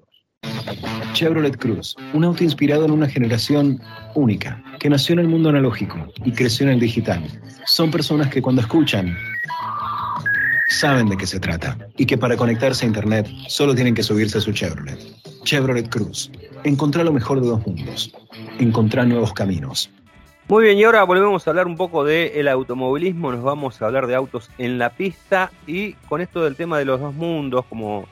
Chevrolet 1.12 1.56
Cruz, 1.56 1.96
un 2.12 2.24
auto 2.24 2.44
inspirado 2.44 2.84
en 2.84 2.92
una 2.92 3.08
generación 3.08 3.80
única, 4.14 4.62
que 4.78 4.88
nació 4.88 5.14
en 5.14 5.20
el 5.20 5.28
mundo 5.28 5.48
analógico 5.48 5.96
y 6.24 6.32
creció 6.32 6.66
en 6.66 6.74
el 6.74 6.80
digital. 6.80 7.22
Son 7.66 7.90
personas 7.90 8.28
que 8.28 8.40
cuando 8.40 8.62
escuchan, 8.62 9.16
saben 10.68 11.08
de 11.08 11.16
qué 11.16 11.26
se 11.26 11.40
trata 11.40 11.76
y 11.96 12.06
que 12.06 12.16
para 12.16 12.36
conectarse 12.36 12.84
a 12.84 12.88
Internet 12.88 13.28
solo 13.48 13.74
tienen 13.74 13.94
que 13.94 14.02
subirse 14.02 14.38
a 14.38 14.40
su 14.40 14.52
Chevrolet. 14.52 14.98
Chevrolet 15.44 15.88
Cruz, 15.88 16.30
encontrar 16.64 17.04
lo 17.04 17.12
mejor 17.12 17.40
de 17.40 17.48
dos 17.48 17.66
mundos, 17.66 18.12
encontrar 18.58 19.06
nuevos 19.06 19.32
caminos. 19.32 19.90
Muy 20.48 20.64
bien, 20.64 20.78
y 20.78 20.84
ahora 20.84 21.04
volvemos 21.04 21.46
a 21.46 21.50
hablar 21.50 21.66
un 21.66 21.76
poco 21.76 22.04
del 22.04 22.48
automovilismo, 22.48 23.30
nos 23.30 23.42
vamos 23.42 23.80
a 23.80 23.86
hablar 23.86 24.06
de 24.06 24.16
autos 24.16 24.50
en 24.58 24.78
la 24.78 24.90
pista 24.90 25.52
y 25.66 25.92
con 26.08 26.20
esto 26.20 26.42
del 26.42 26.56
tema 26.56 26.78
de 26.78 26.84
los 26.84 26.98
dos 26.98 27.14
mundos, 27.14 27.64
como 27.68 28.06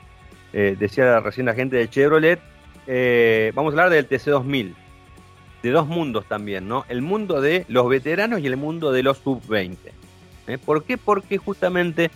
eh, 0.53 0.75
decía 0.79 1.19
recién 1.19 1.45
la 1.45 1.53
gente 1.53 1.77
de 1.77 1.89
Chevrolet, 1.89 2.39
eh, 2.87 3.51
vamos 3.53 3.71
a 3.71 3.73
hablar 3.73 3.89
del 3.89 4.09
TC2000, 4.09 4.73
de 5.61 5.69
dos 5.69 5.87
mundos 5.87 6.25
también, 6.27 6.67
¿no? 6.67 6.85
El 6.89 7.01
mundo 7.01 7.41
de 7.41 7.65
los 7.67 7.87
veteranos 7.87 8.39
y 8.39 8.47
el 8.47 8.57
mundo 8.57 8.91
de 8.91 9.03
los 9.03 9.17
sub-20. 9.19 9.77
¿eh? 10.47 10.57
¿Por 10.57 10.83
qué? 10.83 10.97
Porque 10.97 11.37
justamente 11.37 12.09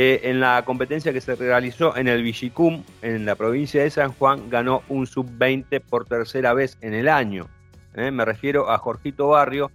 en 0.00 0.38
la 0.38 0.62
competencia 0.64 1.12
que 1.12 1.20
se 1.20 1.34
realizó 1.34 1.96
en 1.96 2.06
el 2.06 2.22
Villicum, 2.22 2.84
en 3.02 3.24
la 3.24 3.34
provincia 3.34 3.82
de 3.82 3.90
San 3.90 4.12
Juan, 4.12 4.48
ganó 4.48 4.82
un 4.88 5.08
sub-20 5.08 5.80
por 5.80 6.04
tercera 6.04 6.54
vez 6.54 6.78
en 6.82 6.94
el 6.94 7.08
año. 7.08 7.48
Me 7.94 8.24
refiero 8.24 8.70
a 8.70 8.78
Jorgito 8.78 9.28
Barrio, 9.28 9.72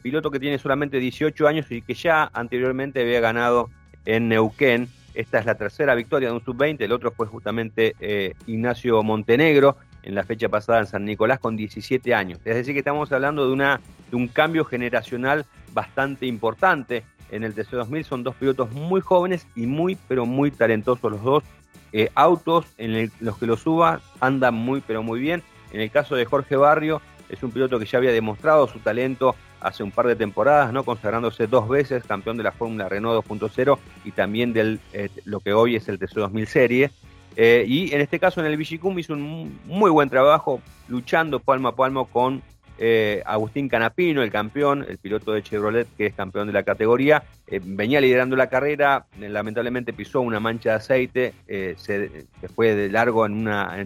piloto 0.00 0.30
que 0.30 0.40
tiene 0.40 0.56
solamente 0.56 0.98
18 0.98 1.46
años 1.46 1.70
y 1.70 1.82
que 1.82 1.92
ya 1.92 2.30
anteriormente 2.32 3.02
había 3.02 3.20
ganado 3.20 3.68
en 4.06 4.28
Neuquén 4.28 4.88
esta 5.16 5.38
es 5.38 5.46
la 5.46 5.54
tercera 5.54 5.94
victoria 5.94 6.28
de 6.28 6.34
un 6.34 6.44
sub-20, 6.44 6.82
el 6.82 6.92
otro 6.92 7.10
fue 7.10 7.26
justamente 7.26 7.96
eh, 8.00 8.34
Ignacio 8.46 9.02
Montenegro 9.02 9.76
en 10.02 10.14
la 10.14 10.24
fecha 10.24 10.48
pasada 10.48 10.80
en 10.80 10.86
San 10.86 11.04
Nicolás 11.04 11.40
con 11.40 11.56
17 11.56 12.14
años. 12.14 12.38
Es 12.44 12.54
decir, 12.54 12.74
que 12.74 12.78
estamos 12.78 13.10
hablando 13.12 13.46
de, 13.46 13.52
una, 13.52 13.80
de 14.10 14.16
un 14.16 14.28
cambio 14.28 14.64
generacional 14.64 15.46
bastante 15.72 16.26
importante. 16.26 17.02
En 17.30 17.42
el 17.42 17.54
TC2000 17.54 18.04
son 18.04 18.22
dos 18.22 18.36
pilotos 18.36 18.70
muy 18.70 19.00
jóvenes 19.00 19.48
y 19.56 19.66
muy, 19.66 19.96
pero 20.06 20.26
muy 20.26 20.52
talentosos 20.52 21.10
los 21.10 21.22
dos. 21.22 21.44
Eh, 21.92 22.10
autos 22.14 22.66
en 22.78 23.10
los 23.20 23.38
que 23.38 23.46
los 23.46 23.60
suba 23.60 24.00
andan 24.20 24.54
muy, 24.54 24.80
pero 24.80 25.02
muy 25.02 25.18
bien. 25.18 25.42
En 25.72 25.80
el 25.80 25.90
caso 25.90 26.14
de 26.14 26.24
Jorge 26.24 26.56
Barrio, 26.56 27.00
es 27.28 27.42
un 27.42 27.50
piloto 27.50 27.78
que 27.78 27.86
ya 27.86 27.98
había 27.98 28.12
demostrado 28.12 28.68
su 28.68 28.78
talento 28.78 29.34
hace 29.60 29.82
un 29.82 29.90
par 29.90 30.06
de 30.06 30.16
temporadas, 30.16 30.72
¿no? 30.72 30.84
consagrándose 30.84 31.46
dos 31.46 31.68
veces 31.68 32.04
campeón 32.04 32.36
de 32.36 32.44
la 32.44 32.52
Fórmula 32.52 32.88
Renault 32.88 33.24
2.0 33.26 33.78
y 34.04 34.12
también 34.12 34.52
de 34.52 34.78
eh, 34.92 35.08
lo 35.24 35.40
que 35.40 35.52
hoy 35.52 35.76
es 35.76 35.88
el 35.88 35.98
TC2000 35.98 36.46
Serie. 36.46 36.90
Eh, 37.36 37.64
y 37.66 37.92
en 37.94 38.00
este 38.00 38.18
caso 38.18 38.40
en 38.40 38.46
el 38.46 38.56
Vigicum 38.56 38.98
hizo 38.98 39.12
un 39.12 39.58
muy 39.66 39.90
buen 39.90 40.08
trabajo 40.08 40.62
luchando 40.88 41.38
palmo 41.38 41.68
a 41.68 41.76
palmo 41.76 42.06
con 42.06 42.42
eh, 42.78 43.22
Agustín 43.26 43.68
Canapino, 43.68 44.22
el 44.22 44.30
campeón, 44.30 44.86
el 44.88 44.98
piloto 44.98 45.32
de 45.32 45.42
Chevrolet 45.42 45.86
que 45.96 46.06
es 46.06 46.14
campeón 46.14 46.46
de 46.46 46.52
la 46.52 46.62
categoría. 46.62 47.24
venía 47.62 48.00
liderando 48.00 48.36
la 48.36 48.48
carrera, 48.48 49.06
lamentablemente 49.18 49.92
pisó 49.92 50.20
una 50.20 50.40
mancha 50.40 50.70
de 50.70 50.76
aceite, 50.76 51.34
se, 51.76 52.26
fue 52.54 52.74
de 52.74 52.88
largo 52.90 53.26
en, 53.26 53.32
una, 53.34 53.76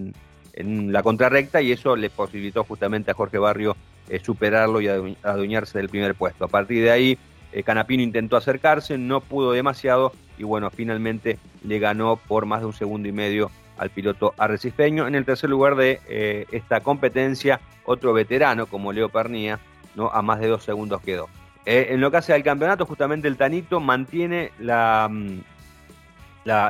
en 0.54 0.92
la 0.92 1.02
contrarrecta 1.02 1.62
y 1.62 1.72
eso 1.72 1.96
le 1.96 2.10
posibilitó 2.10 2.64
justamente 2.64 3.10
a 3.10 3.14
Jorge 3.14 3.38
Barrio 3.38 3.76
eh, 4.08 4.20
superarlo 4.22 4.80
y 4.80 4.88
adueñarse 4.88 5.78
del 5.78 5.88
primer 5.88 6.14
puesto. 6.14 6.44
A 6.44 6.48
partir 6.48 6.82
de 6.82 6.90
ahí, 6.90 7.18
eh, 7.52 7.62
Canapino 7.62 8.02
intentó 8.02 8.36
acercarse, 8.36 8.98
no 8.98 9.20
pudo 9.20 9.52
demasiado 9.52 10.12
y 10.38 10.42
bueno, 10.42 10.70
finalmente 10.70 11.38
le 11.64 11.78
ganó 11.78 12.16
por 12.16 12.46
más 12.46 12.60
de 12.60 12.66
un 12.66 12.72
segundo 12.72 13.08
y 13.08 13.12
medio 13.12 13.50
al 13.78 13.90
piloto 13.90 14.34
arrecifeño. 14.36 15.06
En 15.06 15.14
el 15.14 15.24
tercer 15.24 15.48
lugar 15.48 15.76
de 15.76 16.00
eh, 16.08 16.46
esta 16.50 16.80
competencia, 16.80 17.60
otro 17.84 18.12
veterano 18.12 18.66
como 18.66 18.92
Leo 18.92 19.08
Pernía, 19.08 19.60
¿no? 19.94 20.10
a 20.10 20.22
más 20.22 20.40
de 20.40 20.48
dos 20.48 20.64
segundos 20.64 21.00
quedó. 21.02 21.28
en 21.66 22.00
lo 22.00 22.10
que 22.10 22.16
hace 22.16 22.32
al 22.32 22.42
campeonato, 22.42 22.86
justamente 22.86 23.28
el 23.28 23.36
Tanito 23.36 23.80
mantiene 23.80 24.50
la, 24.58 25.08
mm, 25.10 25.40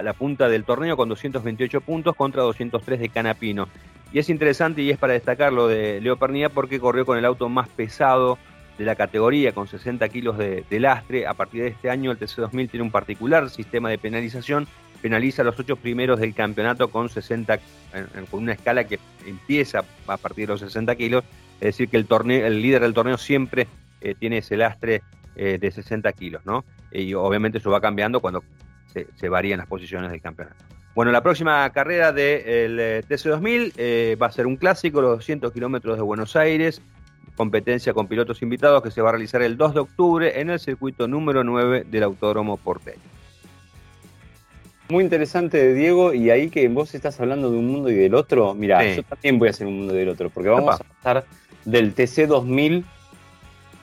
la, 0.03 0.13
punta 0.13 0.49
del 0.49 0.65
torneo 0.65 0.97
con 0.97 1.09
228 1.09 1.81
puntos 1.81 2.15
contra 2.15 2.43
203 2.43 3.01
de 3.01 3.09
Canapino. 3.09 3.69
Y 4.13 4.19
es 4.19 4.29
interesante 4.29 4.83
y 4.83 4.91
es 4.91 4.99
para 4.99 5.13
destacar 5.13 5.53
lo 5.53 5.69
de 5.69 6.01
Leo 6.01 6.17
Pernilla 6.17 6.49
porque 6.49 6.81
corrió 6.81 7.07
con 7.07 7.17
el 7.17 7.25
auto 7.25 7.49
más 7.49 7.69
pesado 7.69 8.39
de 8.77 8.85
la 8.85 8.97
categoría, 8.97 9.53
con 9.53 9.69
60 9.69 10.09
kilos 10.09 10.37
de, 10.37 10.65
lastre. 10.81 11.27
A 11.27 11.35
partir 11.35 11.63
de 11.63 11.69
este 11.69 11.91
año, 11.91 12.11
el 12.11 12.19
TC2000 12.19 12.71
tiene 12.71 12.85
un 12.85 12.91
particular 12.91 13.49
sistema 13.51 13.89
de 13.89 13.99
penalización. 13.99 14.67
Penaliza 15.01 15.43
a 15.43 15.45
los 15.45 15.59
ocho 15.59 15.77
primeros 15.77 16.21
del 16.21 16.35
campeonato 16.35 16.89
con 16.89 17.09
60, 17.09 17.59
con 18.31 18.43
una 18.43 18.53
escala 18.53 18.85
que 18.85 18.99
empieza 19.27 19.85
a 20.07 20.17
partir 20.17 20.47
de 20.47 20.55
los 20.55 20.61
60 20.61 20.95
kilos. 20.97 21.25
Es 21.55 21.69
decir, 21.69 21.89
que 21.89 21.97
el, 21.97 22.07
torneo, 22.07 22.47
el 22.47 22.61
líder 22.61 22.83
del 22.83 22.95
torneo 22.95 23.17
siempre 23.17 23.67
eh, 24.01 24.15
tiene 24.19 24.39
ese 24.39 24.57
lastre 24.57 25.03
eh, 25.37 25.59
de 25.59 25.71
60 25.71 26.13
kilos, 26.13 26.45
¿no? 26.45 26.65
Y 26.91 27.15
obviamente 27.15 27.59
eso 27.59 27.71
va 27.71 27.81
cambiando 27.81 28.21
cuando 28.21 28.43
se, 28.93 29.07
se 29.17 29.29
varían 29.29 29.59
las 29.59 29.67
posiciones 29.67 30.11
del 30.11 30.21
campeonato. 30.21 30.57
Bueno, 30.95 31.13
la 31.13 31.23
próxima 31.23 31.69
carrera 31.71 32.13
del 32.13 32.79
eh, 32.81 33.03
TC2000 33.09 33.73
eh, 33.77 34.17
va 34.21 34.27
a 34.27 34.33
ser 34.33 34.47
un 34.47 34.57
clásico, 34.57 35.01
los 35.01 35.19
200 35.19 35.53
kilómetros 35.53 35.97
de 35.97 36.03
Buenos 36.03 36.35
Aires. 36.37 36.83
competencia 37.37 37.95
con 37.95 38.07
pilotos 38.07 38.43
invitados 38.43 38.83
que 38.83 38.91
se 38.91 39.01
va 39.01 39.09
a 39.11 39.13
realizar 39.13 39.41
el 39.41 39.57
2 39.57 39.73
de 39.75 39.81
octubre 39.81 40.41
en 40.41 40.51
el 40.51 40.59
circuito 40.61 41.09
número 41.09 41.43
9 41.45 41.85
del 41.91 42.03
Autódromo 42.03 42.57
Porteño. 42.59 43.01
Muy 44.91 45.05
interesante, 45.05 45.73
Diego, 45.73 46.13
y 46.13 46.31
ahí 46.31 46.51
que 46.51 46.67
vos 46.69 46.95
estás 46.95 47.21
hablando 47.21 47.51
de 47.51 47.57
un 47.57 47.67
mundo 47.69 47.89
y 47.91 47.95
del 47.95 48.15
otro, 48.15 48.55
mira, 48.55 48.83
Sí. 48.83 48.97
yo 48.97 49.03
también 49.05 49.39
voy 49.39 49.49
a 49.49 49.51
hacer 49.53 49.67
un 49.69 49.79
mundo 49.79 49.95
y 49.95 49.99
del 49.99 50.09
otro, 50.09 50.29
porque 50.31 50.49
vamos 50.49 50.75
a 50.75 50.79
pasar 50.85 51.25
del 51.65 51.95
TC 51.95 52.27
2000 52.27 52.85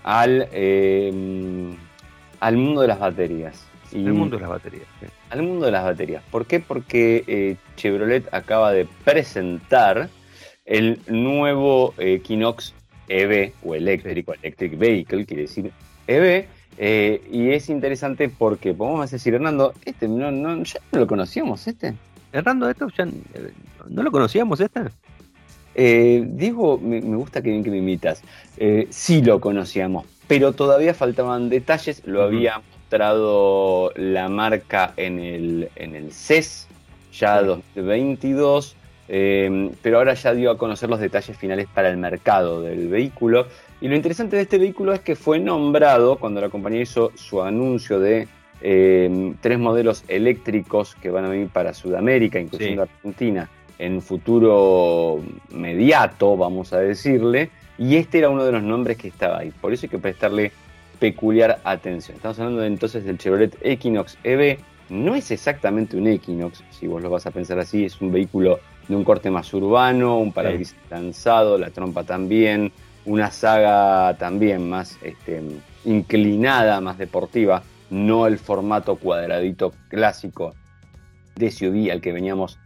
al, 0.04 0.50
eh, 0.52 1.74
al 2.42 2.58
mundo 2.58 2.82
de 2.82 2.88
las 2.90 3.00
baterías. 3.00 3.66
Y 3.92 4.06
El 4.06 4.14
mundo 4.14 4.36
de 4.38 4.42
las 4.42 4.50
baterías. 4.50 4.84
sí. 5.00 5.08
al 5.30 5.44
mundo 5.44 5.66
de 5.66 5.72
las 5.72 5.84
baterías. 5.84 6.24
¿Por 6.32 6.46
qué? 6.46 6.60
Porque 6.60 7.24
eh, 7.28 7.56
Chevrolet 7.76 8.28
acaba 8.34 8.72
de 8.72 8.88
presentar 9.06 10.10
el 10.66 11.00
nuevo 11.08 11.94
eh, 11.98 12.16
Equinox 12.16 12.74
EV 13.08 13.54
o 13.64 13.76
eléctrico, 13.76 14.34
Electric 14.34 14.78
Vehicle, 14.78 15.26
quiere 15.26 15.44
decir 15.44 15.72
EV. 16.08 16.46
eh, 16.78 17.22
y 17.32 17.50
es 17.52 17.70
interesante 17.70 18.30
porque, 18.30 18.74
podemos 18.74 19.10
decir, 19.10 19.34
Hernando, 19.34 19.74
este 19.86 20.08
no, 20.10 20.30
no, 20.32 20.62
ya 20.64 20.80
no 20.92 21.00
lo 21.00 21.08
conocíamos, 21.08 21.66
este. 21.68 21.94
Hernando, 22.34 22.70
esto 22.70 22.88
ya, 22.98 23.06
eh, 23.06 23.52
¿no 23.88 24.04
lo 24.04 24.12
conocíamos 24.12 24.60
este? 24.60 24.82
Eh, 25.76 26.26
Diego, 26.28 26.78
me, 26.78 27.00
me 27.02 27.16
gusta 27.18 27.42
que 27.42 27.50
bien 27.52 27.64
que 27.64 27.70
me 27.70 27.78
imitas. 27.78 28.22
Eh, 28.58 28.88
sí 28.90 29.22
lo 29.22 29.40
conocíamos, 29.40 30.06
pero 30.28 30.52
todavía 30.54 30.94
faltaban 30.94 31.50
detalles. 31.50 32.02
Lo 32.06 32.20
Ujú. 32.20 32.28
había 32.28 32.62
mostrado 32.88 33.92
la 33.96 34.30
marca 34.30 34.94
en 34.96 35.20
el, 35.20 35.70
en 35.76 35.94
el 35.94 36.14
CES, 36.14 36.68
ya 37.12 37.42
Sí. 37.42 37.46
2022, 37.76 38.78
eh, 39.10 39.72
pero 39.82 39.98
ahora 39.98 40.14
ya 40.14 40.34
dio 40.34 40.52
a 40.52 40.58
conocer 40.58 40.90
los 40.90 41.02
detalles 41.02 41.36
finales 41.38 41.68
para 41.74 41.90
el 41.90 41.98
mercado 41.98 42.62
del 42.62 42.88
vehículo. 42.88 43.48
Y 43.82 43.90
lo 43.90 43.96
interesante 43.96 44.38
de 44.38 44.44
este 44.44 44.58
vehículo 44.58 44.94
es 44.94 45.02
que 45.02 45.18
fue 45.18 45.38
nombrado 45.38 46.16
cuando 46.16 46.40
la 46.40 46.48
compañía 46.48 46.82
hizo 46.82 47.12
su 47.16 47.42
anuncio 47.42 48.00
de 48.00 48.30
eh, 48.62 49.34
tres 49.42 49.60
modelos 49.60 50.06
eléctricos 50.08 50.96
que 50.96 51.10
van 51.10 51.26
a 51.26 51.30
venir 51.30 51.50
para 51.50 51.74
Sudamérica, 51.74 52.40
incluyendo 52.40 52.84
Argentina, 52.84 53.50
en 53.80 53.96
un 53.96 54.02
futuro 54.02 55.22
mediato, 55.50 56.38
vamos 56.38 56.72
a 56.72 56.80
decirle, 56.80 57.50
y 57.78 57.98
este 57.98 58.20
era 58.20 58.30
uno 58.30 58.46
de 58.46 58.54
los 58.54 58.64
nombres 58.64 58.96
que 58.96 59.10
estaba 59.10 59.40
ahí. 59.40 59.52
Por 59.52 59.74
eso 59.74 59.88
hay 59.88 59.90
que 59.90 60.00
prestarle 60.00 60.54
peculiar 61.00 61.60
atención. 61.64 62.18
Estamos 62.18 62.40
hablando 62.40 62.62
de, 62.62 62.68
entonces 62.68 63.04
del 63.06 63.18
Chevrolet 63.18 63.58
Equinox 63.62 64.18
EV. 64.24 64.60
No 64.90 65.16
es 65.16 65.32
exactamente 65.32 65.98
un 65.98 66.08
Equinox, 66.08 66.64
si 66.72 66.88
vos 66.88 67.02
lo 67.02 67.10
vas 67.10 67.26
a 67.26 67.32
pensar 67.32 67.60
así, 67.60 67.86
es 67.86 68.00
un 68.00 68.12
vehículo 68.12 68.60
de 68.88 68.96
un 68.96 69.04
corte 69.04 69.30
más 69.30 69.54
urbano, 69.54 70.18
un 70.18 70.32
parabrisas 70.32 70.78
lanzado, 70.90 71.58
la 71.58 71.70
trompa 71.72 72.04
también, 72.06 72.72
una 73.06 73.30
saga 73.32 74.16
también 74.18 74.70
más 74.70 74.98
este, 75.02 75.42
inclinada, 75.84 76.80
más 76.80 76.98
deportiva, 76.98 77.64
no 77.90 78.28
el 78.28 78.38
formato 78.38 78.96
cuadradito 78.96 79.74
clásico 79.90 80.54
de 81.36 81.52
SUV 81.52 81.92
al 81.92 82.00
que 82.00 82.14
veníamos 82.14 82.58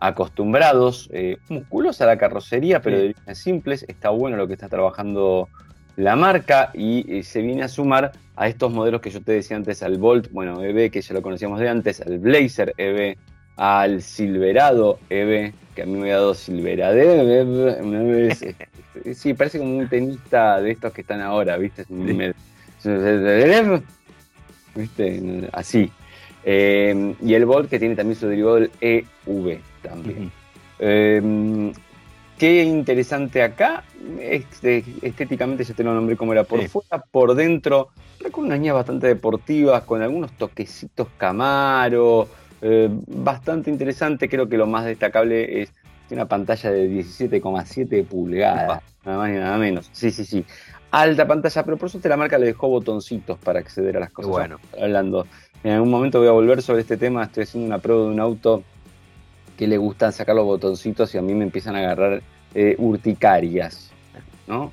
acostumbrados, 0.00 1.08
eh, 1.12 1.38
musculosa 1.48 2.06
la 2.06 2.18
carrocería, 2.18 2.80
pero 2.80 2.96
Sí. 2.96 3.02
de 3.02 3.08
líneas 3.08 3.38
simples, 3.38 3.84
está 3.88 4.10
bueno 4.10 4.36
lo 4.36 4.46
que 4.46 4.54
está 4.54 4.68
trabajando 4.68 5.48
la 5.96 6.16
marca 6.16 6.70
y 6.74 7.18
eh, 7.18 7.22
se 7.22 7.40
viene 7.40 7.62
a 7.62 7.68
sumar 7.68 8.12
a 8.36 8.48
estos 8.48 8.72
modelos 8.72 9.00
que 9.00 9.10
yo 9.10 9.22
te 9.22 9.32
decía 9.32 9.56
antes, 9.56 9.82
al 9.82 9.98
Bolt, 9.98 10.30
bueno, 10.32 10.62
EV, 10.62 10.90
que 10.90 11.00
ya 11.00 11.14
lo 11.14 11.22
conocíamos 11.22 11.60
de 11.60 11.68
antes, 11.68 12.00
al 12.00 12.18
Blazer 12.18 12.74
EV, 12.76 13.16
al 13.56 14.02
Silverado 14.02 14.98
EV, 15.08 15.52
que 15.74 15.82
a 15.82 15.86
mí 15.86 15.92
me 15.92 16.00
había 16.00 16.16
dado 16.16 16.34
Silverade 16.34 17.80
una 17.80 18.02
vez. 18.02 18.44
sí, 19.14 19.34
parece 19.34 19.58
como 19.58 19.76
un 19.76 19.88
tenista 19.88 20.60
de 20.60 20.72
estos 20.72 20.92
que 20.92 21.02
están 21.02 21.20
ahora, 21.20 21.56
¿viste? 21.56 21.84
¿Viste? 24.74 25.48
Así. 25.52 25.90
Eh, 26.44 27.14
y 27.22 27.34
el 27.34 27.46
Volt 27.46 27.70
que 27.70 27.78
tiene 27.78 27.94
también 27.94 28.18
su 28.18 28.26
derivado 28.26 28.58
el 28.58 28.70
EV 28.80 29.60
también. 29.82 30.32
Eh, 30.80 31.72
qué 32.38 32.62
interesante 32.64 33.42
acá. 33.42 33.84
Este, 34.20 34.84
estéticamente 35.02 35.64
ya 35.64 35.74
te 35.74 35.82
lo 35.84 35.94
nombré 35.94 36.16
como 36.16 36.32
era 36.32 36.44
por 36.44 36.60
Sí. 36.60 36.68
fuera, 36.68 37.02
por 37.10 37.34
dentro, 37.34 37.88
con 38.32 38.44
unas 38.44 38.58
líneas 38.58 38.74
bastante 38.74 39.06
deportivas, 39.06 39.82
con 39.84 40.02
algunos 40.02 40.32
toquecitos 40.32 41.08
Camaro. 41.16 42.28
eh, 42.66 42.88
bastante 43.08 43.70
interesante. 43.70 44.28
Creo 44.28 44.48
que 44.48 44.56
lo 44.56 44.66
más 44.66 44.84
destacable 44.86 45.62
es 45.62 45.72
una 46.10 46.26
pantalla 46.26 46.70
de 46.70 46.88
17,7 46.88 48.04
pulgadas. 48.04 48.80
Nada 49.04 49.18
más 49.18 49.30
y 49.30 49.32
nada 49.34 49.58
menos. 49.58 49.90
Sí, 49.92 50.10
sí, 50.10 50.24
sí. 50.24 50.44
Alta 50.90 51.26
pantalla, 51.26 51.62
pero 51.64 51.76
por 51.76 51.90
suerte 51.90 52.08
la 52.08 52.16
marca 52.16 52.38
le 52.38 52.46
dejó 52.46 52.68
botoncitos 52.68 53.36
para 53.38 53.58
acceder 53.58 53.96
a 53.96 54.00
las 54.00 54.10
cosas. 54.10 54.30
bueno. 54.30 54.58
Hablando. 54.80 55.26
En 55.62 55.72
algún 55.72 55.90
momento 55.90 56.20
voy 56.20 56.28
a 56.28 56.32
volver 56.32 56.62
sobre 56.62 56.82
este 56.82 56.96
tema. 56.96 57.24
Estoy 57.24 57.42
haciendo 57.42 57.66
una 57.66 57.78
prueba 57.78 58.02
de 58.04 58.08
un 58.08 58.20
auto 58.20 58.62
que 59.56 59.66
le 59.66 59.78
gustan 59.78 60.12
sacar 60.12 60.34
los 60.34 60.44
botoncitos 60.44 61.14
y 61.14 61.18
a 61.18 61.22
mí 61.22 61.34
me 61.34 61.44
empiezan 61.44 61.76
a 61.76 61.78
agarrar 61.80 62.22
eh, 62.54 62.74
urticarias, 62.78 63.90
¿no? 64.46 64.72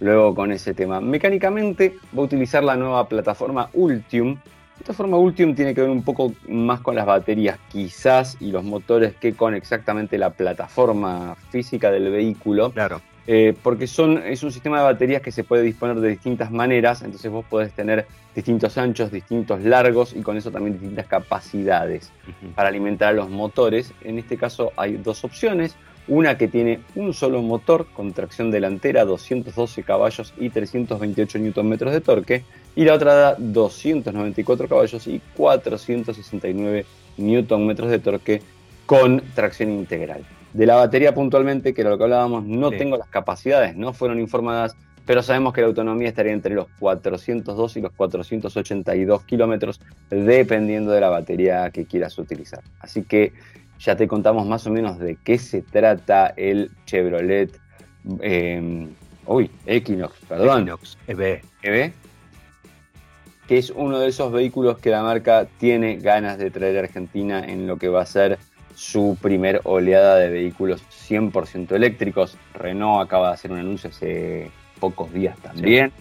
Luego 0.00 0.34
con 0.34 0.50
ese 0.52 0.74
tema. 0.74 1.00
Mecánicamente 1.00 1.94
va 2.16 2.22
a 2.22 2.24
utilizar 2.24 2.64
la 2.64 2.76
nueva 2.76 3.08
plataforma 3.08 3.70
Ultium. 3.72 4.36
Esta 4.80 4.92
forma 4.92 5.16
Ultium 5.16 5.54
tiene 5.54 5.74
que 5.74 5.80
ver 5.80 5.90
un 5.90 6.02
poco 6.02 6.32
más 6.48 6.80
con 6.80 6.96
las 6.96 7.06
baterías 7.06 7.58
quizás 7.70 8.36
y 8.40 8.50
los 8.50 8.64
motores 8.64 9.14
que 9.14 9.34
con 9.34 9.54
exactamente 9.54 10.18
la 10.18 10.30
plataforma 10.30 11.36
física 11.50 11.90
del 11.92 12.10
vehículo. 12.10 12.72
Claro. 12.72 13.00
Eh, 13.26 13.54
porque 13.62 13.86
son, 13.86 14.18
es 14.18 14.42
un 14.42 14.50
sistema 14.50 14.78
de 14.78 14.84
baterías 14.84 15.22
que 15.22 15.30
se 15.30 15.44
puede 15.44 15.62
disponer 15.62 16.00
de 16.00 16.08
distintas 16.08 16.50
maneras, 16.50 17.02
entonces 17.02 17.30
vos 17.30 17.44
podés 17.48 17.72
tener 17.72 18.06
distintos 18.34 18.76
anchos, 18.78 19.12
distintos 19.12 19.62
largos 19.62 20.14
y 20.14 20.22
con 20.22 20.36
eso 20.36 20.50
también 20.50 20.74
distintas 20.74 21.06
capacidades 21.06 22.10
para 22.56 22.68
alimentar 22.68 23.10
a 23.10 23.12
los 23.12 23.30
motores. 23.30 23.92
En 24.02 24.18
este 24.18 24.36
caso 24.36 24.72
hay 24.76 24.96
dos 24.96 25.24
opciones, 25.24 25.76
una 26.08 26.36
que 26.36 26.48
tiene 26.48 26.80
un 26.96 27.14
solo 27.14 27.42
motor 27.42 27.86
con 27.92 28.12
tracción 28.12 28.50
delantera, 28.50 29.04
212 29.04 29.84
caballos 29.84 30.34
y 30.36 30.50
328 30.50 31.38
Nm 31.38 31.76
de 31.76 32.00
torque, 32.00 32.44
y 32.74 32.84
la 32.84 32.94
otra 32.94 33.14
da 33.14 33.36
294 33.38 34.66
caballos 34.66 35.06
y 35.06 35.20
469 35.36 36.86
Nm 37.18 37.74
de 37.76 37.98
torque 38.00 38.42
con 38.84 39.22
tracción 39.34 39.70
integral. 39.70 40.24
De 40.52 40.66
la 40.66 40.74
batería 40.76 41.14
puntualmente, 41.14 41.72
que 41.72 41.80
era 41.80 41.90
lo 41.90 41.98
que 41.98 42.04
hablábamos, 42.04 42.44
no 42.44 42.70
Sí. 42.70 42.76
tengo 42.78 42.96
las 42.98 43.08
capacidades, 43.08 43.74
no 43.76 43.92
fueron 43.92 44.20
informadas, 44.20 44.76
pero 45.06 45.22
sabemos 45.22 45.52
que 45.54 45.62
la 45.62 45.66
autonomía 45.68 46.08
estaría 46.08 46.32
entre 46.32 46.54
los 46.54 46.66
402 46.78 47.76
y 47.76 47.80
los 47.80 47.92
482 47.92 49.24
kilómetros, 49.24 49.80
dependiendo 50.10 50.92
de 50.92 51.00
la 51.00 51.08
batería 51.08 51.70
que 51.70 51.86
quieras 51.86 52.18
utilizar. 52.18 52.60
Así 52.80 53.02
que 53.02 53.32
ya 53.78 53.96
te 53.96 54.06
contamos 54.06 54.46
más 54.46 54.66
o 54.66 54.70
menos 54.70 54.98
de 54.98 55.16
qué 55.24 55.38
se 55.38 55.62
trata 55.62 56.32
el 56.36 56.70
Chevrolet. 56.86 57.50
eh, 58.20 58.88
uy, 59.26 59.50
Equinox, 59.66 60.14
perdón. 60.28 60.62
Equinox 60.62 60.98
EV. 61.08 61.40
EV, 61.62 61.92
que 63.48 63.58
es 63.58 63.70
uno 63.70 63.98
de 63.98 64.08
esos 64.08 64.30
vehículos 64.32 64.78
que 64.78 64.90
la 64.90 65.02
marca 65.02 65.46
tiene 65.58 65.96
ganas 65.96 66.38
de 66.38 66.50
traer 66.50 66.76
a 66.76 66.80
Argentina 66.80 67.44
en 67.44 67.66
lo 67.66 67.76
que 67.76 67.88
va 67.88 68.02
a 68.02 68.06
ser 68.06 68.38
su 68.74 69.16
primer 69.20 69.60
oleada 69.64 70.16
de 70.16 70.28
vehículos 70.30 70.82
100% 71.08 71.72
eléctricos. 71.72 72.36
Renault 72.54 73.04
acaba 73.04 73.28
de 73.28 73.34
hacer 73.34 73.52
un 73.52 73.58
anuncio 73.58 73.90
hace 73.90 74.50
pocos 74.80 75.12
días 75.12 75.36
también, 75.38 75.92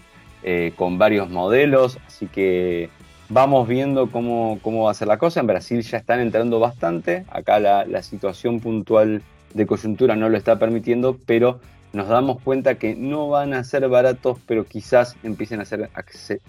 eh, 0.43 0.73
con 0.75 0.97
varios 0.97 1.29
modelos, 1.29 1.99
así 2.07 2.27
que 2.27 2.89
vamos 3.29 3.67
viendo 3.67 4.09
cómo, 4.09 4.59
cómo 4.61 4.83
va 4.85 4.91
a 4.91 4.93
ser 4.95 5.07
la 5.07 5.17
cosa. 5.17 5.39
En 5.39 5.47
Brasil 5.47 5.81
ya 5.81 5.97
están 5.97 6.19
entrando 6.19 6.59
bastante, 6.59 7.25
acá 7.29 7.59
la, 7.59 7.85
la 7.85 8.01
situación 8.03 8.59
puntual 8.59 9.21
de 9.53 9.65
coyuntura 9.67 10.15
no 10.15 10.29
lo 10.29 10.37
está 10.37 10.57
permitiendo, 10.57 11.17
pero 11.25 11.59
nos 11.93 12.07
damos 12.07 12.41
cuenta 12.41 12.75
que 12.75 12.95
no 12.95 13.27
van 13.29 13.53
a 13.53 13.63
ser 13.65 13.87
baratos, 13.89 14.37
pero 14.47 14.63
quizás 14.65 15.15
empiecen 15.23 15.59
a 15.59 15.65
ser 15.65 15.89
acce- 15.93 16.39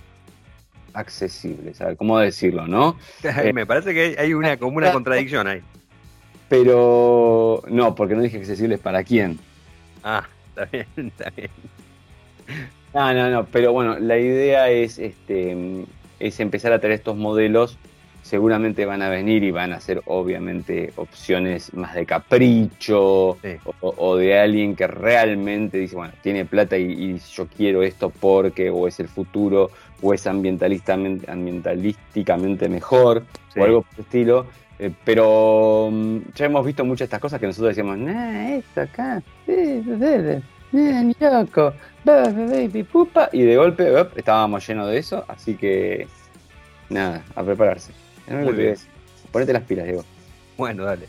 accesibles. 0.95 1.81
A 1.81 1.87
ver, 1.87 1.97
¿cómo 1.97 2.19
decirlo, 2.19 2.67
no? 2.67 2.97
Me 3.55 3.67
parece 3.67 3.95
que 3.95 4.01
hay- 4.01 4.15
hay 4.19 4.35
una, 4.35 4.57
como 4.57 4.77
una 4.77 4.87
contradicción 4.93 5.47
ahí. 5.47 5.61
Pero 6.53 7.63
no, 7.69 7.95
porque 7.95 8.15
no 8.15 8.21
dije 8.21 8.37
accesibles 8.37 8.79
para 8.79 9.03
quién. 9.05 9.39
Ah, 10.05 10.29
está 10.51 10.67
bien, 10.67 10.87
está 11.19 11.31
bien. 11.31 11.49
No, 12.93 13.15
no, 13.15 13.31
no, 13.31 13.47
pero 13.47 13.73
bueno, 13.73 13.99
la 13.99 14.19
idea 14.19 14.69
es, 14.69 14.99
este, 14.99 15.57
es 16.21 16.41
empezar 16.41 16.75
a 16.75 16.79
traer 16.79 16.97
estos 16.97 17.17
modelos. 17.17 17.79
Seguramente 18.23 18.85
van 18.85 19.01
a 19.01 19.09
venir 19.09 19.43
y 19.45 19.51
van 19.51 19.73
a 19.73 19.81
ser 19.81 20.03
obviamente 20.05 20.93
opciones 20.97 21.73
más 21.73 21.95
de 21.95 22.05
capricho 22.05 23.39
Sí. 23.43 23.55
o, 23.81 23.95
o 23.97 24.17
de 24.17 24.39
alguien 24.39 24.77
que 24.77 24.87
realmente 24.87 25.79
dice, 25.79 25.97
bueno, 25.97 26.13
tiene 26.23 26.45
plata 26.45 26.77
y, 26.77 26.93
y 26.93 27.19
yo 27.35 27.47
quiero 27.47 27.83
esto 27.83 28.11
porque 28.11 28.69
o 28.69 28.87
es 28.87 29.01
el 29.01 29.09
futuro 29.09 29.71
o 30.03 30.13
es 30.13 30.27
ambientalísticamente 30.27 32.69
mejor 32.69 33.25
Sí. 33.55 33.61
o 33.61 33.65
algo 33.65 33.81
por 33.83 33.95
el 33.95 34.01
estilo. 34.01 34.47
Eh, 34.79 34.93
pero 35.05 35.89
mm, 35.93 36.19
ya 36.35 36.47
hemos 36.47 36.65
visto 36.65 36.85
muchas 36.85 37.01
de 37.01 37.05
estas 37.05 37.21
cosas 37.21 37.41
que 37.41 37.47
nosotros 37.47 37.71
decíamos, 37.71 37.99
nah, 37.99 38.57
esto 38.57 38.81
acá, 38.81 39.23
eh, 39.47 39.83
eh, 39.87 39.93
eh". 40.01 40.43
Bien, 40.73 41.15
loco. 41.21 41.75
Baby, 42.05 42.83
pupa. 42.85 43.29
Y 43.33 43.43
de 43.43 43.57
golpe 43.57 43.93
estábamos 44.17 44.67
llenos 44.67 44.89
de 44.89 44.99
eso, 44.99 45.25
así 45.29 45.55
que 45.55 46.09
nada, 46.89 47.23
a 47.35 47.43
prepararse. 47.43 47.93
Ponete 49.31 49.53
las 49.53 49.63
pilas, 49.63 49.85
Diego. 49.87 50.05
Bueno, 50.57 50.85
dale. 50.85 51.07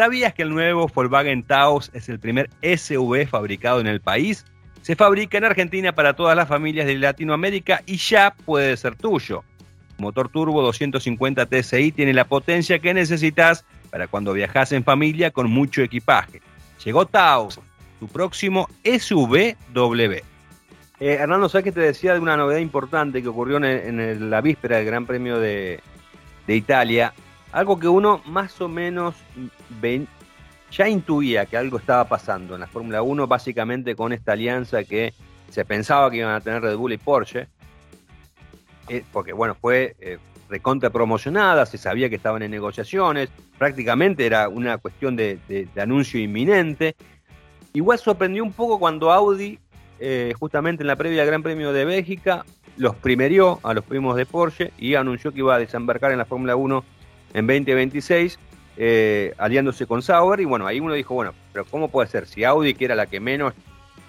¿Sabías 0.00 0.32
que 0.32 0.44
el 0.44 0.48
nuevo 0.48 0.88
Volkswagen 0.88 1.42
Taos 1.42 1.90
es 1.92 2.08
el 2.08 2.18
primer 2.18 2.48
SUV 2.62 3.26
fabricado 3.26 3.80
en 3.80 3.86
el 3.86 4.00
país? 4.00 4.46
Se 4.80 4.96
fabrica 4.96 5.36
en 5.36 5.44
Argentina 5.44 5.92
para 5.94 6.14
todas 6.14 6.34
las 6.34 6.48
familias 6.48 6.86
de 6.86 6.94
Latinoamérica 6.94 7.82
y 7.84 7.98
ya 7.98 8.34
puede 8.46 8.74
ser 8.78 8.94
tuyo. 8.94 9.44
motor 9.98 10.30
turbo 10.30 10.62
250 10.62 11.44
TSI 11.44 11.92
tiene 11.92 12.14
la 12.14 12.24
potencia 12.24 12.78
que 12.78 12.94
necesitas 12.94 13.66
para 13.90 14.08
cuando 14.08 14.32
viajas 14.32 14.72
en 14.72 14.84
familia 14.84 15.32
con 15.32 15.50
mucho 15.50 15.82
equipaje. 15.82 16.40
Llegó 16.82 17.04
Taos, 17.04 17.60
tu 17.98 18.08
próximo 18.08 18.70
SUV 18.82 19.54
Eh, 20.98 21.18
Hernando, 21.20 21.50
¿sabes 21.50 21.64
que 21.64 21.72
te 21.72 21.80
decía 21.80 22.14
de 22.14 22.20
una 22.20 22.38
novedad 22.38 22.60
importante 22.60 23.20
que 23.20 23.28
ocurrió 23.28 23.62
en, 23.62 24.30
la 24.30 24.40
víspera 24.40 24.78
del 24.78 24.86
Gran 24.86 25.04
Premio 25.04 25.38
de 25.38 25.82
Italia? 26.48 27.12
algo 27.52 27.78
que 27.78 27.88
uno 27.88 28.20
más 28.26 28.60
o 28.60 28.68
menos 28.68 29.14
ya 30.70 30.88
intuía 30.88 31.46
que 31.46 31.56
algo 31.56 31.78
estaba 31.78 32.04
pasando 32.04 32.54
en 32.54 32.60
la 32.60 32.66
Fórmula 32.66 33.02
1, 33.02 33.26
básicamente 33.26 33.94
con 33.94 34.12
esta 34.12 34.32
alianza 34.32 34.84
que 34.84 35.12
se 35.50 35.64
pensaba 35.64 36.10
que 36.10 36.18
iban 36.18 36.34
a 36.34 36.40
tener 36.40 36.62
Red 36.62 36.76
Bull 36.76 36.92
y 36.92 36.98
Porsche, 36.98 37.48
eh, 38.88 39.04
porque 39.12 39.32
bueno, 39.32 39.56
fue 39.60 39.96
eh, 40.00 40.18
recontra 40.48 40.90
promocionada, 40.90 41.66
se 41.66 41.78
sabía 41.78 42.08
que 42.08 42.16
estaban 42.16 42.42
en 42.42 42.50
negociaciones, 42.50 43.30
prácticamente 43.58 44.26
era 44.26 44.48
una 44.48 44.78
cuestión 44.78 45.16
de, 45.16 45.68
anuncio 45.76 46.20
inminente. 46.20 46.96
Igual 47.72 47.98
sorprendió 47.98 48.42
un 48.42 48.52
poco 48.52 48.78
cuando 48.78 49.12
Audi, 49.12 49.58
eh, 50.00 50.32
justamente 50.38 50.82
en 50.82 50.88
la 50.88 50.96
previa 50.96 51.20
del 51.20 51.28
Gran 51.28 51.42
Premio 51.42 51.72
de 51.72 51.84
Bélgica, 51.84 52.44
los 52.76 52.96
primerió 52.96 53.60
a 53.62 53.74
los 53.74 53.84
primos 53.84 54.16
de 54.16 54.26
Porsche 54.26 54.72
y 54.78 54.94
anunció 54.94 55.32
que 55.32 55.40
iba 55.40 55.54
a 55.54 55.58
desembarcar 55.58 56.12
en 56.12 56.18
la 56.18 56.24
Fórmula 56.24 56.56
1 56.56 56.84
en 57.34 57.46
2026, 57.46 58.38
eh, 58.76 59.34
aliándose 59.38 59.86
con 59.86 60.02
Sauber. 60.02 60.40
Y 60.40 60.44
bueno, 60.44 60.66
ahí 60.66 60.80
uno 60.80 60.94
dijo, 60.94 61.14
bueno, 61.14 61.34
pero 61.52 61.64
¿cómo 61.64 61.88
puede 61.88 62.08
ser? 62.08 62.26
Si 62.26 62.44
Audi, 62.44 62.74
que 62.74 62.84
era 62.86 62.94
la 62.94 63.06
que 63.06 63.20
menos, 63.20 63.54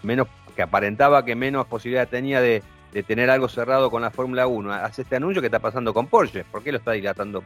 menos 0.04 0.28
que 0.56 0.62
aparentaba 0.62 1.26
que 1.26 1.36
menos 1.36 1.67
posibilidad 1.67 2.08
tenía 2.08 2.41
de, 2.41 2.63
tener 3.08 3.30
algo 3.30 3.47
cerrado 3.47 3.89
con 3.89 4.02
la 4.02 4.12
Fórmula 4.12 4.47
1, 4.47 4.74
hace 4.74 5.04
este 5.04 5.15
anuncio 5.15 5.41
que 5.41 5.47
está 5.47 5.60
pasando 5.60 5.93
con 5.93 6.08
Porsche. 6.08 6.43
¿Por 6.43 6.63
qué 6.63 6.71
lo 6.71 6.78
está 6.78 6.91
dilatando 6.91 7.43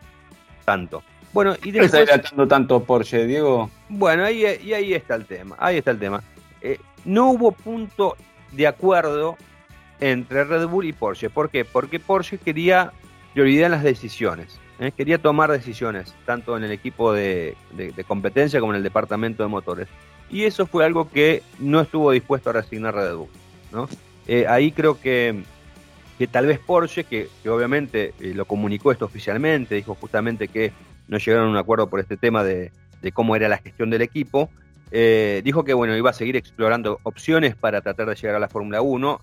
tanto? 0.65 1.03
Bueno, 1.33 1.55
y 1.63 1.71
después, 1.71 1.93
está 1.93 2.17
dilatando 2.17 2.47
tanto 2.47 2.83
Porsche, 2.83 3.27
Diego? 3.27 3.69
Bueno, 3.89 4.23
ahí, 4.23 4.43
y 4.63 4.73
ahí 4.73 4.93
está 4.93 5.15
el 5.15 5.25
tema. 5.25 5.55
Ahí 5.59 5.77
está 5.77 5.91
el 5.91 5.99
tema. 5.99 6.23
Eh, 6.61 6.79
no 7.03 7.29
hubo 7.29 7.51
punto 7.51 8.15
de 8.51 8.65
acuerdo 8.65 9.37
entre 9.99 10.43
Red 10.43 10.67
Bull 10.67 10.85
y 10.85 10.93
Porsche. 10.93 11.29
¿Por 11.29 11.49
qué? 11.49 11.63
Porque 11.65 11.99
Porsche 11.99 12.37
quería 12.37 12.91
prioridad 13.33 13.67
en 13.67 13.71
las 13.71 13.83
decisiones. 13.83 14.59
¿Eh? 14.79 14.91
quería 14.95 15.17
tomar 15.17 15.51
decisiones, 15.51 16.13
tanto 16.25 16.57
en 16.57 16.63
el 16.63 16.71
equipo 16.71 17.13
de, 17.13 17.55
competencia 18.07 18.59
como 18.59 18.73
en 18.73 18.77
el 18.77 18.83
departamento 18.83 19.43
de 19.43 19.49
motores. 19.49 19.87
Y 20.29 20.43
eso 20.43 20.65
fue 20.65 20.85
algo 20.85 21.09
que 21.09 21.43
no 21.59 21.81
estuvo 21.81 22.11
dispuesto 22.11 22.49
a 22.49 22.53
resignar 22.53 22.95
Red 22.95 23.15
Bull. 23.15 23.29
¿no? 23.71 23.87
Eh, 24.27 24.45
ahí 24.47 24.71
creo 24.71 24.99
que, 24.99 25.43
que, 26.17 26.27
tal 26.27 26.47
vez 26.47 26.59
Porsche, 26.59 27.03
que, 27.03 27.29
obviamente 27.47 28.13
eh, 28.19 28.33
lo 28.33 28.45
comunicó 28.45 28.91
esto 28.91 29.05
oficialmente, 29.05 29.75
dijo 29.75 29.95
justamente 29.95 30.47
que 30.47 30.71
no 31.07 31.17
llegaron 31.17 31.47
a 31.47 31.51
un 31.51 31.57
acuerdo 31.57 31.87
por 31.87 31.99
este 31.99 32.17
tema 32.17 32.43
de, 32.43 32.71
cómo 33.13 33.35
era 33.35 33.47
la 33.47 33.59
gestión 33.59 33.91
del 33.91 34.01
equipo, 34.01 34.49
dijo 35.43 35.63
que 35.63 35.75
bueno, 35.75 35.95
iba 35.95 36.09
a 36.09 36.13
seguir 36.13 36.37
explorando 36.37 36.99
opciones 37.03 37.55
para 37.55 37.81
tratar 37.81 38.07
de 38.07 38.15
llegar 38.15 38.35
a 38.35 38.39
la 38.39 38.47
Fórmula 38.47 38.81
1. 38.81 39.19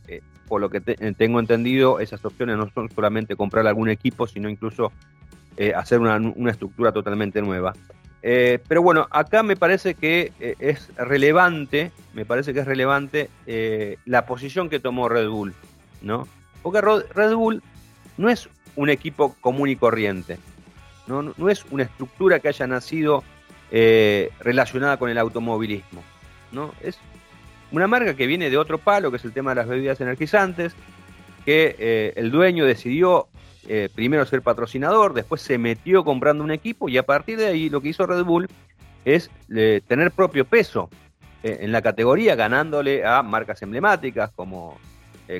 por 0.46 0.60
lo 0.60 0.70
que 0.70 0.80
tengo 0.80 1.40
entendido, 1.40 1.98
esas 1.98 2.24
opciones 2.24 2.58
no 2.58 2.70
son 2.72 2.88
solamente 2.90 3.34
comprar 3.34 3.66
algún 3.66 3.88
equipo, 3.88 4.28
sino 4.28 4.48
incluso 4.48 4.92
eh, 5.58 5.74
hacer 5.74 6.00
una, 6.00 6.50
estructura 6.50 6.92
totalmente 6.92 7.42
nueva. 7.42 7.74
Eh, 8.22 8.58
pero 8.68 8.82
bueno, 8.82 9.06
acá 9.10 9.42
me 9.42 9.56
parece 9.56 9.94
que 9.94 10.32
eh, 10.40 10.54
es 10.60 10.88
relevante, 10.96 11.90
me 12.14 12.24
parece 12.24 12.54
que 12.54 12.60
es 12.60 12.66
relevante 12.66 13.28
la 14.06 14.24
posición 14.24 14.70
que 14.70 14.80
tomó 14.80 15.08
Red 15.08 15.28
Bull, 15.28 15.54
¿no? 16.00 16.26
Porque 16.62 16.80
Red 16.80 17.34
Bull 17.34 17.62
no 18.16 18.30
es 18.30 18.48
un 18.76 18.88
equipo 18.88 19.34
común 19.40 19.68
y 19.68 19.76
corriente, 19.76 20.38
no, 21.06 21.22
no 21.22 21.48
es 21.50 21.64
una 21.70 21.82
estructura 21.82 22.38
que 22.38 22.48
haya 22.48 22.66
nacido 22.66 23.24
relacionada 23.70 24.98
con 24.98 25.10
el 25.10 25.18
automovilismo, 25.18 26.02
¿no? 26.52 26.72
Es 26.80 26.98
una 27.72 27.86
marca 27.86 28.14
que 28.14 28.26
viene 28.26 28.50
de 28.50 28.56
otro 28.56 28.78
palo, 28.78 29.10
que 29.10 29.16
es 29.16 29.24
el 29.24 29.32
tema 29.32 29.50
de 29.50 29.56
las 29.56 29.66
bebidas 29.66 30.00
energizantes, 30.00 30.74
que 31.44 32.12
el 32.14 32.30
dueño 32.30 32.64
decidió 32.64 33.28
eh, 33.68 33.88
primero 33.94 34.24
ser 34.26 34.42
patrocinador, 34.42 35.14
después 35.14 35.40
se 35.40 35.58
metió 35.58 36.04
comprando 36.04 36.42
un 36.42 36.50
equipo 36.50 36.88
y 36.88 36.98
a 36.98 37.04
partir 37.04 37.38
de 37.38 37.46
ahí 37.46 37.68
lo 37.68 37.80
que 37.80 37.88
hizo 37.88 38.06
Red 38.06 38.24
Bull 38.24 38.48
es 39.04 39.30
eh, 39.54 39.80
tener 39.86 40.10
propio 40.10 40.44
peso 40.44 40.90
eh, 41.42 41.58
en 41.60 41.72
la 41.72 41.82
categoría, 41.82 42.34
ganándole 42.34 43.04
a 43.04 43.22
marcas 43.22 43.62
emblemáticas 43.62 44.30
como, 44.32 44.78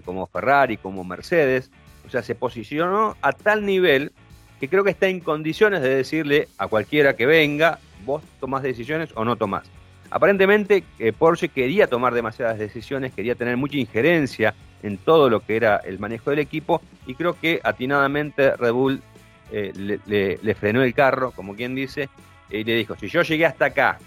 como 0.05 0.27
Ferrari, 0.27 0.77
como 0.77 1.05
Mercedes. 1.05 1.71
O 2.07 2.11
sea, 2.11 2.23
se 2.23 2.35
posicionó 2.35 3.17
a 3.23 3.33
tal 3.33 3.65
nivel 3.65 4.13
que 4.61 4.69
creo 4.69 4.85
que 4.85 4.91
está 4.91 5.09
en 5.09 5.21
condiciones 5.21 5.83
de 5.83 5.97
decirle 5.97 6.49
a 6.59 6.69
cualquiera 6.69 7.17
que 7.17 7.27
venga, 7.27 7.79
vos 8.05 8.23
tomás 8.39 8.63
decisiones 8.63 9.11
o 9.15 9.25
no 9.25 9.37
tomás. 9.37 9.69
Aparentemente 10.13 10.85
Porsche 11.19 11.49
quería 11.49 11.87
tomar 11.87 12.13
demasiadas 12.13 12.59
decisiones, 12.59 13.15
quería 13.15 13.35
tener 13.35 13.57
mucha 13.57 13.79
injerencia 13.79 14.55
en 14.83 14.99
todo 14.99 15.31
lo 15.31 15.41
que 15.41 15.57
era 15.57 15.77
el 15.77 15.99
manejo 15.99 16.31
del 16.31 16.41
equipo 16.41 16.83
y 17.07 17.15
creo 17.15 17.39
que 17.39 17.61
atinadamente 17.63 18.57
Red 18.57 18.73
Bull 18.73 19.03
eh, 19.51 19.73
le, 20.07 20.55
frenó 20.55 20.83
el 20.83 20.95
carro, 20.95 21.33
como 21.33 21.55
quien 21.55 21.75
dice, 21.75 22.09
y 22.51 22.65
le 22.65 22.75
dijo, 22.75 22.97
si 22.97 23.09
yo 23.09 23.23
llegué 23.23 23.45
hasta 23.47 23.67
acá 23.67 23.99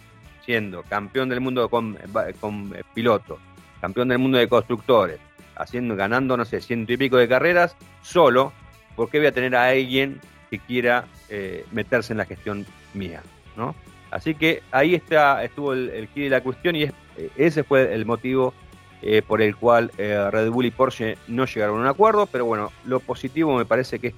siendo 0.43 0.83
campeón 0.83 1.29
del 1.29 1.39
mundo 1.39 1.69
con, 1.69 1.97
eh, 1.97 2.83
pilotos, 2.93 3.39
campeón 3.79 4.07
del 4.07 4.17
mundo 4.19 4.37
de 4.37 4.47
constructores, 4.47 5.19
haciendo, 5.55 5.95
ganando, 5.95 6.35
no 6.35 6.45
sé, 6.45 6.61
ciento 6.61 6.93
y 6.93 6.97
pico 6.97 7.17
de 7.17 7.27
carreras, 7.27 7.75
solo, 8.01 8.53
¿por 8.95 9.09
qué 9.09 9.19
voy 9.19 9.27
a 9.27 9.31
tener 9.31 9.55
a 9.55 9.69
alguien 9.69 10.19
que 10.49 10.59
quiera 10.59 11.05
eh, 11.29 11.65
meterse 11.71 12.13
en 12.13 12.17
la 12.17 12.25
gestión 12.25 12.65
mía? 12.93 13.21
¿no? 13.55 13.75
Así 14.15 14.33
que 14.33 14.63
ahí 14.71 14.95
está, 14.95 15.43
estuvo 15.43 15.73
el, 15.73 15.89
el 15.89 16.07
de 16.15 16.29
la 16.29 16.39
cuestión 16.39 16.73
y 16.77 16.89
ese 17.35 17.65
fue 17.65 17.93
el 17.93 18.05
motivo 18.05 18.53
eh, 19.01 19.21
por 19.21 19.41
el 19.41 19.57
cual 19.57 19.91
eh, 19.97 20.29
Red 20.31 20.49
Bull 20.51 20.67
y 20.67 20.71
Porsche 20.71 21.17
no 21.27 21.45
llegaron 21.45 21.79
a 21.79 21.81
un 21.81 21.87
acuerdo, 21.87 22.25
pero 22.25 22.45
bueno, 22.45 22.71
lo 22.85 23.01
positivo 23.01 23.57
me 23.57 23.65
parece 23.65 23.99
que 23.99 24.07
es 24.07 24.13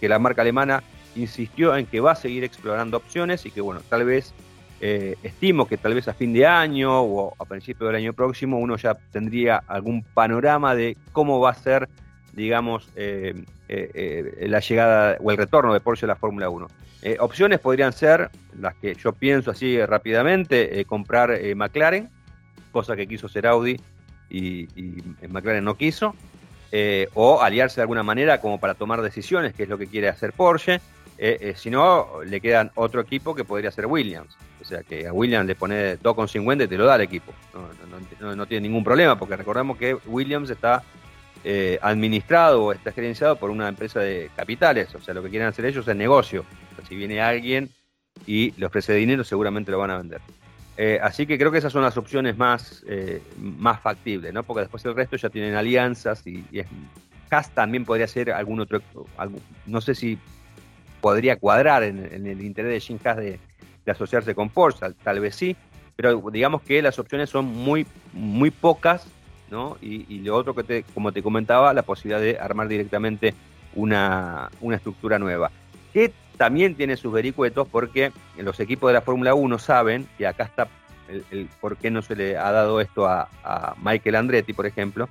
que 0.00 0.08
la 0.08 0.18
marca 0.18 0.40
alemana 0.40 0.82
insistió 1.16 1.76
en 1.76 1.84
que 1.84 2.00
va 2.00 2.12
a 2.12 2.14
seguir 2.14 2.44
explorando 2.44 2.96
opciones 2.96 3.44
y 3.44 3.50
que 3.50 3.60
bueno, 3.60 3.82
tal 3.90 4.06
vez 4.06 4.32
eh, 4.80 5.16
estimo 5.22 5.68
que 5.68 5.76
tal 5.76 5.92
vez 5.92 6.08
a 6.08 6.14
fin 6.14 6.32
de 6.32 6.46
año 6.46 7.02
o 7.02 7.34
a 7.38 7.44
principio 7.44 7.88
del 7.88 7.96
año 7.96 8.14
próximo 8.14 8.58
uno 8.58 8.78
ya 8.78 8.94
tendría 9.12 9.62
algún 9.66 10.02
panorama 10.02 10.74
de 10.74 10.96
cómo 11.12 11.40
va 11.40 11.50
a 11.50 11.54
ser, 11.54 11.90
digamos, 12.32 12.88
la 12.96 14.60
llegada 14.60 15.18
o 15.20 15.30
el 15.30 15.36
retorno 15.36 15.74
de 15.74 15.80
Porsche 15.80 16.06
a 16.06 16.08
la 16.08 16.16
Fórmula 16.16 16.48
1. 16.48 16.68
Opciones 17.18 17.58
podrían 17.58 17.92
ser 17.92 18.30
las 18.58 18.74
que 18.76 18.94
yo 18.94 19.12
pienso 19.12 19.50
así 19.50 19.84
rápidamente, 19.84 20.84
comprar 20.84 21.38
McLaren, 21.56 22.08
cosa 22.70 22.96
que 22.96 23.06
quiso 23.06 23.26
hacer 23.26 23.46
Audi 23.46 23.80
y, 24.30 24.68
McLaren 25.28 25.64
no 25.64 25.76
quiso, 25.76 26.14
eh, 26.72 27.08
o 27.14 27.42
aliarse 27.42 27.76
de 27.76 27.82
alguna 27.82 28.02
manera 28.02 28.40
como 28.40 28.58
para 28.58 28.74
tomar 28.74 29.02
decisiones, 29.02 29.52
que 29.52 29.64
es 29.64 29.68
lo 29.68 29.78
que 29.78 29.86
quiere 29.86 30.08
hacer 30.08 30.32
Porsche. 30.32 30.80
Eh, 31.18 31.38
eh, 31.40 31.54
si 31.56 31.70
no, 31.70 32.22
le 32.24 32.40
quedan 32.40 32.72
otro 32.74 33.00
equipo 33.00 33.34
que 33.34 33.44
podría 33.44 33.70
ser 33.70 33.86
Williams. 33.86 34.36
O 34.60 34.64
sea, 34.64 34.82
que 34.82 35.06
a 35.06 35.12
Williams 35.12 35.46
le 35.46 35.54
pone 35.54 35.98
2,50 35.98 36.64
y 36.64 36.68
te 36.68 36.76
lo 36.76 36.86
da 36.86 36.96
el 36.96 37.02
equipo. 37.02 37.32
No, 38.20 38.46
tiene 38.46 38.68
ningún 38.68 38.82
problema, 38.82 39.18
porque 39.18 39.36
recordemos 39.36 39.76
que 39.76 39.96
Williams 40.06 40.50
está 40.50 40.82
administrado 41.82 42.64
o 42.64 42.72
está 42.72 42.92
gerenciado 42.92 43.36
por 43.36 43.50
una 43.50 43.68
empresa 43.68 44.00
de 44.00 44.30
capitales. 44.36 44.94
O 44.94 45.00
sea, 45.00 45.12
lo 45.14 45.22
que 45.22 45.30
quieren 45.30 45.48
hacer 45.48 45.64
ellos 45.64 45.86
es 45.86 45.96
negocio. 45.96 46.44
si 46.88 46.94
viene 46.94 47.20
alguien 47.20 47.68
y 48.26 48.52
le 48.52 48.66
ofrece 48.66 48.94
dinero, 48.94 49.24
seguramente 49.24 49.70
lo 49.72 49.78
van 49.78 49.90
a 49.90 49.98
vender. 49.98 50.20
Eh, 50.76 50.98
así 51.02 51.26
que 51.26 51.36
creo 51.36 51.52
que 51.52 51.58
esas 51.58 51.72
son 51.72 51.82
las 51.82 51.96
opciones 51.96 52.36
más, 52.38 52.82
eh, 52.86 53.22
más 53.38 53.80
factibles, 53.80 54.32
¿no? 54.32 54.42
Porque 54.42 54.60
después 54.60 54.84
el 54.84 54.94
resto 54.94 55.16
ya 55.16 55.28
tienen 55.28 55.54
alianzas 55.54 56.26
y, 56.26 56.44
y 56.50 56.62
también 57.54 57.84
podría 57.84 58.06
ser 58.06 58.30
algún 58.30 58.60
otro, 58.60 58.82
no 59.66 59.80
sé 59.80 59.94
si 59.94 60.18
podría 61.00 61.36
cuadrar 61.36 61.82
en, 61.82 62.26
el 62.26 62.42
interés 62.42 62.72
de 62.72 62.80
Jim 62.80 62.98
Haas 63.04 63.16
de, 63.16 63.40
asociarse 63.86 64.34
con 64.34 64.50
Porsche, 64.50 64.86
tal, 65.02 65.20
vez 65.20 65.34
sí, 65.34 65.56
pero 65.96 66.22
digamos 66.30 66.62
que 66.62 66.82
las 66.82 66.98
opciones 66.98 67.30
son 67.30 67.46
muy, 67.46 67.86
muy 68.12 68.50
pocas 68.50 69.06
Y, 69.80 70.18
lo 70.20 70.36
otro 70.36 70.54
que, 70.54 70.84
como 70.94 71.12
te 71.12 71.22
comentaba, 71.22 71.74
la 71.74 71.82
posibilidad 71.82 72.20
de 72.20 72.38
armar 72.38 72.68
directamente 72.68 73.34
una, 73.74 74.50
estructura 74.72 75.18
nueva. 75.18 75.50
Que 75.92 76.12
también 76.36 76.74
tiene 76.74 76.96
sus 76.96 77.12
vericuetos 77.12 77.68
porque 77.68 78.12
los 78.38 78.58
equipos 78.60 78.88
de 78.88 78.94
la 78.94 79.02
Fórmula 79.02 79.34
1 79.34 79.58
saben, 79.58 80.08
y 80.18 80.24
acá 80.24 80.44
está 80.44 80.68
el, 81.08 81.48
por 81.60 81.76
qué 81.76 81.90
no 81.90 82.02
se 82.02 82.16
le 82.16 82.36
ha 82.36 82.50
dado 82.50 82.80
esto 82.80 83.06
a, 83.06 83.28
Michael 83.82 84.16
Andretti, 84.16 84.52
por 84.52 84.66
ejemplo, 84.66 85.08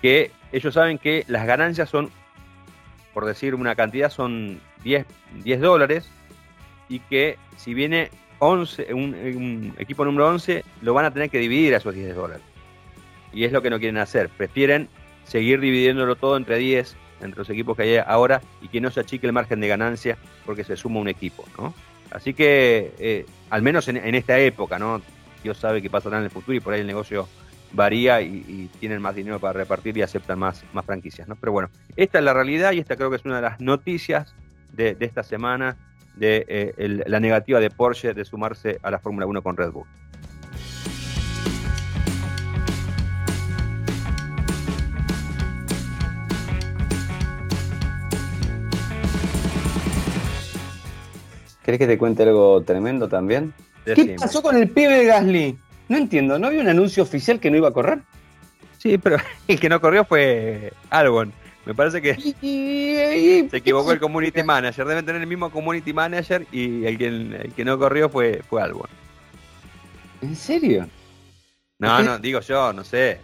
que 0.00 0.30
ellos 0.50 0.74
saben 0.74 0.98
que 0.98 1.24
las 1.28 1.46
ganancias 1.46 1.88
son, 1.88 2.10
por 3.14 3.24
decir 3.24 3.54
una 3.54 3.74
cantidad, 3.74 4.10
son 4.10 4.60
10, 4.84 5.06
10 5.44 5.60
dólares 5.60 6.10
y 6.88 6.98
que 7.00 7.38
si 7.56 7.72
viene 7.72 8.10
11, 8.40 8.92
un, 8.92 9.74
equipo 9.78 10.04
número 10.04 10.28
11, 10.28 10.64
lo 10.82 10.94
van 10.94 11.06
a 11.06 11.12
tener 11.12 11.30
que 11.30 11.38
dividir 11.38 11.74
a 11.74 11.78
esos 11.78 11.94
10 11.94 12.14
dólares. 12.14 12.51
Y 13.32 13.44
es 13.44 13.52
lo 13.52 13.62
que 13.62 13.70
no 13.70 13.78
quieren 13.78 13.98
hacer. 13.98 14.28
Prefieren 14.28 14.88
seguir 15.24 15.60
dividiéndolo 15.60 16.16
todo 16.16 16.36
entre 16.36 16.58
10, 16.58 16.96
entre 17.20 17.38
los 17.38 17.50
equipos 17.50 17.76
que 17.76 17.82
hay 17.82 17.96
ahora, 18.06 18.42
y 18.60 18.68
que 18.68 18.80
no 18.80 18.90
se 18.90 19.00
achique 19.00 19.26
el 19.26 19.32
margen 19.32 19.60
de 19.60 19.68
ganancia 19.68 20.18
porque 20.44 20.64
se 20.64 20.76
suma 20.76 21.00
un 21.00 21.08
equipo, 21.08 21.44
¿no? 21.58 21.74
Así 22.10 22.34
que, 22.34 22.92
eh, 22.98 23.26
al 23.48 23.62
menos 23.62 23.88
en, 23.88 24.14
esta 24.14 24.38
época, 24.38 24.78
¿no? 24.78 25.00
Dios 25.42 25.56
sabe 25.56 25.80
qué 25.80 25.88
pasará 25.88 26.18
en 26.18 26.24
el 26.24 26.30
futuro 26.30 26.56
y 26.56 26.60
por 26.60 26.74
ahí 26.74 26.80
el 26.80 26.86
negocio 26.86 27.26
varía 27.72 28.20
y, 28.20 28.68
tienen 28.80 29.00
más 29.00 29.14
dinero 29.14 29.40
para 29.40 29.54
repartir 29.54 29.96
y 29.96 30.02
aceptan 30.02 30.38
más, 30.38 30.62
más 30.74 30.84
franquicias, 30.84 31.26
¿no? 31.26 31.36
Pero 31.36 31.52
bueno, 31.52 31.70
esta 31.96 32.18
es 32.18 32.24
la 32.24 32.34
realidad 32.34 32.72
y 32.72 32.80
esta 32.80 32.96
creo 32.96 33.08
que 33.08 33.16
es 33.16 33.24
una 33.24 33.36
de 33.36 33.42
las 33.42 33.60
noticias 33.60 34.34
de, 34.72 34.94
de 34.94 35.06
esta 35.06 35.22
semana 35.22 35.78
de 36.16 36.44
eh, 36.48 37.02
la 37.06 37.20
negativa 37.20 37.60
de 37.60 37.70
Porsche 37.70 38.14
de 38.14 38.24
sumarse 38.24 38.78
a 38.82 38.90
la 38.90 38.98
Fórmula 38.98 39.26
1 39.26 39.42
con 39.42 39.56
Red 39.56 39.70
Bull. 39.70 39.86
¿Querés 51.64 51.78
que 51.78 51.86
te 51.86 51.98
cuente 51.98 52.24
algo 52.24 52.62
tremendo 52.62 53.08
también? 53.08 53.54
¿Qué 53.84 54.16
pasó 54.18 54.42
con 54.42 54.56
el 54.56 54.68
pibe 54.68 54.98
de 54.98 55.04
Gasly? 55.06 55.58
No 55.88 55.96
entiendo, 55.96 56.38
¿no 56.38 56.46
había 56.46 56.60
un 56.60 56.68
anuncio 56.68 57.02
oficial 57.02 57.40
que 57.40 57.50
no 57.50 57.56
iba 57.56 57.68
a 57.68 57.72
correr? 57.72 58.00
Sí, 58.78 58.98
pero 58.98 59.16
el 59.48 59.60
que 59.60 59.68
no 59.68 59.80
corrió 59.80 60.04
fue 60.04 60.72
Albon. 60.90 61.32
Me 61.64 61.74
parece 61.74 62.02
que 62.02 62.14
se 62.16 63.56
equivocó 63.56 63.92
el 63.92 64.00
community 64.00 64.42
manager. 64.42 64.84
Deben 64.84 65.06
tener 65.06 65.22
el 65.22 65.28
mismo 65.28 65.50
community 65.50 65.92
manager 65.92 66.44
y 66.50 66.84
el 66.86 66.98
que, 66.98 67.06
el 67.06 67.52
que 67.54 67.64
no 67.64 67.78
corrió 67.78 68.08
fue, 68.08 68.42
fue 68.48 68.60
Albon. 68.60 68.88
¿En 70.22 70.34
serio? 70.34 70.88
No, 71.78 72.02
no, 72.02 72.18
digo 72.18 72.40
yo, 72.40 72.72
no 72.72 72.82
sé. 72.82 73.20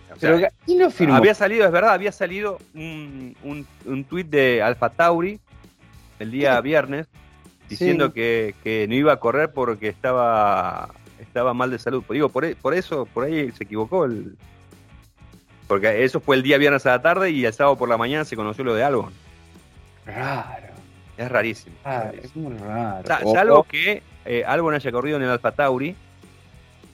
Había 1.08 1.34
salido, 1.34 1.66
es 1.66 1.72
verdad, 1.72 1.92
había 1.92 2.12
salido 2.12 2.58
un, 2.74 3.36
un, 3.42 3.66
un 3.86 4.04
tweet 4.04 4.24
de 4.24 4.62
Alfa 4.62 4.90
Tauri 4.90 5.40
el 6.18 6.30
día 6.30 6.60
viernes 6.60 7.06
diciendo 7.68 8.12
que, 8.12 8.54
que, 8.62 8.86
no 8.88 8.94
iba 8.94 9.12
a 9.12 9.20
correr 9.20 9.52
porque 9.52 9.88
estaba 9.88 10.90
estaba 11.20 11.54
mal 11.54 11.70
de 11.70 11.78
salud. 11.78 12.04
Digo, 12.08 12.28
por, 12.28 12.56
por 12.56 12.74
eso, 12.74 13.06
por 13.06 13.24
ahí 13.24 13.50
se 13.52 13.64
equivocó 13.64 14.04
el, 14.04 14.36
porque 15.68 16.02
eso 16.02 16.18
fue 16.20 16.36
el 16.36 16.42
día 16.42 16.58
viernes 16.58 16.86
a 16.86 16.90
la 16.90 17.02
tarde 17.02 17.30
y 17.30 17.44
el 17.44 17.52
sábado 17.52 17.76
por 17.76 17.88
la 17.88 17.98
mañana 17.98 18.24
se 18.24 18.34
conoció 18.36 18.64
lo 18.64 18.74
de 18.74 18.82
Albon. 18.82 19.12
Raro. 20.06 20.74
Es 21.16 21.28
rarísimo. 21.28 21.76
Es 22.22 22.34
muy 22.34 22.56
raro. 22.56 23.04
salvo 23.32 23.64
que 23.64 24.02
eh, 24.24 24.44
Albon 24.46 24.74
haya 24.74 24.90
corrido 24.90 25.18
en 25.18 25.24
el 25.24 25.30
Alfa 25.30 25.52
Tauri 25.52 25.94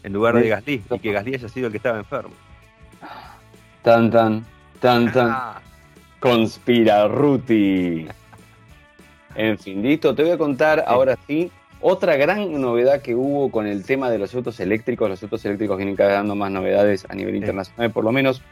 en 0.03 0.13
lugar 0.13 0.35
de 0.35 0.49
Gasly 0.49 0.83
y 0.91 0.99
que 0.99 1.13
Gasly 1.13 1.35
haya 1.35 1.49
sido 1.49 1.67
el 1.67 1.73
que 1.73 1.77
estaba 1.77 1.99
enfermo. 1.99 2.35
Tan 3.83 4.11
tan, 4.11 4.45
tan 4.81 5.13
tan. 5.13 5.29
Ah. 5.31 5.61
Conspira 6.19 7.07
Ruti. 7.07 8.09
En 9.35 9.59
fin, 9.59 9.83
listo, 9.83 10.15
te 10.15 10.23
voy 10.23 10.33
a 10.33 10.39
contar 10.39 10.85
ahora 10.87 11.19
sí 11.27 11.51
otra 11.81 12.17
gran 12.17 12.61
novedad 12.61 13.03
que 13.03 13.15
hubo 13.15 13.51
con 13.51 13.67
el 13.67 13.85
tema 13.85 14.11
de 14.11 14.19
los 14.19 14.35
autos 14.35 14.59
eléctricos. 14.61 15.09
Los 15.09 15.23
autos 15.23 15.45
eléctricos 15.45 15.77
vienen 15.77 15.97
cada 15.97 16.11
vez 16.11 16.19
dando 16.19 16.35
más 16.35 16.51
novedades 16.51 17.07
a 17.09 17.15
nivel 17.15 17.37
internacional, 17.37 17.91
por 17.91 18.05
lo 18.05 18.13
menos 18.13 18.43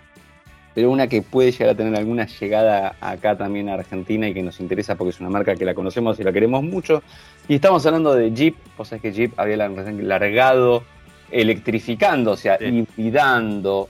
pero 0.74 0.90
una 0.90 1.06
que 1.06 1.22
puede 1.22 1.52
llegar 1.52 1.70
a 1.70 1.74
tener 1.74 1.94
alguna 1.96 2.26
llegada 2.26 2.96
acá 3.00 3.36
también 3.36 3.68
a 3.68 3.74
Argentina 3.74 4.28
y 4.28 4.34
que 4.34 4.42
nos 4.42 4.60
interesa 4.60 4.94
porque 4.94 5.10
es 5.10 5.20
una 5.20 5.28
marca 5.28 5.54
que 5.54 5.64
la 5.64 5.74
conocemos 5.74 6.18
y 6.18 6.24
la 6.24 6.32
queremos 6.32 6.62
mucho. 6.62 7.02
Y 7.48 7.56
estamos 7.56 7.84
hablando 7.86 8.14
de 8.14 8.32
Jeep, 8.32 8.56
o 8.76 8.84
sea 8.84 8.98
que 8.98 9.12
Jeep 9.12 9.38
había 9.38 9.56
largado 9.56 10.82
electrificando, 11.30 12.32
o 12.32 12.36
sea, 12.36 12.58
sí. 12.58 12.86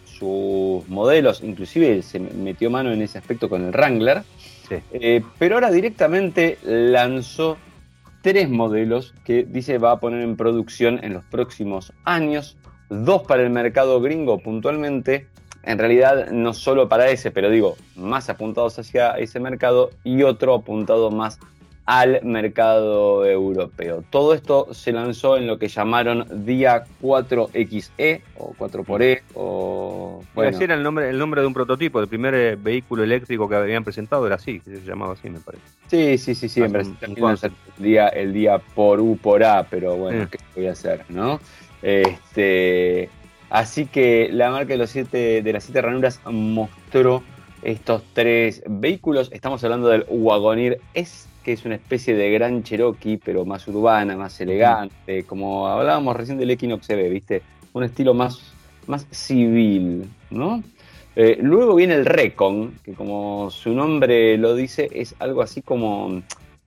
sus 0.05 0.89
modelos, 0.89 1.43
inclusive 1.43 2.03
se 2.03 2.21
metió 2.21 2.71
mano 2.71 2.93
en 2.93 3.03
ese 3.03 3.19
aspecto 3.19 3.49
con 3.49 3.65
el 3.65 3.73
Wrangler, 3.73 4.23
eh, 4.93 5.23
pero 5.39 5.57
ahora 5.57 5.71
directamente 5.71 6.59
lanzó 6.63 7.59
tres 8.23 8.49
modelos 8.49 9.15
que 9.25 9.45
dice 9.45 9.79
va 9.79 9.93
a 9.93 10.01
poner 10.01 10.23
en 10.23 10.37
producción 10.37 11.01
en 11.03 11.13
los 11.13 11.25
próximos 11.25 11.93
años, 12.05 12.57
dos 12.89 13.23
para 13.23 13.43
el 13.43 13.51
mercado 13.51 14.01
gringo 14.01 14.39
puntualmente. 14.39 15.27
En 15.65 15.79
realidad 15.79 16.31
no 16.31 16.55
solo 16.55 16.89
para 16.89 17.09
ese, 17.11 17.31
pero 17.31 17.49
digo, 17.51 17.77
más 17.95 18.29
apuntados 18.29 18.79
hacia 18.79 19.13
ese 19.13 19.39
mercado 19.39 19.91
y 20.03 20.23
otro 20.23 20.55
apuntado 20.55 21.11
más 21.11 21.39
al 21.85 22.21
mercado 22.23 23.27
europeo. 23.27 24.05
Todo 24.11 24.35
esto 24.35 24.69
se 24.73 24.93
lanzó 24.93 25.37
en 25.37 25.47
lo 25.47 25.59
que 25.59 25.69
llamaron 25.69 26.47
Día 26.47 26.85
4XE 27.01 28.23
o 28.39 28.55
4xE 28.55 29.23
o... 29.35 30.23
Bueno. 30.35 30.53
Decir 30.53 30.71
el 30.71 30.83
nombre, 30.83 31.11
el 31.11 31.19
nombre 31.19 31.41
de 31.41 31.47
un 31.47 31.55
prototipo, 31.55 32.01
el 32.01 32.09
primer 32.09 32.35
eh, 32.35 32.57
vehículo 32.57 33.03
eléctrico 33.03 33.49
que 33.49 33.57
habían 33.57 33.85
presentado 33.85 34.27
era 34.27 34.37
así, 34.37 34.61
se 34.61 34.81
llamaba 34.85 35.15
así 35.15 35.29
me 35.29 35.41
parece. 35.41 35.65
Sí, 35.89 36.19
sí, 36.19 36.35
sí, 36.35 36.49
sí, 36.49 36.61
el 36.63 36.97
día, 37.79 38.09
el 38.09 38.33
día 38.33 38.59
por 38.59 39.01
U 39.01 39.19
por 39.21 39.45
A, 39.45 39.65
pero 39.65 39.97
bueno, 39.97 40.29
¿qué 40.31 40.39
voy 40.55 40.67
a 40.69 40.73
hacer? 40.73 41.05
¿no? 41.09 41.41
Este, 41.83 43.11
Así 43.53 43.85
que 43.85 44.31
la 44.33 44.51
marca 44.51 44.69
de, 44.69 44.79
los 44.79 44.89
siete, 44.89 45.43
de 45.43 45.53
las 45.53 45.65
siete 45.65 45.83
ranuras 45.83 46.23
mostró 46.25 47.23
estos 47.61 48.03
tres 48.15 48.63
vehículos. 48.67 49.29
Estamos 49.31 49.63
hablando 49.63 49.89
del 49.89 50.07
Wagoneer 50.09 50.81
S, 50.95 51.29
que 51.43 51.53
es 51.53 51.65
una 51.65 51.75
especie 51.75 52.15
de 52.15 52.31
gran 52.31 52.63
Cherokee, 52.63 53.19
pero 53.23 53.45
más 53.45 53.67
urbana, 53.69 54.17
más 54.17 54.41
elegante. 54.41 55.25
Como 55.25 55.67
hablábamos 55.67 56.17
recién 56.17 56.39
del 56.39 56.51
Equinox 56.51 56.87
CB, 56.87 57.11
¿viste? 57.11 57.43
Un 57.73 57.85
estilo 57.85 58.15
más, 58.15 58.53
más 58.87 59.07
civil, 59.11 60.09
¿no? 60.31 60.63
Eh, 61.15 61.39
luego 61.43 61.75
viene 61.75 61.95
el 61.95 62.07
Recon, 62.07 62.79
que 62.83 62.95
como 62.95 63.51
su 63.51 63.75
nombre 63.75 64.39
lo 64.39 64.55
dice, 64.55 64.89
es 64.93 65.15
algo 65.19 65.43
así 65.43 65.61
como 65.61 66.23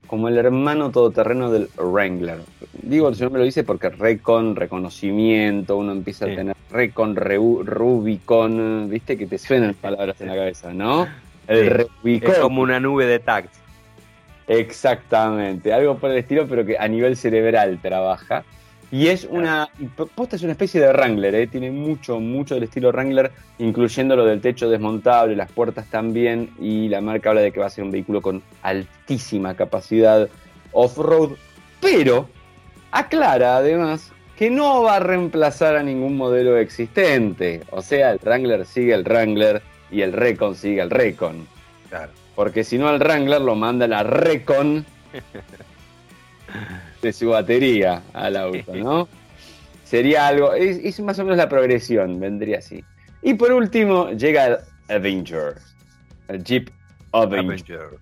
como 0.06 0.28
el 0.28 0.38
hermano 0.38 0.92
todoterreno 0.92 1.52
del 1.52 1.68
Wrangler. 1.78 2.40
Digo, 2.82 3.14
señor 3.14 3.32
me 3.32 3.40
lo 3.40 3.46
dice 3.46 3.64
porque 3.64 3.90
Recon, 3.90 4.56
reconocimiento, 4.56 5.78
uno 5.78 5.92
empieza 5.92 6.26
a 6.26 6.36
tener 6.36 6.56
Recon, 6.70 7.16
Rubicon, 7.16 8.90
viste 8.90 9.18
que 9.18 9.28
te 9.28 9.38
suenan 9.38 9.74
palabras 9.74 10.20
en 10.22 10.28
la 10.28 10.36
cabeza, 10.36 10.74
¿no? 10.74 11.08
El 11.48 11.88
Rubicon. 12.04 12.32
Es 12.32 12.40
como 12.40 12.62
una 12.62 12.80
nube 12.80 13.06
de 13.06 13.20
tags. 13.20 13.65
Exactamente, 14.48 15.74
algo 15.74 15.98
por 15.98 16.12
el 16.12 16.18
estilo, 16.18 16.48
pero 16.48 16.66
que 16.66 16.78
a 16.78 16.88
nivel 16.88 17.18
cerebral 17.18 17.80
trabaja. 17.82 18.44
Y 18.92 19.08
es 19.08 19.26
una. 19.30 19.68
Posta 20.16 20.36
es 20.36 20.44
una 20.44 20.52
especie 20.52 20.80
de 20.80 20.88
Wrangler, 20.88 21.34
¿eh? 21.36 21.48
tiene 21.48 21.72
mucho, 21.72 22.20
mucho 22.20 22.56
del 22.56 22.64
estilo 22.64 22.92
Wrangler, 22.92 23.32
incluyendo 23.58 24.16
lo 24.16 24.26
del 24.26 24.42
techo 24.42 24.70
desmontable, 24.70 25.36
las 25.36 25.52
puertas 25.52 25.88
también. 25.90 26.52
Y 26.60 26.88
la 26.88 27.02
marca 27.02 27.30
habla 27.30 27.42
de 27.42 27.52
que 27.52 27.60
va 27.60 27.66
a 27.66 27.70
ser 27.72 27.84
un 27.84 27.92
vehículo 27.92 28.22
con 28.22 28.44
altísima 28.62 29.56
capacidad 29.56 30.30
off-road. 30.72 31.32
Pero 31.82 32.30
aclara 32.92 33.58
además 33.58 34.12
que 34.38 34.50
no 34.50 34.84
va 34.84 34.98
a 34.98 35.00
reemplazar 35.00 35.76
a 35.76 35.84
ningún 35.84 36.16
modelo 36.16 36.58
existente. 36.58 37.64
O 37.72 37.82
sea, 37.82 38.12
el 38.12 38.20
Wrangler 38.20 38.66
sigue 38.66 38.94
el 38.94 39.04
Wrangler 39.04 39.62
y 39.92 40.02
el 40.02 40.14
Recon 40.14 40.56
sigue 40.56 40.82
el 40.82 40.90
Recon. 40.90 41.48
Claro. 41.90 42.12
Porque 42.36 42.64
si 42.64 42.78
no, 42.78 42.88
al 42.88 43.00
Wrangler 43.00 43.42
lo 43.42 43.56
manda 43.56 43.88
la 43.88 44.04
Recon. 44.04 44.86
de 47.02 47.14
su 47.14 47.30
batería 47.30 48.02
al 48.14 48.36
auto, 48.36 48.76
¿no? 48.76 49.08
Sería 49.84 50.28
algo, 50.28 50.54
es, 50.54 51.00
más 51.00 51.20
o 51.20 51.24
menos 51.24 51.38
la 51.38 51.48
progresión, 51.48 52.20
vendría 52.20 52.58
así. 52.58 52.84
Y 53.22 53.36
por 53.36 53.52
último 53.52 54.10
llega 54.12 54.46
el 54.48 54.58
Avenger, 54.90 55.56
el 56.28 56.44
Jeep 56.44 56.70
Avenger. 57.12 58.00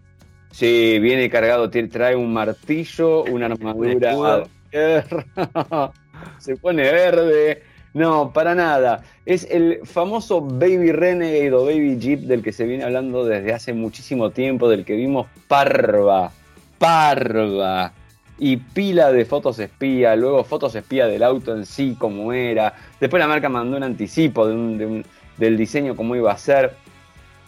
Sí, 0.52 1.00
viene 1.00 1.30
cargado, 1.30 1.70
trae 1.70 2.16
un 2.16 2.32
martillo, 2.32 3.24
una 3.24 3.46
armadura, 3.48 4.46
se 6.40 6.56
pone 6.58 6.84
verde. 6.84 7.64
No, 7.94 8.34
para 8.34 8.56
nada. 8.56 9.04
Es 9.26 9.48
el 9.50 9.82
famoso 9.84 10.42
Baby 10.42 10.92
Renegade 10.92 11.54
o 11.54 11.66
Baby 11.66 11.98
Jeep 12.00 12.22
del 12.22 12.42
que 12.42 12.52
se 12.52 12.66
viene 12.66 12.84
hablando 12.84 13.24
desde 13.26 13.54
hace 13.54 13.74
muchísimo 13.74 14.32
tiempo, 14.32 14.68
del 14.68 14.84
que 14.84 14.96
vimos 14.96 15.28
parva, 15.48 16.32
parva 16.80 17.94
y 18.40 18.58
pila 18.58 19.12
de 19.12 19.26
fotos 19.26 19.60
espía, 19.60 20.16
luego 20.16 20.44
fotos 20.44 20.74
espía 20.76 21.06
del 21.06 21.24
auto 21.24 21.56
en 21.56 21.66
sí, 21.66 21.96
como 21.98 22.34
era. 22.34 22.74
Después 23.00 23.20
la 23.22 23.28
marca 23.28 23.48
mandó 23.48 23.78
un 23.78 23.84
anticipo 23.84 24.48
del 24.48 25.58
diseño, 25.58 25.96
cómo 25.96 26.16
iba 26.16 26.32
a 26.32 26.38
ser. 26.38 26.76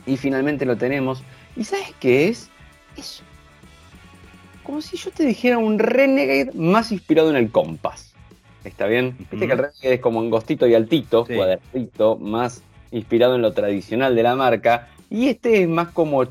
Y 0.05 0.17
finalmente 0.17 0.65
lo 0.65 0.77
tenemos. 0.77 1.23
¿Y 1.57 1.63
sabes 1.63 1.93
qué 1.99 2.27
es? 2.27 2.49
Es 2.95 3.23
como 4.63 4.81
si 4.81 4.97
yo 4.97 5.11
te 5.11 5.25
dijera 5.25 5.57
un 5.57 5.79
Renegade 5.79 6.51
más 6.53 6.91
inspirado 6.91 7.29
en 7.29 7.35
el 7.35 7.51
Compass. 7.51 8.14
¿Está 8.65 8.87
bien? 8.87 9.15
Viste 9.17 9.47
que 9.47 9.53
el 9.53 9.59
Renegade 9.59 9.93
es 9.93 9.99
como 10.01 10.19
angostito 10.19 10.67
y 10.67 10.73
altito, 10.73 11.25
cuadradito, 11.25 12.17
más 12.17 12.63
inspirado 12.91 13.35
en 13.35 13.41
lo 13.41 13.53
tradicional 13.53 14.15
de 14.15 14.23
la 14.23 14.35
marca. 14.35 14.89
Y 15.09 15.27
este 15.27 15.61
es 15.61 15.69
más 15.69 15.89
como 15.89 16.25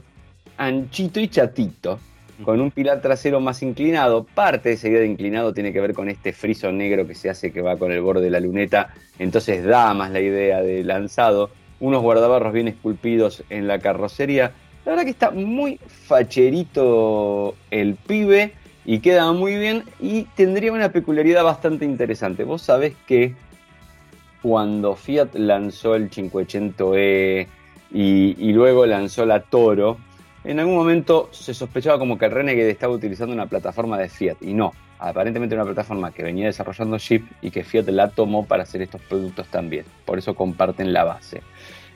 anchito 0.57 1.21
y 1.21 1.29
chatito, 1.29 1.99
con 2.45 2.61
un 2.61 2.71
pilar 2.71 3.01
trasero 3.01 3.41
más 3.41 3.63
inclinado. 3.63 4.25
Parte 4.25 4.71
de 4.71 4.75
esa 4.75 4.89
idea 4.89 5.01
de 5.01 5.07
inclinado 5.07 5.55
tiene 5.55 5.73
que 5.73 5.81
ver 5.81 5.95
con 5.95 6.09
este 6.09 6.33
friso 6.33 6.71
negro 6.73 7.07
que 7.07 7.15
se 7.15 7.31
hace 7.31 7.53
que 7.53 7.63
va 7.63 7.77
con 7.77 7.93
el 7.93 8.01
borde 8.01 8.23
de 8.23 8.31
la 8.31 8.41
luneta, 8.41 8.93
entonces 9.19 9.65
da 9.65 9.95
más 9.95 10.11
la 10.11 10.21
idea 10.21 10.61
de 10.61 10.83
lanzado. 10.83 11.51
Unos 11.81 12.03
guardabarros 12.03 12.53
bien 12.53 12.69
esculpidos 12.69 13.45
en 13.51 13.67
la 13.67 13.79
carrocería 13.79 14.53
la 14.85 14.93
verdad 14.93 15.05
que 15.05 15.11
está 15.11 15.31
muy 15.31 15.79
facherito 15.87 17.55
el 17.71 17.95
pibe 17.95 18.53
y 18.85 19.01
queda 19.01 19.33
muy 19.33 19.57
bien 19.57 19.85
y 20.01 20.25
tendría 20.37 20.73
una 20.73 20.91
peculiaridad 20.91 21.45
bastante 21.45 21.85
interesante. 21.85 22.45
Vos 22.45 22.63
sabés 22.63 22.95
que 23.07 23.35
cuando 24.43 24.95
Fiat 24.95 25.35
lanzó 25.35 25.95
el 25.95 26.11
580e 26.11 27.47
y, 27.93 28.37
y 28.39 28.53
luego 28.53 28.85
lanzó 28.87 29.25
la 29.25 29.41
Toro, 29.41 29.99
en 30.45 30.61
algún 30.61 30.75
momento 30.75 31.31
se 31.33 31.55
sospechaba 31.55 31.99
como 31.99 32.19
que 32.19 32.27
el 32.27 32.31
Renegade 32.31 32.71
estaba 32.71 32.93
utilizando 32.93 33.33
una 33.33 33.47
plataforma 33.47 33.97
de 33.97 34.11
Fiat 34.11 34.37
y 34.43 34.53
no, 34.53 34.73
aparentemente 34.99 35.55
una 35.55 35.65
plataforma 35.65 36.13
que 36.13 36.23
venía 36.23 36.47
desarrollando 36.47 36.99
Jeep 36.99 37.25
y 37.41 37.51
que 37.51 37.65
Fiat 37.65 37.89
la 37.89 38.11
tomó 38.11 38.45
para 38.45 38.65
hacer 38.65 38.83
estos 38.83 39.01
productos 39.03 39.47
también. 39.49 39.87
Por 40.05 40.19
eso 40.19 40.35
comparten 40.35 40.93
la 40.93 41.05
base. 41.05 41.43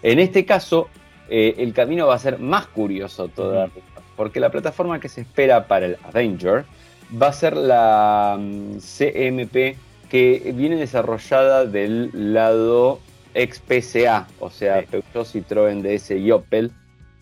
En 0.03 0.19
este 0.19 0.47
caso, 0.47 0.89
eh, 1.29 1.57
el 1.59 1.75
camino 1.75 2.07
va 2.07 2.15
a 2.15 2.19
ser 2.19 2.39
más 2.39 2.67
curioso 2.67 3.29
todavía, 3.29 3.73
porque 4.17 4.41
la 4.41 4.51
plataforma 4.51 5.01
que 5.01 5.09
se 5.09 5.21
espera 5.21 5.67
para 5.67 5.87
el 5.87 5.99
Avenger 6.05 6.65
va 7.11 7.29
a 7.29 7.33
ser 7.33 7.57
la 7.57 8.37
mm, 8.39 8.79
CMP 8.79 9.77
que 10.09 10.53
viene 10.55 10.77
desarrollada 10.77 11.67
del 11.67 12.11
lado 12.33 13.01
XPCA, 13.35 14.27
o 14.41 14.51
sea, 14.51 14.83
Peugeot, 14.83 15.27
Citroën, 15.27 15.83
DS 15.83 16.11
y 16.13 16.31
Opel 16.31 16.73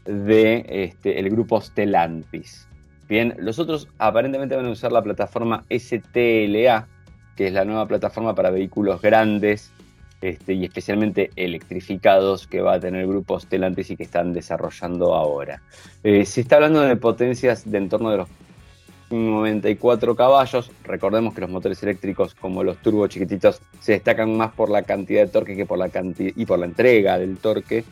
de 0.05 0.64
este, 0.68 1.18
el 1.18 1.30
grupo 1.30 1.61
Stellantis. 1.61 2.68
Bien, 3.09 3.34
los 3.39 3.59
otros 3.59 3.89
aparentemente 3.99 4.57
van 4.57 4.66
a 4.66 4.70
usar 4.70 4.93
la 4.93 5.03
plataforma 5.03 5.64
STLA, 5.68 6.87
que 7.37 7.49
es 7.49 7.53
la 7.53 7.64
nueva 7.64 7.87
plataforma 7.87 8.34
para 8.34 8.51
vehículos 8.51 9.01
grandes 9.03 9.72
este, 10.22 10.55
y 10.55 10.64
especialmente 10.64 11.30
electrificados 11.37 12.47
que 12.47 12.62
va 12.62 12.74
a 12.74 12.80
tener 12.80 13.07
grupos 13.07 13.43
Stellantis 13.43 13.91
y 13.91 13.97
que 13.97 14.05
están 14.05 14.32
desarrollando 14.32 15.14
ahora. 15.14 15.61
Eh, 16.03 16.24
se 16.24 16.41
está 16.41 16.57
hablando 16.57 16.80
de 16.80 16.97
potencias 16.97 17.70
de 17.70 17.78
en 17.78 17.89
torno 17.89 18.11
de 18.11 18.16
los 18.18 18.28
94 19.11 20.16
caballos. 20.16 20.70
Recordemos 20.84 21.34
que 21.34 21.40
los 21.40 21.50
motores 21.50 21.82
eléctricos, 21.82 22.34
como 22.34 22.64
los 22.64 22.78
turbos 22.78 23.09
chiquititos, 23.09 23.61
se 23.80 23.92
destacan 23.92 24.36
más 24.36 24.52
por 24.52 24.70
la 24.70 24.82
cantidad 24.82 25.22
de 25.22 25.28
torque 25.28 25.57
que 25.57 25.66
por 25.66 25.78
la 25.78 25.88
cantidad 25.88 26.32
y 26.34 26.46
por 26.46 26.59
la 26.59 26.66
entrega 26.66 27.18
del 27.18 27.38
torque 27.38 27.84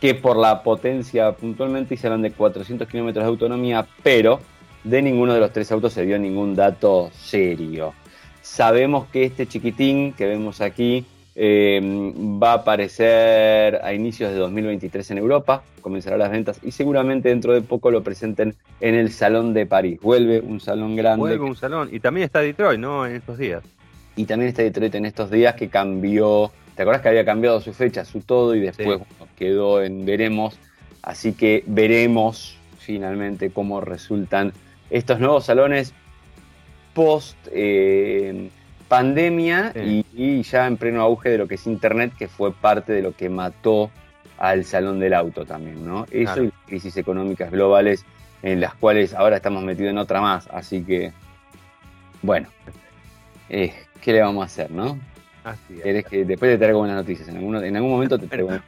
que 0.00 0.14
por 0.14 0.36
la 0.36 0.62
potencia 0.62 1.32
puntualmente 1.32 1.94
y 1.94 1.96
se 1.96 2.06
hablan 2.06 2.22
de 2.22 2.32
400 2.32 2.86
kilómetros 2.88 3.24
de 3.24 3.28
autonomía, 3.28 3.86
pero 4.02 4.40
de 4.84 5.02
ninguno 5.02 5.32
de 5.34 5.40
los 5.40 5.52
tres 5.52 5.72
autos 5.72 5.92
se 5.92 6.04
dio 6.04 6.18
ningún 6.18 6.54
dato 6.54 7.10
serio. 7.12 7.94
Sabemos 8.42 9.06
que 9.08 9.24
este 9.24 9.46
chiquitín 9.46 10.12
que 10.12 10.26
vemos 10.26 10.60
aquí 10.60 11.06
eh, 11.38 11.80
va 12.42 12.52
a 12.52 12.54
aparecer 12.54 13.78
a 13.84 13.92
inicios 13.92 14.32
de 14.32 14.38
2023 14.38 15.10
en 15.10 15.18
Europa, 15.18 15.62
comenzará 15.82 16.16
las 16.16 16.30
ventas 16.30 16.58
y 16.62 16.70
seguramente 16.72 17.28
dentro 17.28 17.52
de 17.52 17.60
poco 17.60 17.90
lo 17.90 18.02
presenten 18.02 18.54
en 18.80 18.94
el 18.94 19.12
Salón 19.12 19.52
de 19.52 19.66
París. 19.66 20.00
Vuelve 20.00 20.40
un 20.40 20.60
salón 20.60 20.96
grande. 20.96 21.20
Vuelve 21.20 21.44
un 21.44 21.54
salón. 21.54 21.90
Y 21.92 22.00
también 22.00 22.24
está 22.24 22.40
Detroit, 22.40 22.80
¿no? 22.80 23.06
En 23.06 23.16
estos 23.16 23.36
días. 23.36 23.62
Y 24.16 24.24
también 24.24 24.48
está 24.48 24.62
Detroit 24.62 24.94
en 24.94 25.04
estos 25.04 25.30
días 25.30 25.54
que 25.56 25.68
cambió. 25.68 26.50
¿Te 26.74 26.82
acuerdas 26.82 27.02
que 27.02 27.10
había 27.10 27.26
cambiado 27.26 27.60
su 27.60 27.74
fecha, 27.74 28.06
su 28.06 28.20
todo 28.22 28.54
y 28.54 28.60
después 28.60 29.00
quedó 29.36 29.82
en 29.82 30.06
veremos? 30.06 30.58
Así 31.02 31.34
que 31.34 31.62
veremos 31.66 32.56
finalmente 32.78 33.50
cómo 33.50 33.82
resultan 33.82 34.54
estos 34.88 35.20
nuevos 35.20 35.44
salones 35.44 35.92
post. 36.94 37.36
Eh, 37.52 38.48
pandemia 38.88 39.72
y, 39.74 40.42
ya 40.42 40.66
en 40.66 40.76
pleno 40.76 41.02
auge 41.02 41.30
de 41.30 41.38
lo 41.38 41.48
que 41.48 41.56
es 41.56 41.66
Internet, 41.66 42.12
que 42.18 42.28
fue 42.28 42.52
parte 42.52 42.92
de 42.92 43.02
lo 43.02 43.12
que 43.12 43.28
mató 43.28 43.90
al 44.38 44.64
salón 44.64 45.00
del 45.00 45.14
auto 45.14 45.44
también, 45.44 45.84
¿no? 45.84 46.06
Eso 46.10 46.44
y 46.44 46.50
crisis 46.66 46.96
económicas 46.96 47.50
globales 47.50 48.04
en 48.42 48.60
las 48.60 48.74
cuales 48.74 49.14
ahora 49.14 49.36
estamos 49.36 49.62
metidos 49.62 49.90
en 49.90 49.98
otra 49.98 50.20
más, 50.20 50.46
así 50.52 50.82
que, 50.82 51.12
bueno, 52.22 52.48
eh, 53.48 53.74
¿qué 54.00 54.12
le 54.12 54.20
vamos 54.20 54.42
a 54.42 54.46
hacer, 54.46 54.70
no? 54.70 54.98
Así 55.42 55.80
es. 55.82 56.04
que 56.04 56.24
después 56.24 56.52
te 56.52 56.58
traigo 56.58 56.80
buenas 56.80 56.96
noticias, 56.96 57.28
en, 57.28 57.36
en 57.36 57.76
algún 57.76 57.90
momento 57.90 58.18
te 58.18 58.26
traigo 58.26 58.48
buenas 58.48 58.64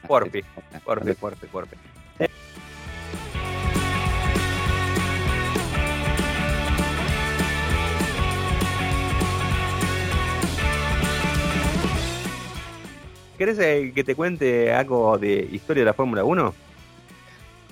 ¿Querés 13.39 13.59
eh, 13.61 13.93
que 13.95 14.03
te 14.03 14.16
cuente 14.16 14.72
algo 14.72 15.16
de 15.16 15.49
historia 15.53 15.82
de 15.82 15.86
la 15.86 15.95
Fórmula 15.95 16.24
1? 16.24 16.55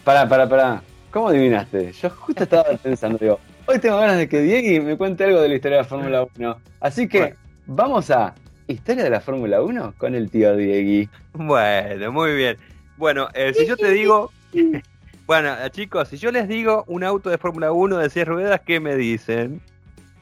Pará, 0.05 0.29
pará, 0.29 0.49
pará. 0.49 0.83
¿Cómo 1.11 1.29
adivinaste? 1.29 1.93
Yo 1.93 2.09
justo 2.09 2.45
estaba 2.45 2.65
pensando, 2.83 3.19
digo, 3.19 3.41
hoy 3.67 3.81
tengo 3.81 3.99
ganas 3.99 4.17
de 4.17 4.29
que 4.29 4.41
Diego 4.41 4.85
me 4.85 4.97
cuente 4.97 5.25
algo 5.25 5.41
de 5.41 5.49
la 5.49 5.55
historia 5.57 5.79
de 5.79 5.83
la 5.83 5.89
Fórmula 5.89 6.27
1. 6.39 6.57
Así 6.81 7.09
que 7.09 7.35
vamos 7.67 8.11
a 8.13 8.33
Historia 8.69 9.05
de 9.05 9.11
la 9.11 9.21
Fórmula 9.21 9.63
1 9.63 9.95
con 9.97 10.15
el 10.15 10.31
tío 10.31 10.57
Diegui. 10.57 11.09
Bueno, 11.33 12.13
muy 12.13 12.35
bien. 12.35 12.57
Bueno, 12.97 13.29
eh, 13.35 13.53
si 13.55 13.67
yo 13.67 13.77
te 13.77 13.91
digo. 13.91 14.33
bueno, 15.27 15.55
chicos, 15.71 16.09
si 16.09 16.17
yo 16.17 16.33
les 16.33 16.49
digo 16.49 16.85
un 16.89 17.05
auto 17.05 17.31
de 17.31 17.39
Fórmula 17.39 17.71
1 17.73 17.99
de 17.99 18.11
6 18.11 18.27
ruedas, 18.27 18.61
¿qué 18.67 18.81
me 18.81 18.97
dicen? 18.97 19.61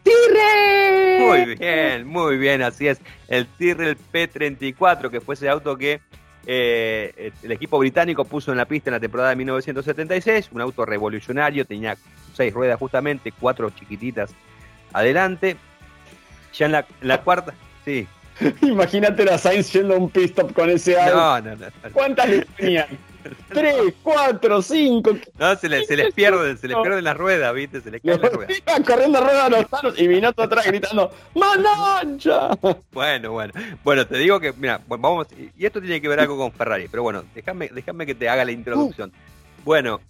¡Tyrrell! 0.03 0.84
Muy 1.19 1.55
bien, 1.57 2.07
muy 2.07 2.37
bien, 2.37 2.63
así 2.63 2.89
es. 2.89 3.01
El 3.29 3.47
Tyrrell 3.47 3.97
P34, 4.13 5.11
que 5.11 5.21
fue 5.21 5.35
ese 5.35 5.49
auto 5.49 5.77
que 5.77 6.01
eh, 6.47 7.33
el 7.43 7.53
equipo 7.53 7.79
británico 7.79 8.25
puso 8.25 8.51
en 8.53 8.59
la 8.59 8.67
pista 8.67 8.91
en 8.91 8.95
la 8.95 9.01
temporada 9.01 9.31
de 9.31 9.37
1976, 9.37 10.51
un 10.53 10.61
auto 10.61 10.85
revolucionario, 10.85 11.65
tenía 11.65 11.97
seis 12.35 12.53
ruedas 12.53 12.79
justamente, 12.79 13.33
cuatro 13.33 13.71
chiquititas 13.71 14.35
adelante. 14.93 15.57
Ya 16.53 16.67
en 16.67 16.73
la, 16.73 16.87
la 17.01 17.21
cuarta, 17.23 17.55
sí. 17.85 18.07
Imagínate 18.63 19.25
la 19.25 19.39
Sainz 19.39 19.73
yendo 19.73 19.95
a 19.95 19.99
un 19.99 20.11
pit 20.11 20.25
stop 20.25 20.53
con 20.53 20.71
ese 20.71 20.99
auto. 20.99 21.17
No, 21.17 21.41
no, 21.41 21.57
no. 21.57 21.67
¿Cuántas 21.93 22.29
le 22.29 22.45
tenían? 22.57 22.87
Tres, 23.49 23.77
cuatro, 24.03 24.63
cinco. 24.63 25.13
No, 25.39 25.57
se, 25.57 25.69
les, 25.69 25.87
se 25.87 25.97
les 25.97 26.13
pierden, 26.13 26.59
se 26.59 26.69
les 26.69 26.77
pierden 26.77 27.05
las 27.05 27.17
ruedas, 27.17 27.55
¿viste? 27.55 27.81
Se 27.81 27.91
les 27.91 28.03
caen 28.03 28.21
las 28.21 28.33
ruedas. 28.33 28.59
Iban 28.59 28.83
corriendo 28.83 29.21
ruedas 29.21 29.45
a 29.45 29.49
los 29.49 29.65
palos 29.67 29.99
y 29.99 30.07
vino 30.09 30.29
atrás 30.29 30.67
gritando, 30.67 31.11
¡Manancha! 31.35 32.51
Bueno, 32.93 33.33
bueno. 33.33 33.53
Bueno, 33.83 34.07
te 34.07 34.19
digo 34.19 34.41
que, 34.41 34.53
mira, 34.53 34.81
vamos, 34.87 35.27
y 35.57 35.65
esto 35.65 35.81
tiene 35.81 36.01
que 36.01 36.09
ver 36.09 36.21
algo 36.21 36.37
con 36.37 36.53
Ferrari, 36.53 36.89
pero 36.91 37.03
bueno, 37.03 37.25
déjame, 37.35 37.69
déjame 37.69 38.07
que 38.07 38.15
te 38.15 38.29
haga 38.29 38.45
la 38.45 38.53
introducción. 38.53 39.13
Bueno, 39.65 40.01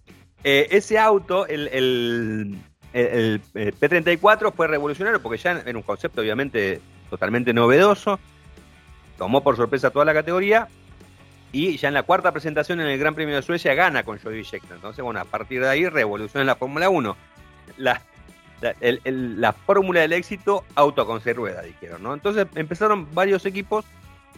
eh, 0.42 0.68
ese 0.70 0.98
auto, 0.98 1.46
el, 1.46 1.68
el, 1.68 2.58
el, 2.92 3.40
el 3.54 3.74
P34 3.78 4.52
fue 4.52 4.66
revolucionario 4.68 5.20
porque 5.22 5.38
ya 5.38 5.52
era 5.52 5.76
un 5.76 5.82
concepto 5.82 6.20
obviamente 6.20 6.80
totalmente 7.10 7.52
novedoso, 7.52 8.18
tomó 9.16 9.42
por 9.42 9.56
sorpresa 9.56 9.90
toda 9.90 10.04
la 10.04 10.14
categoría 10.14 10.68
y 11.54 11.76
ya 11.76 11.86
en 11.86 11.94
la 11.94 12.02
cuarta 12.02 12.32
presentación 12.32 12.80
en 12.80 12.88
el 12.88 12.98
Gran 12.98 13.14
Premio 13.14 13.36
de 13.36 13.42
Suecia 13.42 13.74
gana 13.74 14.02
con 14.02 14.18
Jody 14.18 14.42
Scheckter. 14.42 14.74
Entonces, 14.74 15.04
bueno, 15.04 15.20
a 15.20 15.24
partir 15.24 15.60
de 15.62 15.68
ahí 15.68 15.88
revoluciona 15.88 16.44
la 16.44 16.56
Fórmula 16.56 16.88
1. 16.88 17.16
La, 17.76 18.02
la, 19.04 19.52
fórmula 19.52 20.00
del 20.00 20.14
éxito 20.14 20.64
auto 20.74 21.06
con 21.06 21.20
seis 21.20 21.36
ruedas, 21.36 21.64
dijeron, 21.64 22.02
¿no? 22.02 22.12
Entonces 22.12 22.48
empezaron 22.56 23.14
varios 23.14 23.46
equipos, 23.46 23.84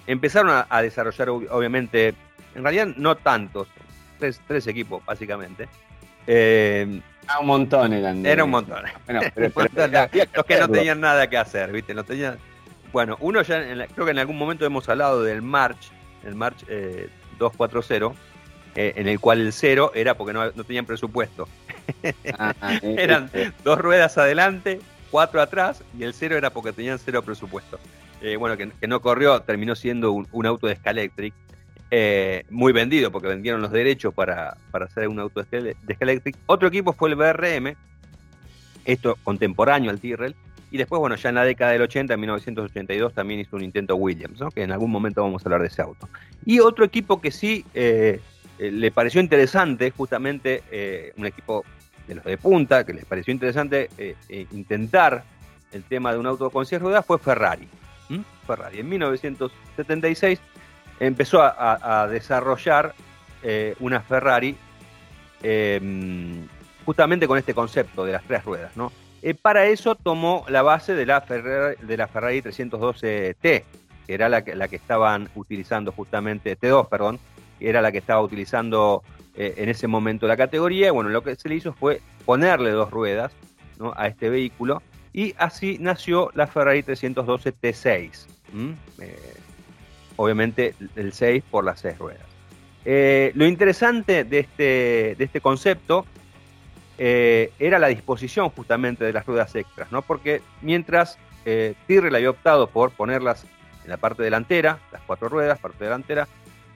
empezaron 0.06 0.64
a, 0.68 0.82
desarrollar, 0.82 1.30
obviamente, 1.30 2.14
en 2.54 2.62
realidad 2.62 2.88
no 2.96 3.16
tantos, 3.16 3.66
tres, 4.18 4.40
tres 4.46 4.66
equipos, 4.66 5.02
básicamente. 5.06 5.68
Eh, 6.26 7.00
era 7.24 7.38
un 7.40 7.46
montón 7.46 7.92
eran. 7.94 8.26
Era 8.26 8.44
un 8.44 8.50
montón. 8.50 8.84
los 9.06 10.44
que 10.44 10.60
no 10.60 10.68
tenían 10.68 11.00
nada 11.00 11.30
que 11.30 11.38
hacer, 11.38 11.72
¿viste? 11.72 11.94
No 11.94 12.04
tenían... 12.04 12.36
Bueno, 12.92 13.16
uno 13.20 13.40
ya, 13.40 13.62
creo 13.94 14.04
que 14.04 14.12
en 14.12 14.18
algún 14.18 14.36
momento 14.36 14.66
hemos 14.66 14.86
hablado 14.88 15.22
del 15.22 15.40
March, 15.40 15.90
el 16.26 16.34
March 16.34 16.64
240, 17.38 18.06
eh, 18.06 18.16
eh, 18.76 18.92
en 18.96 19.08
el 19.08 19.18
cual 19.20 19.40
el 19.40 19.52
cero 19.52 19.90
era 19.94 20.14
porque 20.14 20.34
no, 20.34 20.50
tenían 20.64 20.84
presupuesto. 20.84 21.48
Ah, 22.38 22.54
Eran 22.82 23.30
dos 23.64 23.78
ruedas 23.78 24.18
adelante, 24.18 24.80
cuatro 25.10 25.40
atrás, 25.40 25.82
y 25.98 26.02
el 26.02 26.12
cero 26.12 26.36
era 26.36 26.50
porque 26.50 26.72
tenían 26.72 26.98
cero 26.98 27.22
presupuesto. 27.22 27.78
Eh, 28.20 28.36
bueno, 28.36 28.56
que, 28.56 28.86
no 28.86 29.00
corrió, 29.00 29.40
terminó 29.40 29.74
siendo 29.74 30.12
un, 30.12 30.46
auto 30.46 30.66
de 30.66 30.76
Scalectric. 30.76 31.34
eh, 31.90 32.44
muy 32.50 32.72
vendido 32.72 33.12
porque 33.12 33.28
vendieron 33.28 33.62
los 33.62 33.70
derechos 33.70 34.12
para, 34.12 34.56
hacer 34.72 35.08
un 35.08 35.20
auto 35.20 35.42
de 35.42 35.76
Electric. 36.00 36.36
Otro 36.46 36.68
equipo 36.68 36.92
fue 36.92 37.10
el 37.10 37.14
BRM, 37.14 37.76
esto 38.84 39.16
contemporáneo 39.22 39.90
al 39.90 40.00
Tyrrell, 40.00 40.34
y 40.70 40.78
después, 40.78 40.98
bueno, 40.98 41.14
ya 41.16 41.28
en 41.28 41.36
la 41.36 41.44
década 41.44 41.72
del 41.72 41.82
80, 41.82 42.14
en 42.14 42.20
1982, 42.20 43.14
también 43.14 43.40
hizo 43.40 43.56
un 43.56 43.62
intento 43.62 43.94
Williams, 43.96 44.40
que 44.54 44.62
en 44.62 44.72
algún 44.72 44.90
momento 44.90 45.22
vamos 45.22 45.42
a 45.42 45.44
hablar 45.46 45.60
de 45.60 45.68
ese 45.68 45.82
auto. 45.82 46.08
Y 46.44 46.58
otro 46.60 46.84
equipo 46.84 47.20
que 47.20 47.30
sí 47.30 47.64
eh, 47.72 48.20
eh, 48.58 48.70
le 48.70 48.90
pareció 48.90 49.20
interesante, 49.20 49.90
justamente 49.90 51.12
un 51.16 51.26
equipo 51.26 51.64
de 52.08 52.16
los 52.16 52.24
de 52.24 52.36
punta, 52.36 52.84
que 52.84 52.94
les 52.94 53.04
pareció 53.04 53.32
interesante 53.32 53.90
intentar 54.52 55.24
el 55.72 55.84
tema 55.84 56.12
de 56.12 56.18
un 56.18 56.26
auto 56.26 56.50
con 56.50 56.66
seis 56.66 56.80
ruedas, 56.80 57.04
fue 57.04 57.18
Ferrari. 57.18 57.68
Ferrari. 58.46 58.80
En 58.80 58.88
1976 58.88 60.40
empezó 61.00 61.42
a, 61.42 62.06
desarrollar 62.08 62.94
eh, 63.42 63.74
una 63.80 64.00
Ferrari 64.00 64.56
justamente 66.84 67.26
con 67.26 67.38
este 67.38 67.54
concepto 67.54 68.04
de 68.04 68.12
las 68.12 68.24
tres 68.24 68.44
ruedas. 68.44 68.76
¿no? 68.76 68.92
Eh, 69.26 69.34
para 69.34 69.66
eso 69.66 69.96
tomó 69.96 70.44
la 70.48 70.62
base 70.62 70.94
de 70.94 71.04
la 71.04 71.20
Ferrari, 71.20 71.74
de 71.82 71.96
la 71.96 72.06
Ferrari 72.06 72.42
312T, 72.42 73.34
que 73.40 73.64
era 74.06 74.28
la 74.28 74.44
que, 74.44 74.76
estaban 74.76 75.28
utilizando 75.34 75.90
justamente, 75.90 76.56
T2, 76.56 76.88
perdón, 76.88 77.18
que 77.58 77.68
era 77.68 77.82
la 77.82 77.90
que 77.90 77.98
estaba 77.98 78.22
utilizando 78.22 79.02
eh, 79.34 79.54
en 79.56 79.68
ese 79.68 79.88
momento 79.88 80.28
la 80.28 80.36
categoría. 80.36 80.92
Bueno, 80.92 81.10
lo 81.10 81.24
que 81.24 81.34
se 81.34 81.48
le 81.48 81.56
hizo 81.56 81.72
fue 81.72 82.02
ponerle 82.24 82.70
dos 82.70 82.92
ruedas 82.92 83.32
a 83.96 84.06
este 84.06 84.30
vehículo 84.30 84.80
y 85.12 85.34
así 85.38 85.76
nació 85.80 86.30
la 86.34 86.46
Ferrari 86.46 86.84
312 86.84 87.52
T6 87.52 88.26
obviamente 90.14 90.76
el 90.94 91.12
6 91.12 91.42
por 91.50 91.64
las 91.64 91.80
6 91.80 91.98
ruedas. 91.98 92.22
Eh, 92.84 93.32
lo 93.34 93.44
interesante 93.44 94.22
de 94.22 94.38
este, 94.38 95.16
de 95.18 95.24
este 95.24 95.40
concepto 95.40 96.06
eh, 96.98 97.52
era 97.58 97.78
la 97.78 97.88
disposición 97.88 98.50
justamente 98.50 99.04
de 99.04 99.12
las 99.12 99.26
ruedas 99.26 99.54
extras, 99.54 99.90
¿no? 99.92 100.02
porque 100.02 100.42
mientras 100.62 101.18
eh, 101.44 101.74
Tyrrell 101.86 102.14
había 102.14 102.30
optado 102.30 102.68
por 102.68 102.90
ponerlas 102.90 103.44
en 103.84 103.90
la 103.90 103.96
parte 103.96 104.22
delantera, 104.22 104.78
las 104.92 105.02
cuatro 105.02 105.28
ruedas, 105.28 105.58
parte 105.58 105.84
delantera, 105.84 106.28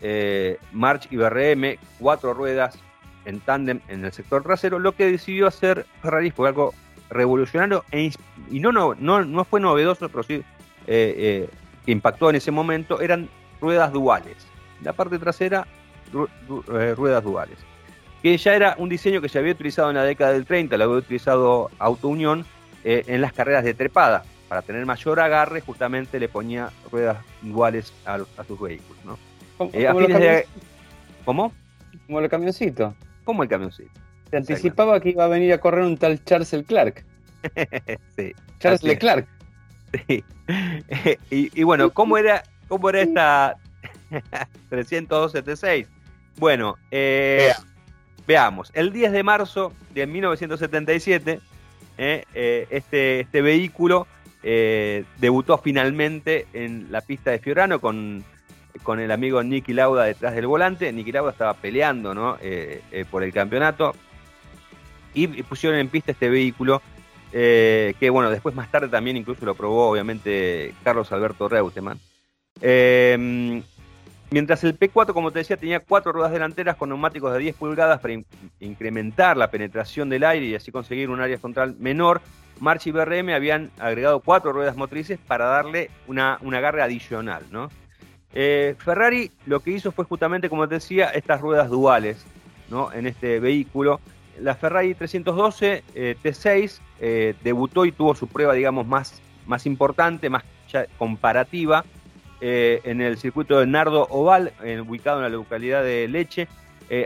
eh, 0.03 0.59
March 0.73 1.09
y 1.11 1.16
BRM, 1.16 1.79
cuatro 1.99 2.35
ruedas 2.35 2.79
en 3.25 3.41
tándem 3.41 3.81
en 3.89 4.05
el 4.05 4.12
sector 4.12 4.43
trasero, 4.43 4.79
lo 4.79 4.93
que 4.93 5.07
decidió 5.07 5.47
hacer 5.47 5.87
Ferrari 6.03 6.31
fue 6.31 6.49
algo 6.49 6.75
revolucionario 7.11 7.85
e 7.91 8.12
y 8.51 8.61
no, 8.61 8.73
no, 8.73 8.95
no, 8.95 9.25
no 9.25 9.45
fue 9.45 9.61
novedoso, 9.61 10.09
pero 10.09 10.23
sí 10.23 10.45
que 10.87 11.49
impactó 11.87 12.31
en 12.31 12.37
ese 12.37 12.51
momento 12.51 13.01
eran 13.01 13.29
ruedas 13.61 13.93
duales. 13.93 14.37
La 14.83 14.93
parte 14.93 15.18
trasera, 15.18 15.66
eh, 16.73 16.95
ruedas 16.97 17.23
duales. 17.23 17.59
Que 18.23 18.37
ya 18.37 18.55
era 18.55 18.75
un 18.79 18.89
diseño 18.89 19.21
que 19.21 19.29
se 19.29 19.39
había 19.39 19.53
utilizado 19.53 19.91
en 19.91 19.97
la 19.97 20.05
década 20.05 20.33
del 20.33 20.45
30, 20.45 20.77
lo 20.77 20.85
había 20.85 20.97
utilizado 20.97 21.71
Auto 21.79 22.09
Unión 22.09 22.45
eh, 22.85 23.05
en 23.07 23.21
las 23.21 23.33
carreras 23.33 23.64
de 23.64 23.75
trepada. 23.75 24.25
Para 24.49 24.62
tener 24.62 24.85
mayor 24.85 25.21
agarre, 25.21 25.61
justamente 25.61 26.18
le 26.18 26.29
ponía 26.29 26.71
ruedas 26.91 27.18
duales 27.41 27.93
a, 28.05 28.18
sus 28.47 28.61
vehículos. 28.61 29.05
¿no? 29.05 29.18
¿Cómo, 29.57 29.71
eh, 29.73 30.47
¿Cómo? 31.25 31.53
Como 32.07 32.21
el 32.21 32.29
camioncito. 32.29 32.95
Como 33.25 33.43
el 33.43 33.49
camioncito. 33.49 33.91
Se 34.31 34.37
anticipaba 34.37 35.01
que 35.01 35.11
iba 35.11 35.25
a 35.25 35.29
venir 35.29 35.53
a 35.53 35.59
correr 35.59 35.85
un 35.85 35.97
tal 35.97 36.23
Charles 36.25 36.53
Leclerc. 36.55 37.05
sí. 38.16 38.35
Charles 38.59 38.83
Leclerc. 38.83 39.27
y, 41.31 41.62
bueno, 41.62 41.91
¿cómo 41.91 42.18
era, 42.18 42.43
cómo 42.68 42.91
era 42.91 43.03
esta 43.03 43.57
312 44.68 45.87
Bueno, 46.37 46.77
eh, 46.91 47.53
veamos. 48.31 48.70
El 48.74 48.93
10 48.93 49.12
de 49.12 49.22
marzo 49.22 49.72
de 49.93 50.07
1977, 50.07 51.41
eh, 51.99 52.24
eh, 52.35 52.66
este, 52.70 53.20
este 53.20 53.43
vehículo 53.43 54.07
debutó 54.43 55.59
finalmente 55.59 56.47
en 56.55 56.91
la 56.91 57.03
pista 57.03 57.31
de 57.31 57.41
Fiorano 57.41 57.78
con, 57.78 58.24
con 58.83 58.99
el 58.99 59.11
amigo 59.11 59.43
Nicky 59.43 59.74
Lauda 59.74 60.05
detrás 60.05 60.35
del 60.35 60.47
volante. 60.47 60.91
Nicky 60.93 61.12
Lauda 61.12 61.33
estaba 61.33 61.53
peleando 61.53 62.14
¿no? 62.14 62.39
por 63.11 63.22
el 63.22 63.35
campeonato 63.35 63.95
y 65.12 65.26
pusieron 65.43 65.78
en 65.78 65.89
pista 65.89 66.12
este 66.12 66.31
vehículo 66.31 66.81
eh, 67.33 67.95
que 68.01 68.11
bueno, 68.11 68.31
después 68.31 68.55
más 68.55 68.70
tarde 68.70 68.89
también 68.89 69.16
incluso 69.16 69.45
lo 69.45 69.55
probó 69.55 69.89
obviamente 69.91 70.74
Carlos 70.83 71.12
Alberto 71.12 71.49
Reutemann. 71.49 71.99
Em, 72.61 73.62
mientras 74.31 74.62
el 74.64 74.78
P4, 74.78 75.12
como 75.12 75.31
te 75.31 75.41
decía, 75.41 75.57
tenía 75.57 75.81
cuatro 75.81 76.12
ruedas 76.12 76.33
delanteras 76.33 76.76
con 76.76 76.89
neumáticos 76.89 77.33
de 77.33 77.39
10 77.39 77.57
pulgadas 77.57 78.01
para 78.01 78.14
incrementar 78.61 79.37
la 79.37 79.51
penetración 79.51 80.09
del 80.09 80.24
aire 80.24 80.47
y 80.47 80.55
así 80.55 80.70
conseguir 80.72 81.11
un 81.11 81.20
área 81.20 81.39
frontal 81.39 81.76
menor, 81.78 82.20
March 82.61 82.87
y 82.87 82.91
BRM 82.91 83.31
habían 83.31 83.70
agregado 83.78 84.20
cuatro 84.20 84.53
ruedas 84.53 84.76
motrices 84.76 85.18
para 85.18 85.47
darle 85.47 85.91
una, 86.07 86.39
un 86.43 86.55
agarre 86.55 86.83
adicional. 86.83 87.45
¿no? 87.51 87.70
Eh, 88.35 88.74
Ferrari 88.78 89.31
lo 89.47 89.61
que 89.61 89.70
hizo 89.70 89.93
fue 89.93 90.05
justamente, 90.05 90.49
como 90.49 90.68
te 90.68 90.74
decía, 90.74 91.09
estas 91.09 91.41
ruedas 91.41 91.70
duales 91.70 92.24
¿no? 92.68 92.93
en 92.93 93.07
este 93.07 93.41
vehículo 93.41 94.01
la 94.41 94.55
Ferrari 94.55 94.95
312 94.95 95.85
eh, 95.95 96.16
T6 96.22 96.78
eh, 97.01 97.35
debutó 97.43 97.85
y 97.85 97.93
tuvo 97.93 98.14
su 98.14 98.26
prueba, 98.26 98.55
digamos, 98.55 98.87
más, 98.87 99.20
más 99.47 99.66
importante, 99.66 100.31
más 100.31 100.45
comparativa, 100.99 101.85
eh, 102.41 102.80
en 102.84 103.01
el 103.01 103.18
circuito 103.18 103.59
de 103.59 103.66
Nardo 103.66 104.07
Oval, 104.11 104.53
ubicado 104.86 105.18
en 105.18 105.22
la 105.24 105.28
localidad 105.28 105.82
de 105.82 106.09
Leche. 106.09 106.49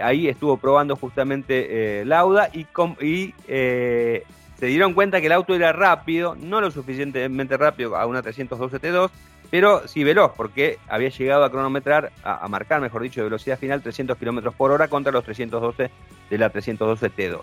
ahí 0.03 0.29
estuvo 0.29 0.57
probando 0.57 0.97
justamente 0.97 2.05
Lauda 2.05 2.51
y, 2.53 2.67
y 3.05 3.35
se 3.47 4.67
dieron 4.67 4.95
cuenta 4.95 5.21
que 5.21 5.27
el 5.27 5.33
auto 5.33 5.55
era 5.55 5.73
rápido, 5.73 6.37
no 6.37 6.61
lo 6.61 6.71
suficientemente 6.71 7.57
rápido 7.57 7.97
a 7.97 8.07
una 8.07 8.23
312 8.23 8.81
T2, 8.81 9.11
pero 9.51 9.87
sí 9.87 10.05
veloz, 10.05 10.33
porque 10.37 10.79
había 10.89 11.11
llegado 11.11 11.45
a 11.45 11.51
cronometrar, 11.51 12.13
a, 12.23 12.49
marcar, 12.49 12.81
mejor 12.81 13.03
dicho, 13.03 13.21
de 13.21 13.25
velocidad 13.25 13.59
final 13.59 13.83
300 13.83 14.17
km 14.17 14.53
por 14.53 14.71
hora 14.71 14.89
contra 14.89 15.13
los 15.13 15.25
312 15.25 15.91
de 16.31 16.39
la 16.39 16.51
312 16.51 17.11
T2. 17.11 17.41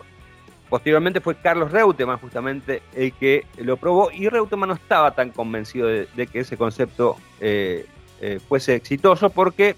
Posteriormente 0.72 1.19
fue 1.19 1.36
Carlos 1.36 1.69
Reutemann 1.69 2.17
justamente 2.17 2.82
el 2.95 3.11
que 3.11 3.45
lo 3.57 3.76
probó 3.76 4.09
y 4.09 4.30
Reutemann 4.30 4.69
no 4.69 4.76
estaba 4.76 5.11
tan 5.11 5.32
convencido 5.32 5.89
de, 5.89 6.07
que 6.32 6.39
ese 6.39 6.55
concepto 6.55 7.17
eh, 7.41 7.86
eh, 8.22 8.39
fuese 8.47 8.76
exitoso 8.76 9.30
porque 9.32 9.76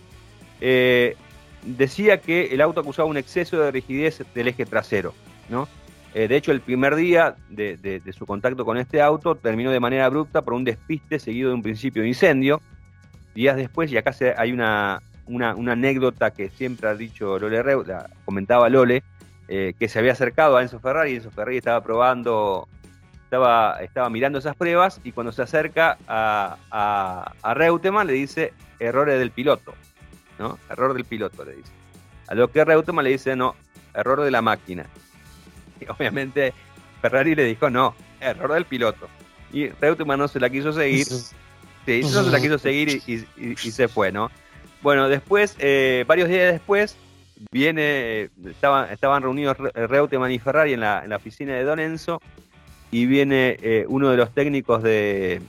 eh, 0.62 1.18
decía 1.64 2.22
que 2.22 2.54
el 2.54 2.62
auto 2.62 2.82
acusaba 2.82 3.10
un 3.10 3.18
exceso 3.18 3.60
de 3.60 3.72
rigidez 3.72 4.24
del 4.36 4.50
eje 4.50 4.68
trasero, 4.68 5.16
¿no? 5.50 5.68
De 6.14 6.36
hecho, 6.36 6.52
el 6.52 6.62
primer 6.62 6.96
día 6.96 7.38
de, 7.50 8.00
su 8.16 8.28
contacto 8.28 8.64
con 8.64 8.78
este 8.78 9.02
auto 9.02 9.34
terminó 9.34 9.72
de 9.72 9.80
manera 9.80 10.06
abrupta 10.06 10.44
por 10.44 10.54
un 10.54 10.64
despiste 10.64 11.18
seguido 11.18 11.50
de 11.50 11.56
un 11.56 11.64
principio 11.64 12.04
de 12.04 12.10
incendio. 12.10 12.62
Días 13.34 13.56
después, 13.56 13.91
y 13.91 13.98
acá 13.98 14.16
hay 14.38 14.52
una, 14.52 15.02
una, 15.26 15.72
anécdota 15.72 16.32
que 16.32 16.50
siempre 16.50 16.88
ha 16.88 16.94
dicho 16.94 17.39
Lole 17.39 17.64
Reu, 17.64 17.84
la 17.84 18.10
comentaba 18.26 18.70
Lole, 18.70 19.04
eh, 19.56 19.76
que 19.78 19.88
se 19.88 19.99
había 19.99 20.14
acercado 20.14 20.58
a 20.58 20.64
Enzo 20.64 20.80
Ferrari, 20.80 21.12
y 21.12 21.16
Enzo 21.18 21.30
Ferrari 21.30 21.58
estaba 21.58 21.84
probando, 21.84 22.68
estaba, 23.26 23.78
estaba 23.84 24.10
mirando 24.10 24.39
esas 24.39 24.56
pruebas, 24.56 24.99
y 25.04 25.12
cuando 25.12 25.32
se 25.32 25.43
acerca 25.43 25.95
a, 26.08 26.58
a, 26.72 27.54
Reutemann 27.54 28.08
le 28.08 28.14
dice 28.14 28.51
errores 28.80 29.20
del 29.20 29.30
piloto, 29.30 29.76
¿no? 30.39 30.58
Error 30.72 30.95
del 30.95 31.06
piloto, 31.06 31.45
le 31.45 31.58
dice. 31.58 31.72
A 32.30 32.34
lo 32.34 32.49
que 32.49 32.66
Reutemann 32.66 33.04
le 33.04 33.12
dice, 33.12 33.36
no, 33.36 33.56
error 33.93 34.22
de 34.22 34.32
la 34.32 34.41
máquina. 34.41 34.88
obviamente 35.88 36.51
Ferrari 37.04 37.36
le 37.36 37.43
dijo 37.43 37.70
no, 37.70 37.93
error 38.22 38.54
del 38.54 38.66
piloto. 38.66 39.08
Y 39.51 39.68
Reutemann 39.68 40.18
no 40.18 40.28
se 40.28 40.39
la 40.39 40.49
quiso 40.49 40.74
seguir. 40.74 41.06
Sí, 41.06 42.01
no 42.01 42.24
se 42.24 42.32
la 42.32 42.41
quiso 42.41 42.58
seguir 42.58 43.04
y, 43.06 43.56
se 43.56 43.88
fue, 43.88 44.12
¿no? 44.12 44.32
Bueno, 44.82 45.10
después, 45.10 45.56
eh, 45.60 46.06
varios 46.08 46.28
días 46.28 46.54
después, 46.54 46.97
viene, 47.52 48.30
estaban, 48.46 48.91
estaban 48.91 49.24
reunidos 49.24 49.58
Reutemann 49.58 50.32
y 50.32 50.39
Ferrari 50.39 50.74
en 50.74 50.82
la, 50.82 51.04
en 51.04 51.10
la 51.10 51.18
oficina 51.18 51.54
de 51.54 51.64
Don 51.64 51.80
Enzo 51.80 52.22
y 52.91 53.08
viene 53.08 53.58
eh, 53.62 53.86
uno 53.88 54.12
de 54.12 54.18
los 54.18 54.32
técnicos 54.34 54.84
de, 54.84 55.41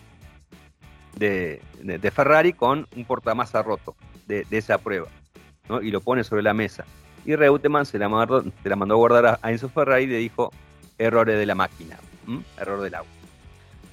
de, 1.16 2.10
Ferrari 2.10 2.54
con 2.54 2.88
un 2.96 3.04
portamasa 3.04 3.62
roto 3.62 3.94
de, 4.26 4.46
esa 4.50 4.78
prueba, 4.78 5.08
¿no? 5.68 5.82
Y 5.82 5.90
lo 5.90 6.00
pone 6.00 6.24
sobre 6.24 6.42
la 6.42 6.54
mesa. 6.54 6.84
Y 7.26 7.36
Reutemann 7.36 7.84
se 7.84 7.98
la 7.98 8.08
mandó, 8.08 8.42
se 8.42 8.68
la 8.68 8.76
mandó 8.76 8.94
a 8.94 8.96
guardar 8.96 9.38
a, 9.42 9.50
Enzo 9.50 9.68
Ferrari 9.68 10.04
y 10.04 10.06
le 10.08 10.16
dijo 10.16 10.52
errores 10.96 11.38
de 11.38 11.44
la 11.44 11.54
máquina, 11.54 11.98
error 12.58 12.80
del 12.80 12.94
auto. 12.94 13.10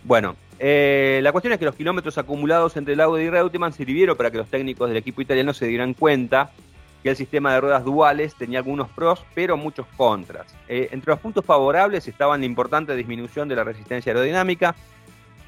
Bueno, 0.03 0.37
eh, 0.57 1.19
la 1.21 1.31
cuestión 1.31 1.53
es 1.53 1.59
que 1.59 1.65
los 1.65 1.75
kilómetros 1.75 2.17
acumulados 2.17 2.77
entre 2.77 2.95
Lauda 2.95 3.21
y 3.21 3.29
Reutemann 3.29 3.73
sirvieron 3.73 4.15
para 4.15 4.31
que 4.31 4.37
los 4.37 4.47
técnicos 4.47 4.87
del 4.87 4.97
equipo 4.97 5.21
italiano 5.21 5.53
se 5.53 5.67
dieran 5.67 5.93
cuenta 5.93 6.51
que 7.03 7.09
el 7.09 7.15
sistema 7.15 7.53
de 7.53 7.61
ruedas 7.61 7.83
duales 7.83 8.35
tenía 8.35 8.59
algunos 8.59 8.89
pros, 8.89 9.25
pero 9.33 9.57
muchos 9.57 9.87
contras. 9.97 10.55
Eh, 10.67 10.89
entre 10.91 11.11
los 11.11 11.19
puntos 11.19 11.43
favorables 11.43 12.07
estaban 12.07 12.41
la 12.41 12.45
importante 12.45 12.95
disminución 12.95 13.47
de 13.47 13.55
la 13.55 13.63
resistencia 13.63 14.11
aerodinámica, 14.11 14.75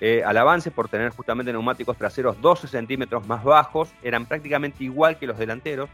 eh, 0.01 0.24
al 0.26 0.38
avance 0.38 0.72
por 0.72 0.89
tener 0.89 1.12
justamente 1.12 1.51
neumáticos 1.51 1.97
traseros 1.97 2.41
12 2.41 2.68
centímetros 2.68 3.26
más 3.28 3.43
bajos, 3.43 3.93
eran 4.01 4.26
prácticamente 4.26 4.84
igual 4.84 5.18
que 5.18 5.28
los 5.28 5.38
delanteros, 5.38 5.89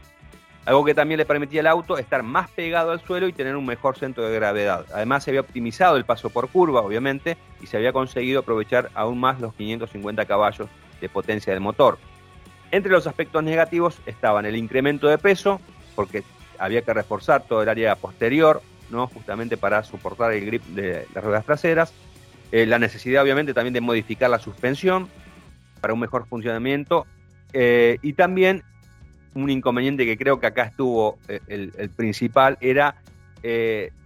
algo 0.64 0.84
que 0.84 0.94
también 0.94 1.18
le 1.18 1.26
permitía 1.26 1.60
al 1.60 1.68
auto 1.68 1.96
estar 1.96 2.22
más 2.22 2.50
pegado 2.50 2.90
al 2.90 3.00
suelo 3.00 3.28
y 3.28 3.32
tener 3.32 3.56
un 3.56 3.64
mejor 3.64 3.96
centro 3.96 4.24
de 4.24 4.34
gravedad. 4.34 4.84
Además 4.92 5.24
se 5.24 5.30
había 5.30 5.40
optimizado 5.40 5.96
el 5.96 6.04
paso 6.04 6.30
por 6.30 6.48
curva, 6.48 6.80
obviamente, 6.80 7.36
y 7.60 7.66
se 7.66 7.76
había 7.76 7.92
conseguido 7.92 8.40
aprovechar 8.40 8.90
aún 8.94 9.18
más 9.18 9.40
los 9.40 9.54
550 9.54 10.24
caballos 10.26 10.68
de 11.00 11.08
potencia 11.08 11.52
del 11.52 11.62
motor. 11.62 11.98
Entre 12.70 12.92
los 12.92 13.06
aspectos 13.06 13.42
negativos 13.42 13.98
estaban 14.06 14.46
el 14.46 14.56
incremento 14.56 15.08
de 15.08 15.18
peso, 15.18 15.60
porque 15.94 16.22
había 16.58 16.82
que 16.82 16.94
reforzar 16.94 17.42
todo 17.42 17.62
el 17.62 17.68
área 17.68 17.96
posterior, 17.96 18.62
¿no? 18.90 19.06
justamente 19.06 19.56
para 19.56 19.82
soportar 19.82 20.32
el 20.32 20.44
grip 20.46 20.64
de 20.66 21.06
las 21.14 21.24
ruedas 21.24 21.44
traseras, 21.44 21.92
eh, 22.52 22.66
la 22.66 22.78
necesidad 22.78 23.22
obviamente 23.22 23.54
también 23.54 23.74
de 23.74 23.80
modificar 23.80 24.28
la 24.28 24.38
suspensión 24.38 25.08
para 25.80 25.94
un 25.94 26.00
mejor 26.00 26.26
funcionamiento 26.26 27.06
eh, 27.52 27.98
y 28.02 28.14
también 28.14 28.62
un 29.34 29.50
inconveniente 29.50 30.04
que 30.04 30.18
creo 30.18 30.40
que 30.40 30.48
acá 30.48 30.64
estuvo 30.64 31.18
eh, 31.28 31.40
el, 31.46 31.90
principal 31.90 32.58
era 32.60 32.96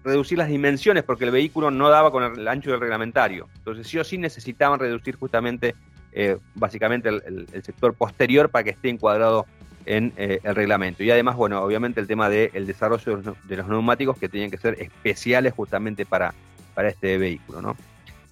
reducir 0.05 0.39
las 0.39 0.49
dimensiones 0.49 1.03
porque 1.03 1.25
el 1.25 1.33
vehículo 1.33 1.71
no 1.71 1.89
daba 1.89 2.13
con 2.13 2.23
el, 2.23 2.47
ancho 2.47 2.71
del 2.71 2.81
reglamentario. 2.81 3.49
Entonces 3.57 3.89
sí 3.89 3.99
o 3.99 4.05
sí 4.05 4.17
necesitaban 4.17 4.79
reducir 4.79 5.17
justamente 5.17 5.75
eh, 6.15 6.39
básicamente 6.55 7.09
el, 7.09 7.47
sector 7.63 7.95
posterior 7.95 8.49
para 8.49 8.65
que 8.65 8.71
esté 8.71 8.89
encuadrado 8.89 9.47
en 9.87 10.15
el 10.17 10.55
reglamento. 10.55 11.03
Y 11.03 11.11
además, 11.11 11.37
bueno, 11.37 11.63
obviamente 11.63 12.01
el 12.01 12.07
tema 12.07 12.31
del 12.31 12.67
desarrollo 12.67 13.37
de 13.45 13.57
los, 13.57 13.69
neumáticos 13.69 14.17
que 14.17 14.31
tenían 14.31 14.51
que 14.51 14.57
ser 14.57 14.81
especiales 14.81 15.53
justamente 15.53 16.07
para, 16.07 16.33
para 16.75 16.89
este 16.89 17.19
vehículo, 17.19 17.61
¿no? 17.61 17.77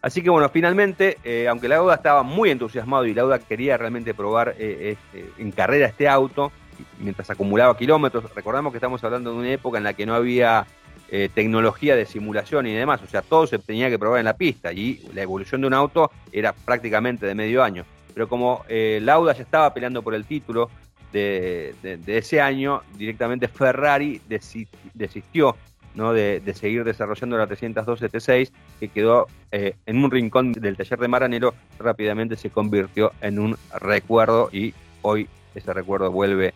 Así 0.00 0.22
que 0.22 0.30
bueno, 0.30 0.48
finalmente, 0.48 1.18
aunque 1.48 1.68
Lauda 1.68 1.96
estaba 1.96 2.22
muy 2.22 2.48
entusiasmado 2.48 3.04
y 3.04 3.12
Lauda 3.12 3.38
quería 3.38 3.76
realmente 3.76 4.14
probar 4.14 4.54
en 4.58 5.52
carrera 5.52 5.88
este 5.88 6.08
auto, 6.08 6.50
mientras 6.98 7.28
acumulaba 7.30 7.76
kilómetros. 7.76 8.34
Recordamos 8.34 8.72
que 8.72 8.78
estamos 8.78 9.02
hablando 9.04 9.32
de 9.32 9.38
una 9.38 9.50
época 9.50 9.78
en 9.78 9.84
la 9.84 9.94
que 9.94 10.06
no 10.06 10.14
había 10.14 10.66
eh, 11.14 11.28
tecnología 11.34 11.94
de 11.94 12.06
simulación 12.06 12.66
y 12.66 12.72
demás, 12.72 13.02
o 13.02 13.06
sea, 13.06 13.20
todo 13.20 13.46
se 13.46 13.58
tenía 13.58 13.90
que 13.90 13.98
probar 13.98 14.20
en 14.20 14.24
la 14.24 14.32
pista 14.32 14.72
y 14.72 14.98
la 15.12 15.20
evolución 15.20 15.60
de 15.60 15.66
un 15.66 15.74
auto 15.74 16.10
era 16.32 16.54
prácticamente 16.54 17.26
de 17.26 17.34
medio 17.34 17.62
año. 17.62 17.84
Pero 18.14 18.30
como 18.30 18.64
eh, 18.66 18.98
Lauda 19.02 19.34
ya 19.34 19.42
estaba 19.42 19.74
peleando 19.74 20.00
por 20.00 20.14
el 20.14 20.24
título 20.24 20.70
de, 21.12 21.74
ese 22.06 22.40
año, 22.40 22.80
directamente 22.96 23.46
Ferrari 23.46 24.22
desistió 24.24 25.54
de, 25.94 26.54
seguir 26.54 26.82
desarrollando 26.82 27.36
la 27.36 27.46
302 27.46 28.00
GT6, 28.00 28.50
que 28.80 28.88
quedó 28.88 29.26
eh, 29.50 29.74
en 29.84 30.02
un 30.02 30.10
rincón 30.10 30.52
del 30.52 30.78
taller 30.78 30.98
de 30.98 31.08
Maranero, 31.08 31.52
rápidamente 31.78 32.36
se 32.36 32.48
convirtió 32.48 33.12
en 33.20 33.38
un 33.38 33.58
recuerdo 33.78 34.48
y 34.50 34.72
hoy 35.02 35.28
ese 35.54 35.74
recuerdo 35.74 36.10
vuelve 36.10 36.54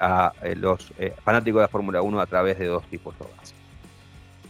a 0.00 0.32
los 0.56 0.94
fanáticos 1.22 1.58
de 1.58 1.64
la 1.64 1.68
Fórmula 1.68 2.00
1 2.00 2.18
a 2.18 2.26
través 2.26 2.58
de 2.58 2.64
dos 2.64 2.86
tipos 2.86 3.12
de 3.18 3.26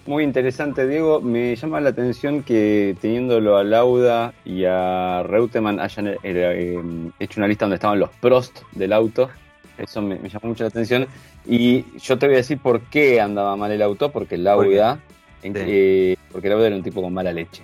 Muy 0.06 0.22
interesante, 0.22 0.86
Diego. 0.86 1.20
Me 1.20 1.56
llama 1.56 1.80
la 1.80 1.90
atención 1.90 2.42
que 2.42 2.94
teniéndolo 3.00 3.56
a 3.56 3.64
Lauda 3.64 4.34
y 4.44 4.64
a 4.66 5.22
Reutemann 5.22 5.80
hayan 5.80 6.16
hecho 6.22 7.40
una 7.40 7.48
lista 7.48 7.64
donde 7.64 7.76
estaban 7.76 7.98
los 7.98 8.10
Prost 8.20 8.60
del 8.72 8.92
auto. 8.92 9.30
Eso 9.78 10.02
me, 10.02 10.16
llamó 10.28 10.48
mucho 10.48 10.64
la 10.64 10.68
atención. 10.68 11.06
Y 11.46 11.98
yo 11.98 12.18
te 12.18 12.26
voy 12.26 12.34
a 12.34 12.38
decir 12.38 12.58
por 12.58 12.82
qué 12.82 13.20
andaba 13.20 13.56
mal 13.56 13.72
el 13.72 13.80
auto, 13.80 14.12
porque 14.12 14.36
Lauda, 14.36 15.00
porque 15.40 16.48
Lauda 16.48 16.66
era 16.66 16.76
un 16.76 16.82
tipo 16.82 17.00
con 17.00 17.14
mala 17.14 17.32
leche. 17.32 17.62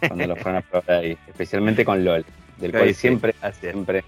Cuando 0.00 0.26
lo 0.26 0.36
fueron 0.36 0.56
a 0.56 0.60
probar 0.62 0.90
ahí, 0.90 1.16
especialmente 1.28 1.84
con 1.84 2.04
LOL, 2.04 2.24
del 2.58 2.72
cual 2.72 2.94
siempre, 2.94 3.34
siempre 3.60 4.04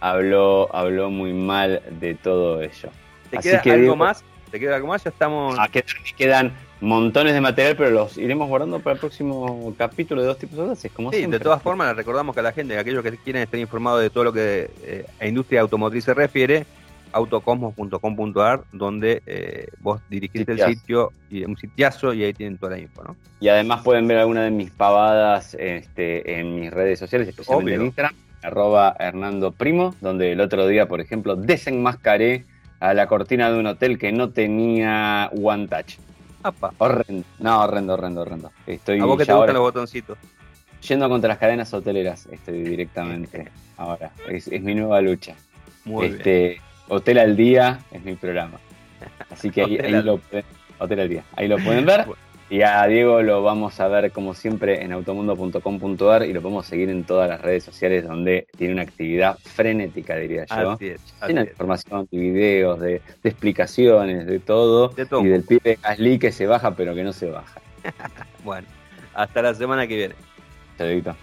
habló, 0.00 0.74
habló 0.74 1.10
muy 1.10 1.32
mal 1.32 1.82
de 1.98 2.14
todo 2.14 2.60
ello. 2.62 2.90
¿Te 3.30 3.38
queda 3.38 3.62
algo 3.74 3.96
más? 3.96 4.22
¿Te 4.50 4.60
queda 4.60 4.76
algo 4.76 4.88
más? 4.88 5.04
Ya 5.04 5.10
estamos. 5.10 5.56
Ah, 5.58 5.68
quedan, 6.16 6.52
montones 6.80 7.34
de 7.34 7.40
material, 7.40 7.76
pero 7.76 7.90
los 7.90 8.18
iremos 8.18 8.48
guardando 8.48 8.80
para 8.80 8.94
el 8.94 9.00
próximo 9.00 9.74
capítulo 9.76 10.22
de 10.22 10.28
dos 10.28 10.38
tipos 10.38 10.58
de 10.58 10.64
clases, 10.64 10.92
como 10.92 11.12
sí, 11.12 11.26
de 11.26 11.40
todas 11.40 11.62
formas, 11.62 11.94
recordamos 11.96 12.34
que 12.34 12.40
a 12.40 12.44
la 12.44 12.52
gente, 12.52 12.78
aquellos 12.78 13.02
que 13.02 13.16
quieren 13.18 13.42
estar 13.42 13.58
informados 13.58 14.00
de 14.00 14.10
todo 14.10 14.24
lo 14.24 14.32
que 14.32 14.70
eh, 14.82 15.06
a 15.20 15.26
industria 15.26 15.60
automotriz 15.60 16.04
se 16.04 16.14
refiere, 16.14 16.66
autocosmos.com.ar, 17.12 18.62
donde 18.72 19.22
eh, 19.26 19.68
vos 19.80 20.00
dirigiste 20.08 20.52
el 20.52 20.60
sitio 20.60 21.12
y 21.30 21.44
un 21.44 21.56
sitiazo 21.56 22.12
y 22.12 22.24
ahí 22.24 22.32
tienen 22.32 22.58
toda 22.58 22.72
la 22.72 22.78
info, 22.78 23.02
¿no? 23.02 23.16
Y 23.40 23.48
además 23.48 23.82
pueden 23.82 24.06
ver 24.06 24.18
alguna 24.18 24.44
de 24.44 24.50
mis 24.50 24.70
pavadas 24.70 25.54
este, 25.54 26.38
en 26.38 26.60
mis 26.60 26.72
redes 26.72 26.98
sociales, 26.98 27.28
especialmente 27.28 27.74
en 27.74 27.86
Instagram 27.86 28.14
arroba 28.42 28.94
Hernando 28.98 29.52
Primo, 29.52 29.94
donde 30.00 30.32
el 30.32 30.40
otro 30.40 30.66
día, 30.66 30.86
por 30.86 31.00
ejemplo, 31.00 31.36
desenmascaré 31.36 32.44
a 32.80 32.94
la 32.94 33.06
cortina 33.06 33.50
de 33.50 33.58
un 33.58 33.66
hotel 33.66 33.98
que 33.98 34.12
no 34.12 34.30
tenía 34.30 35.30
One 35.40 35.68
Touch. 35.68 35.96
Horrendo. 36.78 37.24
No, 37.38 37.62
horrendo, 37.62 37.94
horrendo, 37.94 38.20
horrendo. 38.22 38.52
Estoy 38.66 39.00
¿A 39.00 39.04
vos 39.04 39.18
que 39.18 39.26
te 39.26 39.32
gustan 39.32 39.54
los 39.54 39.62
botoncitos? 39.62 40.18
Yendo 40.86 41.08
contra 41.08 41.28
las 41.28 41.38
cadenas 41.38 41.72
hoteleras, 41.74 42.26
estoy 42.30 42.62
directamente 42.62 43.48
ahora. 43.76 44.12
Es, 44.28 44.48
mi 44.62 44.74
nueva 44.74 45.00
lucha. 45.00 45.34
Muy 45.84 46.06
este, 46.06 46.60
Hotel 46.88 47.18
al 47.18 47.36
Día 47.36 47.80
es 47.90 48.02
mi 48.04 48.14
programa. 48.14 48.58
Así 49.30 49.50
que 49.50 49.62
ahí, 49.62 49.76
lo 50.04 50.20
Hotel 50.78 51.00
al 51.00 51.08
Día. 51.08 51.24
Ahí 51.34 51.48
lo 51.48 51.58
pueden 51.58 51.84
ver. 51.84 52.06
Y 52.50 52.62
a 52.62 52.86
Diego 52.86 53.20
lo 53.22 53.42
vamos 53.42 53.78
a 53.78 53.88
ver 53.88 54.10
como 54.10 54.32
siempre 54.32 54.82
en 54.82 54.92
automundo.com.ar 54.92 56.24
y 56.24 56.32
lo 56.32 56.40
podemos 56.40 56.64
seguir 56.66 56.88
en 56.88 57.04
todas 57.04 57.28
las 57.28 57.42
redes 57.42 57.64
sociales 57.64 58.06
donde 58.06 58.46
tiene 58.56 58.72
una 58.72 58.82
actividad 58.82 59.38
frenética, 59.38 60.16
diría 60.16 60.46
yo. 60.46 60.70
Así 60.70 60.88
es, 60.88 61.00
Tiene 61.26 61.42
información, 61.42 62.08
de 62.10 62.18
videos, 62.18 62.80
de, 62.80 63.02
explicaciones, 63.22 64.26
de 64.26 64.38
todo. 64.38 64.94
Y 64.96 65.26
del 65.26 65.42
pibe 65.42 65.78
Gasly 65.82 66.18
que 66.18 66.32
se 66.32 66.46
baja 66.46 66.74
pero 66.74 66.94
que 66.94 67.04
no 67.04 67.12
se 67.12 67.30
baja. 67.30 67.60
bueno, 68.44 68.66
hasta 69.12 69.42
la 69.42 69.54
semana 69.54 69.86
que 69.86 69.96
viene. 69.96 70.14
Chau, 70.78 71.16